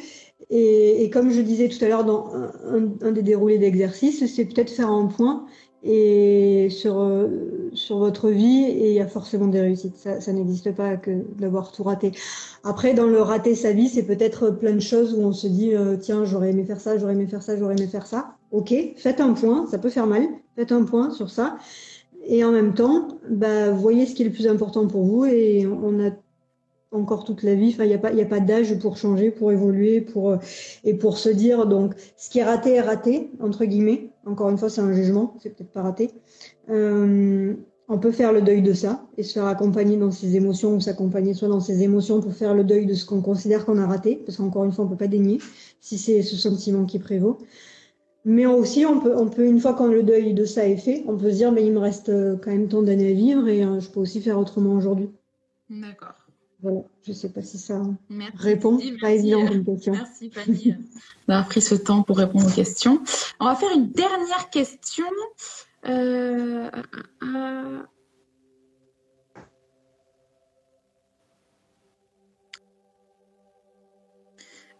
Et, 0.49 1.03
et 1.03 1.09
comme 1.09 1.31
je 1.31 1.41
disais 1.41 1.69
tout 1.69 1.83
à 1.83 1.87
l'heure 1.87 2.05
dans 2.05 2.29
un, 2.33 2.89
un 3.01 3.11
des 3.11 3.23
déroulés 3.23 3.57
d'exercice, 3.57 4.25
c'est 4.25 4.45
peut-être 4.45 4.69
faire 4.69 4.89
un 4.89 5.07
point 5.07 5.45
et 5.87 6.67
sur, 6.71 6.99
euh, 6.99 7.69
sur 7.73 7.99
votre 7.99 8.29
vie 8.29 8.63
et 8.63 8.89
il 8.89 8.93
y 8.95 8.99
a 8.99 9.07
forcément 9.07 9.47
des 9.47 9.61
réussites. 9.61 9.95
Ça, 9.95 10.19
ça 10.19 10.33
n'existe 10.33 10.73
pas 10.73 10.97
que 10.97 11.11
d'avoir 11.37 11.71
tout 11.71 11.83
raté. 11.83 12.11
Après, 12.63 12.95
dans 12.95 13.05
le 13.05 13.21
rater 13.21 13.53
sa 13.53 13.71
vie, 13.71 13.87
c'est 13.87 14.03
peut-être 14.03 14.49
plein 14.49 14.73
de 14.73 14.79
choses 14.79 15.13
où 15.13 15.21
on 15.21 15.31
se 15.31 15.45
dit 15.47 15.75
euh, 15.75 15.95
tiens, 15.95 16.25
j'aurais 16.25 16.49
aimé 16.49 16.65
faire 16.65 16.81
ça, 16.81 16.97
j'aurais 16.97 17.13
aimé 17.13 17.27
faire 17.27 17.43
ça, 17.43 17.55
j'aurais 17.55 17.75
aimé 17.75 17.87
faire 17.87 18.07
ça. 18.07 18.35
Ok, 18.51 18.73
faites 18.97 19.21
un 19.21 19.33
point, 19.33 19.67
ça 19.67 19.77
peut 19.77 19.89
faire 19.89 20.07
mal. 20.07 20.27
Faites 20.55 20.71
un 20.71 20.83
point 20.83 21.11
sur 21.11 21.29
ça. 21.29 21.57
Et 22.27 22.43
en 22.43 22.51
même 22.51 22.73
temps, 22.73 23.07
bah, 23.29 23.69
voyez 23.69 24.07
ce 24.07 24.15
qui 24.15 24.23
est 24.23 24.25
le 24.25 24.31
plus 24.31 24.47
important 24.47 24.87
pour 24.87 25.03
vous 25.03 25.25
et 25.25 25.67
on 25.67 26.03
a 26.03 26.09
encore 26.95 27.23
toute 27.25 27.43
la 27.43 27.55
vie. 27.55 27.71
Enfin, 27.73 27.83
il 27.83 27.89
n'y 27.89 27.93
a 27.93 27.99
pas, 27.99 28.11
il 28.11 28.19
a 28.19 28.25
pas 28.25 28.39
d'âge 28.39 28.77
pour 28.79 28.97
changer, 28.97 29.31
pour 29.31 29.51
évoluer, 29.51 30.01
pour 30.01 30.31
euh, 30.31 30.37
et 30.83 30.93
pour 30.93 31.17
se 31.17 31.29
dire 31.29 31.65
donc 31.65 31.95
ce 32.17 32.29
qui 32.29 32.39
est 32.39 32.43
raté 32.43 32.75
est 32.75 32.81
raté 32.81 33.31
entre 33.39 33.65
guillemets. 33.65 34.09
Encore 34.25 34.49
une 34.49 34.57
fois, 34.57 34.69
c'est 34.69 34.81
un 34.81 34.93
jugement, 34.93 35.35
c'est 35.39 35.55
peut-être 35.55 35.71
pas 35.71 35.83
raté. 35.83 36.11
Euh, 36.69 37.53
on 37.87 37.99
peut 37.99 38.11
faire 38.11 38.33
le 38.33 38.41
deuil 38.41 38.61
de 38.61 38.73
ça 38.73 39.05
et 39.17 39.23
se 39.23 39.33
faire 39.33 39.45
accompagner 39.45 39.97
dans 39.97 40.09
ses 40.09 40.35
émotions 40.35 40.75
ou 40.75 40.79
s'accompagner 40.79 41.33
soit 41.33 41.49
dans 41.49 41.59
ses 41.59 41.83
émotions 41.83 42.19
pour 42.19 42.33
faire 42.33 42.55
le 42.55 42.63
deuil 42.63 42.85
de 42.87 42.95
ce 42.95 43.05
qu'on 43.05 43.21
considère 43.21 43.65
qu'on 43.65 43.77
a 43.77 43.85
raté, 43.85 44.15
parce 44.25 44.37
qu'encore 44.37 44.65
une 44.65 44.71
fois, 44.71 44.85
on 44.85 44.87
peut 44.87 44.95
pas 44.97 45.07
dénier 45.07 45.39
si 45.81 45.99
c'est 45.99 46.23
ce 46.23 46.35
sentiment 46.35 46.85
qui 46.85 46.97
prévaut. 46.97 47.37
Mais 48.27 48.47
aussi, 48.47 48.87
on 48.87 48.99
peut, 48.99 49.15
on 49.15 49.29
peut, 49.29 49.45
une 49.45 49.59
fois 49.59 49.75
quand 49.75 49.87
le 49.87 50.01
deuil 50.01 50.33
de 50.33 50.45
ça 50.45 50.67
est 50.67 50.77
fait, 50.77 51.03
on 51.07 51.15
peut 51.15 51.29
se 51.29 51.35
dire, 51.35 51.51
mais 51.51 51.63
il 51.63 51.73
me 51.73 51.79
reste 51.79 52.09
euh, 52.09 52.37
quand 52.37 52.49
même 52.49 52.67
tant 52.67 52.81
d'années 52.81 53.11
à 53.11 53.13
vivre 53.13 53.47
et 53.47 53.61
je 53.61 53.87
peux 53.89 53.99
aussi 53.99 54.19
faire 54.19 54.39
autrement 54.39 54.73
aujourd'hui. 54.73 55.11
D'accord. 55.69 56.24
Voilà, 56.65 56.81
je 57.03 57.11
ne 57.11 57.15
sais 57.15 57.29
pas 57.29 57.43
si 57.43 57.59
ça 57.59 57.79
répond. 58.37 58.79
pas 58.99 59.11
évident 59.11 59.45
comme 59.45 59.63
question. 59.63 59.91
Merci 59.91 60.31
Fanny 60.31 60.73
d'avoir 61.27 61.47
pris 61.47 61.61
ce 61.61 61.75
temps 61.75 62.01
pour 62.01 62.17
répondre 62.17 62.47
aux 62.47 62.51
questions. 62.51 63.03
On 63.39 63.45
va 63.45 63.55
faire 63.55 63.69
une 63.75 63.91
dernière 63.91 64.49
question. 64.49 65.05
Euh, 65.87 66.71
euh, 67.21 67.83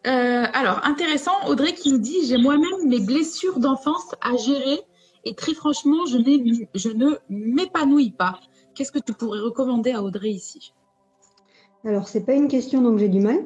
euh, 0.08 0.46
alors, 0.52 0.84
intéressant, 0.86 1.34
Audrey 1.46 1.76
qui 1.76 1.92
nous 1.92 2.00
dit 2.00 2.26
J'ai 2.26 2.38
moi-même 2.38 2.88
mes 2.88 3.00
blessures 3.00 3.60
d'enfance 3.60 4.16
à 4.22 4.36
gérer 4.38 4.80
et 5.24 5.36
très 5.36 5.54
franchement, 5.54 6.08
je, 6.08 6.18
je 6.74 6.90
ne 6.90 7.12
m'épanouis 7.30 8.10
pas. 8.10 8.40
Qu'est-ce 8.74 8.92
que 8.92 8.98
tu 8.98 9.14
pourrais 9.14 9.40
recommander 9.40 9.92
à 9.92 10.02
Audrey 10.02 10.32
ici? 10.32 10.74
Alors, 11.86 12.08
c'est 12.08 12.26
pas 12.26 12.34
une 12.34 12.48
question, 12.48 12.82
donc 12.82 12.98
j'ai 12.98 13.10
du 13.10 13.20
mal. 13.20 13.38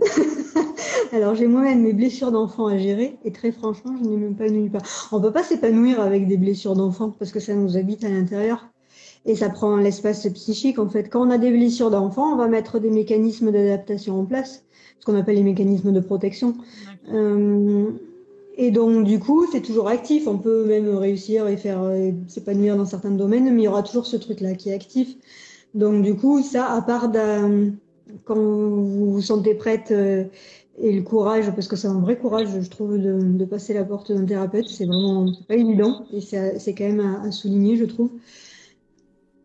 Alors, 1.11 1.35
j'ai 1.35 1.45
moi-même 1.45 1.81
mes 1.81 1.91
blessures 1.91 2.31
d'enfant 2.31 2.67
à 2.67 2.77
gérer 2.77 3.17
et 3.25 3.33
très 3.33 3.51
franchement, 3.51 3.93
je 4.01 4.07
ne 4.07 4.15
m'épanouis 4.15 4.69
pas. 4.69 4.79
On 5.11 5.19
peut 5.19 5.33
pas 5.33 5.43
s'épanouir 5.43 5.99
avec 5.99 6.25
des 6.25 6.37
blessures 6.37 6.75
d'enfant 6.75 7.13
parce 7.19 7.31
que 7.31 7.41
ça 7.41 7.53
nous 7.53 7.75
habite 7.75 8.05
à 8.05 8.09
l'intérieur 8.09 8.69
et 9.25 9.35
ça 9.35 9.49
prend 9.49 9.75
l'espace 9.75 10.25
psychique. 10.29 10.79
En 10.79 10.87
fait, 10.87 11.09
quand 11.09 11.27
on 11.27 11.31
a 11.31 11.37
des 11.37 11.51
blessures 11.51 11.91
d'enfant, 11.91 12.31
on 12.31 12.37
va 12.37 12.47
mettre 12.47 12.79
des 12.79 12.89
mécanismes 12.89 13.51
d'adaptation 13.51 14.17
en 14.21 14.23
place, 14.23 14.63
ce 14.99 15.05
qu'on 15.05 15.15
appelle 15.15 15.35
les 15.35 15.43
mécanismes 15.43 15.91
de 15.91 15.99
protection. 15.99 16.55
Euh, 17.11 17.91
et 18.55 18.71
donc, 18.71 19.03
du 19.03 19.19
coup, 19.19 19.47
c'est 19.51 19.61
toujours 19.61 19.89
actif. 19.89 20.27
On 20.27 20.37
peut 20.37 20.65
même 20.65 20.95
réussir 20.95 21.47
et 21.47 21.57
faire 21.57 21.81
euh, 21.83 22.11
s'épanouir 22.27 22.77
dans 22.77 22.85
certains 22.85 23.11
domaines, 23.11 23.53
mais 23.53 23.63
il 23.63 23.65
y 23.65 23.67
aura 23.67 23.83
toujours 23.83 24.05
ce 24.05 24.15
truc-là 24.15 24.53
qui 24.53 24.69
est 24.69 24.73
actif. 24.73 25.17
Donc, 25.73 26.03
du 26.03 26.15
coup, 26.15 26.41
ça, 26.41 26.71
à 26.71 26.81
part 26.81 27.09
d'un 27.09 27.73
quand 28.25 28.35
vous 28.35 29.13
vous 29.13 29.21
sentez 29.21 29.53
prête 29.55 29.91
euh, 29.91 30.25
et 30.81 30.93
le 30.93 31.01
courage, 31.01 31.51
parce 31.51 31.67
que 31.67 31.75
c'est 31.75 31.87
un 31.87 31.99
vrai 31.99 32.17
courage, 32.17 32.47
je 32.61 32.69
trouve, 32.69 32.97
de, 32.97 33.45
passer 33.45 33.73
la 33.73 33.83
porte 33.83 34.11
d'un 34.11 34.25
thérapeute, 34.25 34.67
c'est 34.67 34.85
vraiment 34.85 35.29
pas 35.47 35.55
évident 35.55 36.05
et 36.13 36.21
c'est 36.21 36.73
quand 36.73 36.85
même 36.85 37.21
à, 37.25 37.31
souligner, 37.31 37.75
je 37.75 37.85
trouve. 37.85 38.11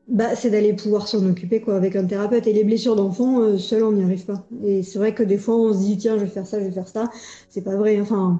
Bah, 0.06 0.36
c'est 0.36 0.50
d'aller 0.50 0.74
pouvoir 0.74 1.08
s'en 1.08 1.26
occuper 1.26 1.62
quoi 1.62 1.76
avec 1.76 1.96
un 1.96 2.04
thérapeute. 2.04 2.46
Et 2.46 2.52
les 2.52 2.62
blessures 2.62 2.94
d'enfant 2.94 3.40
euh, 3.40 3.56
seul 3.56 3.84
on 3.84 3.92
n'y 3.92 4.04
arrive 4.04 4.26
pas. 4.26 4.46
Et 4.62 4.82
c'est 4.82 4.98
vrai 4.98 5.14
que 5.14 5.22
des 5.22 5.38
fois 5.38 5.56
on 5.56 5.72
se 5.72 5.78
dit 5.78 5.96
tiens 5.96 6.18
je 6.18 6.24
vais 6.24 6.30
faire 6.30 6.46
ça 6.46 6.60
je 6.60 6.66
vais 6.66 6.70
faire 6.70 6.88
ça. 6.88 7.10
C'est 7.48 7.62
pas 7.62 7.74
vrai 7.74 7.98
enfin 8.00 8.38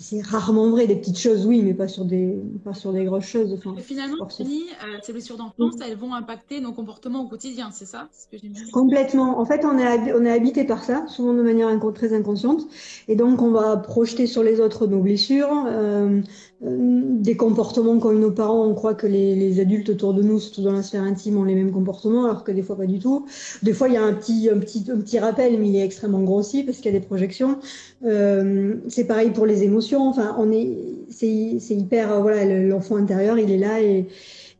c'est 0.00 0.20
rarement 0.22 0.70
vrai, 0.70 0.86
des 0.86 0.96
petites 0.96 1.18
choses, 1.18 1.44
oui, 1.44 1.62
mais 1.62 1.74
pas 1.74 1.88
sur 1.88 2.04
des, 2.04 2.36
pas 2.64 2.74
sur 2.74 2.92
des 2.92 3.04
grosses 3.04 3.26
choses. 3.26 3.52
Enfin, 3.52 3.74
finalement, 3.80 4.16
euh, 4.22 4.98
ces 5.02 5.12
blessures 5.12 5.36
d'enfance, 5.36 5.74
elles 5.84 5.96
vont 5.96 6.14
impacter 6.14 6.60
nos 6.60 6.72
comportements 6.72 7.24
au 7.24 7.28
quotidien, 7.28 7.70
c'est 7.72 7.84
ça 7.84 8.08
ce 8.12 8.26
que 8.36 8.70
Complètement. 8.70 9.40
En 9.40 9.44
fait, 9.44 9.64
on 9.64 9.76
est, 9.76 10.12
on 10.12 10.24
est 10.24 10.30
habité 10.30 10.64
par 10.64 10.84
ça, 10.84 11.04
souvent 11.08 11.34
de 11.34 11.42
manière 11.42 11.68
très 11.92 12.12
inconsciente. 12.12 12.62
Et 13.08 13.16
donc, 13.16 13.42
on 13.42 13.50
va 13.50 13.76
projeter 13.76 14.26
sur 14.26 14.42
les 14.42 14.60
autres 14.60 14.86
nos 14.86 15.00
blessures, 15.00 15.64
euh, 15.66 16.20
des 16.60 17.36
comportements 17.36 17.98
qu'ont 17.98 18.12
nos 18.12 18.32
parents. 18.32 18.66
On 18.66 18.74
croit 18.74 18.94
que 18.94 19.06
les, 19.06 19.34
les, 19.36 19.60
adultes 19.60 19.90
autour 19.90 20.14
de 20.14 20.22
nous, 20.22 20.40
surtout 20.40 20.62
dans 20.62 20.72
la 20.72 20.82
sphère 20.82 21.02
intime, 21.02 21.36
ont 21.36 21.44
les 21.44 21.54
mêmes 21.54 21.70
comportements, 21.70 22.24
alors 22.24 22.42
que 22.42 22.52
des 22.52 22.62
fois, 22.62 22.76
pas 22.76 22.86
du 22.86 22.98
tout. 22.98 23.26
Des 23.62 23.72
fois, 23.72 23.88
il 23.88 23.94
y 23.94 23.96
a 23.96 24.04
un 24.04 24.12
petit, 24.12 24.48
un 24.52 24.58
petit, 24.58 24.84
un 24.90 24.98
petit 24.98 25.18
rappel, 25.18 25.58
mais 25.58 25.68
il 25.68 25.76
est 25.76 25.84
extrêmement 25.84 26.22
grossi 26.22 26.64
parce 26.64 26.78
qu'il 26.78 26.92
y 26.92 26.96
a 26.96 26.98
des 26.98 27.06
projections. 27.06 27.58
Euh, 28.04 28.76
c'est 28.88 29.06
pareil 29.06 29.30
pour 29.30 29.46
les 29.46 29.62
émotions 29.62 30.08
Enfin, 30.08 30.34
on 30.38 30.50
est, 30.50 30.76
c'est, 31.10 31.58
hyper, 31.70 32.20
voilà, 32.22 32.44
l'enfant 32.44 32.96
intérieur, 32.96 33.38
il 33.38 33.50
est 33.50 33.58
là 33.58 33.80
et, 33.80 34.06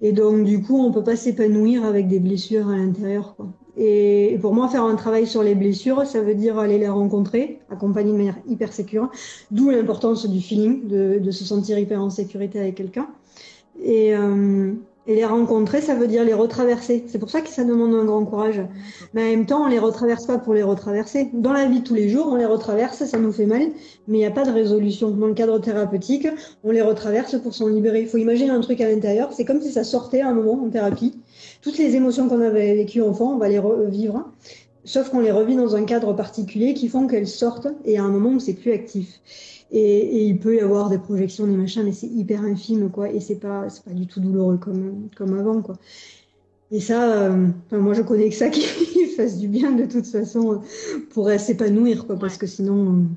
et 0.01 0.13
donc 0.13 0.45
du 0.45 0.63
coup, 0.63 0.79
on 0.79 0.93
peut 0.93 1.05
pas 1.05 1.17
s'épanouir 1.17 1.85
avec 1.85 2.09
des 2.09 2.21
blessures 2.21 2.69
à 2.69 2.77
l'intérieur, 2.77 3.35
quoi. 3.37 3.49
Et 3.81 4.37
pour 4.41 4.55
moi, 4.55 4.69
faire 4.69 4.83
un 4.83 4.97
travail 4.97 5.25
sur 5.25 5.45
les 5.45 5.55
blessures, 5.55 6.05
ça 6.05 6.21
veut 6.21 6.35
dire 6.35 6.59
aller 6.59 6.79
les 6.79 6.88
rencontrer, 6.88 7.61
accompagner 7.71 8.11
de 8.11 8.17
manière 8.17 8.38
hyper 8.49 8.73
sécure, 8.73 9.09
d'où 9.53 9.71
l'importance 9.71 10.29
du 10.29 10.41
feeling, 10.41 10.88
de, 10.88 11.31
se 11.31 11.45
sentir 11.45 11.79
hyper 11.79 12.03
en 12.03 12.11
sécurité 12.11 12.59
avec 12.59 12.75
quelqu'un. 12.75 13.09
Et, 13.81 14.17
euh, 14.17 14.73
et 15.09 15.14
les 15.14 15.25
rencontrer, 15.25 15.81
ça 15.81 15.94
veut 15.94 16.07
dire 16.07 16.23
les 16.23 16.35
retraverser. 16.35 17.03
C'est 17.09 17.18
pour 17.18 17.31
ça 17.31 17.40
que 17.40 17.49
ça 17.49 17.64
demande 17.64 17.94
un 17.94 18.05
grand 18.05 18.25
courage. 18.27 18.61
Mais 19.14 19.23
en 19.23 19.31
même 19.31 19.47
temps, 19.47 19.64
on 19.64 19.68
les 19.68 19.79
retraverse 19.79 20.27
pas 20.27 20.37
pour 20.37 20.53
les 20.53 20.62
retraverser. 20.62 21.31
Dans 21.33 21.55
la 21.55 21.64
vie 21.64 21.81
de 21.81 21.85
tous 21.85 21.94
les 21.94 22.11
jours, 22.11 22.29
on 22.31 22.37
les 22.37 22.44
retraverse, 22.44 23.03
ça 23.03 23.18
nous 23.18 23.33
fait 23.33 23.47
mal, 23.47 23.62
mais 24.07 24.18
il 24.18 24.21
n'y 24.21 24.27
a 24.27 24.31
pas 24.31 24.44
de 24.44 24.51
résolution. 24.51 25.11
Dans 25.11 25.27
le 25.27 25.33
cadre 25.33 25.59
thérapeutique, 25.61 26.29
on 26.62 26.73
les 26.73 26.83
retraverse 26.83 27.40
pour 27.40 27.55
s'en 27.55 27.68
libérer. 27.68 28.03
Il 28.03 28.07
faut 28.07 28.18
imaginer 28.18 28.51
un 28.51 28.61
truc 28.61 28.83
à 28.83 28.90
l'intérieur. 28.90 29.33
C'est 29.33 29.47
comme 29.47 29.62
si 29.62 29.73
ça 29.73 29.83
sortait 29.83 30.21
un 30.21 30.35
moment 30.35 30.62
en 30.62 30.68
thérapie. 30.68 31.18
Toutes 31.62 31.79
les 31.79 31.97
émotions 31.97 32.29
qu'on 32.29 32.42
avait 32.42 32.75
vécues 32.75 33.01
enfant, 33.01 33.33
on 33.33 33.38
va 33.38 33.49
les 33.49 33.59
revivre. 33.59 34.31
Sauf 34.88 35.11
qu'on 35.11 35.20
les 35.20 35.31
revit 35.31 35.55
dans 35.55 35.77
un 35.77 35.85
cadre 35.85 36.14
particulier 36.14 36.72
qui 36.72 36.88
font 36.88 37.07
qu'elles 37.07 37.29
sortent 37.29 37.68
et 37.85 37.98
à 37.98 38.05
un 38.05 38.09
moment 38.09 38.31
où 38.31 38.40
c'est 38.40 38.55
plus 38.55 38.72
actif. 38.72 39.20
Et, 39.70 39.83
et, 39.83 40.24
il 40.24 40.38
peut 40.38 40.57
y 40.57 40.61
avoir 40.61 40.88
des 40.88 40.96
projections, 40.96 41.46
des 41.46 41.59
machins, 41.59 41.83
mais 41.85 41.92
c'est 41.92 42.07
hyper 42.07 42.40
infime, 42.40 42.90
quoi. 42.90 43.11
Et 43.11 43.20
c'est 43.20 43.37
pas, 43.37 43.68
c'est 43.68 43.85
pas 43.85 43.90
du 43.90 44.07
tout 44.07 44.18
douloureux 44.18 44.57
comme, 44.57 45.11
comme 45.14 45.38
avant, 45.38 45.61
quoi. 45.61 45.77
Et 46.70 46.81
ça, 46.81 47.03
euh, 47.03 47.48
moi, 47.70 47.92
je 47.92 48.01
connais 48.01 48.31
que 48.31 48.35
ça 48.35 48.48
qui 48.48 48.64
fasse 49.14 49.37
du 49.37 49.48
bien 49.48 49.72
de 49.72 49.85
toute 49.85 50.07
façon 50.07 50.62
pour 51.11 51.29
s'épanouir, 51.33 52.07
quoi, 52.07 52.16
parce 52.18 52.38
que 52.38 52.46
sinon, 52.46 53.09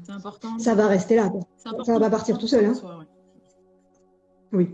ça 0.58 0.76
va 0.76 0.88
rester 0.88 1.16
là. 1.16 1.32
Ça 1.64 1.72
va 1.72 2.00
pas 2.02 2.10
partir 2.10 2.38
tout 2.38 2.48
seul. 2.48 2.66
Hein. 2.66 2.74
Oui. 4.52 4.68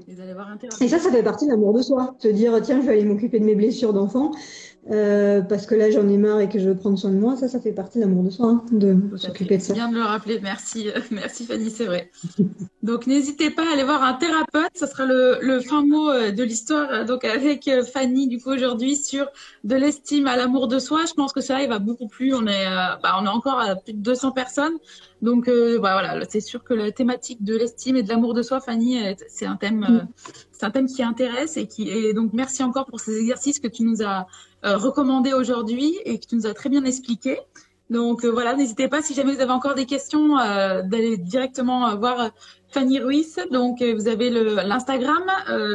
Et 0.81 0.87
ça, 0.87 0.97
ça 0.97 1.11
fait 1.11 1.21
partie 1.21 1.45
de 1.45 1.51
l'amour 1.51 1.73
de 1.73 1.83
soi. 1.83 2.15
Se 2.17 2.27
dire, 2.27 2.59
tiens, 2.63 2.81
je 2.81 2.87
vais 2.87 2.93
aller 2.93 3.05
m'occuper 3.05 3.39
de 3.39 3.45
mes 3.45 3.53
blessures 3.53 3.93
d'enfant. 3.93 4.31
Euh, 4.89 5.41
parce 5.41 5.65
que 5.65 5.75
là 5.75 5.91
j'en 5.91 6.07
ai 6.07 6.17
marre 6.17 6.39
et 6.39 6.47
que 6.47 6.59
je 6.59 6.69
veux 6.69 6.75
prendre 6.75 6.97
soin 6.97 7.11
de 7.11 7.17
moi, 7.17 7.35
ça, 7.35 7.49
ça 7.49 7.59
fait 7.59 7.73
partie 7.73 7.99
de 7.99 8.05
l'amour 8.05 8.23
de 8.23 8.29
soi, 8.29 8.47
hein, 8.47 8.63
de 8.71 8.95
s'occuper 9.17 9.57
de 9.57 9.61
ça. 9.61 9.73
bien 9.73 9.89
de 9.89 9.95
le 9.95 10.03
rappeler, 10.03 10.39
merci, 10.41 10.89
euh, 10.89 11.01
merci 11.11 11.45
Fanny, 11.45 11.69
c'est 11.69 11.85
vrai. 11.85 12.09
Donc 12.83 13.05
n'hésitez 13.05 13.49
pas 13.49 13.63
à 13.67 13.73
aller 13.73 13.83
voir 13.83 14.01
un 14.01 14.13
thérapeute, 14.13 14.71
ça 14.75 14.87
sera 14.87 15.05
le, 15.05 15.39
le 15.41 15.59
fin 15.59 15.85
mot 15.85 16.09
euh, 16.09 16.31
de 16.31 16.41
l'histoire, 16.41 17.03
donc 17.03 17.25
avec 17.25 17.69
Fanny 17.91 18.27
du 18.29 18.39
coup 18.39 18.51
aujourd'hui 18.51 18.95
sur 18.95 19.27
de 19.65 19.75
l'estime 19.75 20.25
à 20.25 20.37
l'amour 20.37 20.69
de 20.69 20.79
soi. 20.79 21.01
Je 21.05 21.13
pense 21.13 21.33
que 21.33 21.41
ça 21.41 21.61
il 21.61 21.67
va 21.67 21.79
beaucoup 21.79 22.07
plus, 22.07 22.33
on 22.33 22.47
est, 22.47 22.65
bah, 23.03 23.17
on 23.19 23.25
est 23.25 23.29
encore 23.29 23.59
à 23.59 23.75
plus 23.75 23.93
de 23.93 23.99
200 23.99 24.31
personnes, 24.31 24.77
donc 25.21 25.47
bah, 25.47 25.79
voilà, 25.79 26.19
c'est 26.29 26.39
sûr 26.39 26.63
que 26.63 26.73
la 26.73 26.93
thématique 26.93 27.43
de 27.43 27.57
l'estime 27.57 27.97
et 27.97 28.03
de 28.03 28.09
l'amour 28.09 28.33
de 28.33 28.41
soi, 28.41 28.61
Fanny, 28.61 28.99
c'est 29.27 29.45
un 29.45 29.57
thème, 29.57 30.07
c'est 30.53 30.65
un 30.65 30.71
thème 30.71 30.87
qui 30.87 31.03
intéresse 31.03 31.57
et 31.57 31.67
qui, 31.67 31.89
et 31.89 32.13
donc 32.13 32.31
merci 32.31 32.63
encore 32.63 32.85
pour 32.85 33.01
ces 33.01 33.19
exercices 33.19 33.59
que 33.59 33.67
tu 33.67 33.83
nous 33.83 34.01
as 34.01 34.27
recommandé 34.63 35.33
aujourd'hui 35.33 35.97
et 36.05 36.19
que 36.19 36.25
tu 36.25 36.35
nous 36.35 36.47
as 36.47 36.53
très 36.53 36.69
bien 36.69 36.83
expliqué. 36.85 37.39
Donc 37.89 38.25
euh, 38.25 38.29
voilà, 38.29 38.53
n'hésitez 38.55 38.87
pas 38.87 39.01
si 39.01 39.13
jamais 39.13 39.33
vous 39.33 39.41
avez 39.41 39.51
encore 39.51 39.75
des 39.75 39.85
questions 39.85 40.37
euh, 40.37 40.81
d'aller 40.81 41.17
directement 41.17 41.95
voir 41.95 42.31
Fanny 42.69 42.99
Ruiz. 42.99 43.39
Donc 43.51 43.81
vous 43.81 44.07
avez 44.07 44.29
l'Instagram, 44.29 45.23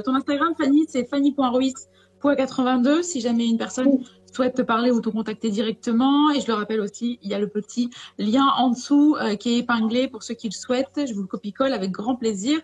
ton 0.04 0.14
Instagram 0.14 0.54
Fanny 0.58 0.84
c'est 0.88 1.08
fanny.ruiz.82 1.08 3.02
si 3.02 3.20
jamais 3.20 3.46
une 3.46 3.58
personne 3.58 3.98
souhaite 4.34 4.54
te 4.54 4.62
parler 4.62 4.90
ou 4.90 5.00
te 5.00 5.08
contacter 5.08 5.50
directement. 5.50 6.30
Et 6.30 6.40
je 6.40 6.46
le 6.46 6.54
rappelle 6.54 6.80
aussi, 6.80 7.18
il 7.22 7.30
y 7.30 7.34
a 7.34 7.38
le 7.38 7.48
petit 7.48 7.90
lien 8.18 8.46
en 8.56 8.70
dessous 8.70 9.16
qui 9.38 9.54
est 9.54 9.58
épinglé 9.58 10.08
pour 10.08 10.22
ceux 10.22 10.34
qui 10.34 10.48
le 10.48 10.54
souhaitent. 10.54 11.06
Je 11.06 11.14
vous 11.14 11.22
le 11.22 11.26
copie-colle 11.26 11.72
avec 11.72 11.90
grand 11.90 12.16
plaisir 12.16 12.60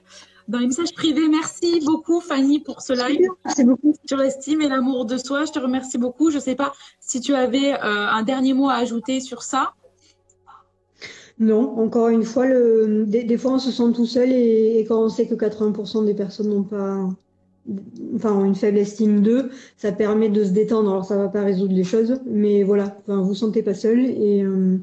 dans 0.48 0.58
les 0.58 0.66
messages 0.66 0.94
privés. 0.94 1.28
Merci 1.28 1.80
beaucoup, 1.84 2.20
Fanny, 2.20 2.60
pour 2.60 2.80
ce 2.80 2.94
live 2.94 3.28
sur 4.06 4.16
l'estime 4.16 4.62
et 4.62 4.68
l'amour 4.68 5.04
de 5.04 5.18
soi. 5.18 5.44
Je 5.44 5.52
te 5.52 5.58
remercie 5.58 5.98
beaucoup. 5.98 6.30
Je 6.30 6.36
ne 6.36 6.42
sais 6.42 6.54
pas 6.54 6.72
si 7.00 7.20
tu 7.20 7.34
avais 7.34 7.74
euh, 7.74 7.78
un 7.82 8.22
dernier 8.22 8.54
mot 8.54 8.68
à 8.68 8.74
ajouter 8.74 9.20
sur 9.20 9.42
ça. 9.42 9.74
Non, 11.38 11.78
encore 11.78 12.08
une 12.08 12.24
fois, 12.24 12.46
le, 12.46 13.04
des, 13.06 13.38
fois 13.38 13.52
on 13.52 13.58
se 13.58 13.70
sent 13.70 13.92
tout 13.94 14.06
seul 14.06 14.32
et, 14.32 14.84
quand 14.88 15.04
on 15.04 15.08
sait 15.08 15.28
que 15.28 15.36
80% 15.36 16.04
des 16.04 16.14
personnes 16.14 16.48
n'ont 16.48 16.64
pas, 16.64 17.08
enfin, 18.16 18.44
une 18.44 18.54
faible 18.54 18.78
estime 18.78 19.20
d'eux, 19.20 19.50
ça 19.76 19.92
permet 19.92 20.28
de 20.28 20.44
se 20.44 20.50
détendre. 20.50 20.90
Alors 20.90 21.04
ça 21.04 21.16
ne 21.16 21.22
va 21.22 21.28
pas 21.28 21.42
résoudre 21.42 21.74
les 21.74 21.84
choses, 21.84 22.20
mais 22.26 22.62
voilà, 22.62 22.96
enfin, 23.06 23.20
vous 23.20 23.34
sentez 23.34 23.62
pas 23.62 23.74
seul 23.74 24.00
et, 24.00 24.42
euh, 24.42 24.78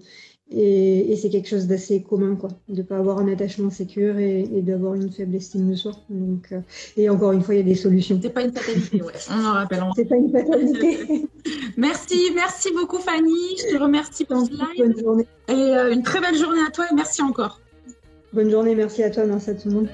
Et, 0.51 1.15
c'est 1.15 1.29
quelque 1.29 1.47
chose 1.47 1.65
d'assez 1.65 2.03
commun, 2.03 2.35
quoi, 2.35 2.49
de 2.69 2.77
ne 2.77 2.83
pas 2.83 2.97
avoir 2.97 3.17
un 3.17 3.27
attachement 3.27 3.71
sécure 3.71 4.19
et, 4.19 4.43
d'avoir 4.61 4.93
une 4.93 5.11
faible 5.11 5.35
estime 5.35 5.69
de 5.71 5.75
soi. 5.75 5.93
Donc, 6.09 6.49
euh, 6.51 6.59
et 6.97 7.09
encore 7.09 7.31
une 7.31 7.41
fois, 7.41 7.55
il 7.55 7.57
y 7.57 7.61
a 7.61 7.63
des 7.63 7.75
solutions. 7.75 8.19
C'est 8.21 8.29
pas 8.29 8.43
une 8.43 8.53
fatalité, 8.53 9.01
ouais. 9.01 9.13
On 9.31 9.43
en 9.43 9.53
rappelle. 9.53 9.83
C'est 9.95 10.05
pas 10.05 10.17
une 10.17 10.31
fatalité. 10.31 11.27
merci, 11.77 12.19
merci 12.35 12.69
beaucoup 12.73 12.99
Fanny. 12.99 13.57
Je 13.57 13.75
te 13.75 13.81
remercie 13.81 14.25
pour 14.25 14.45
ce 14.45 14.51
live. 14.51 14.77
Bonne 14.77 14.99
journée. 14.99 15.27
Et 15.49 15.53
euh, 15.53 15.91
une 15.91 16.03
très 16.03 16.21
belle 16.21 16.37
journée 16.37 16.61
à 16.67 16.69
toi 16.69 16.85
et 16.91 16.95
merci 16.95 17.23
encore. 17.23 17.59
Bonne 18.31 18.51
journée, 18.51 18.75
merci 18.75 19.01
à 19.01 19.09
toi, 19.09 19.25
merci 19.25 19.49
à 19.49 19.55
tout 19.55 19.69
le 19.69 19.75
monde. 19.75 19.87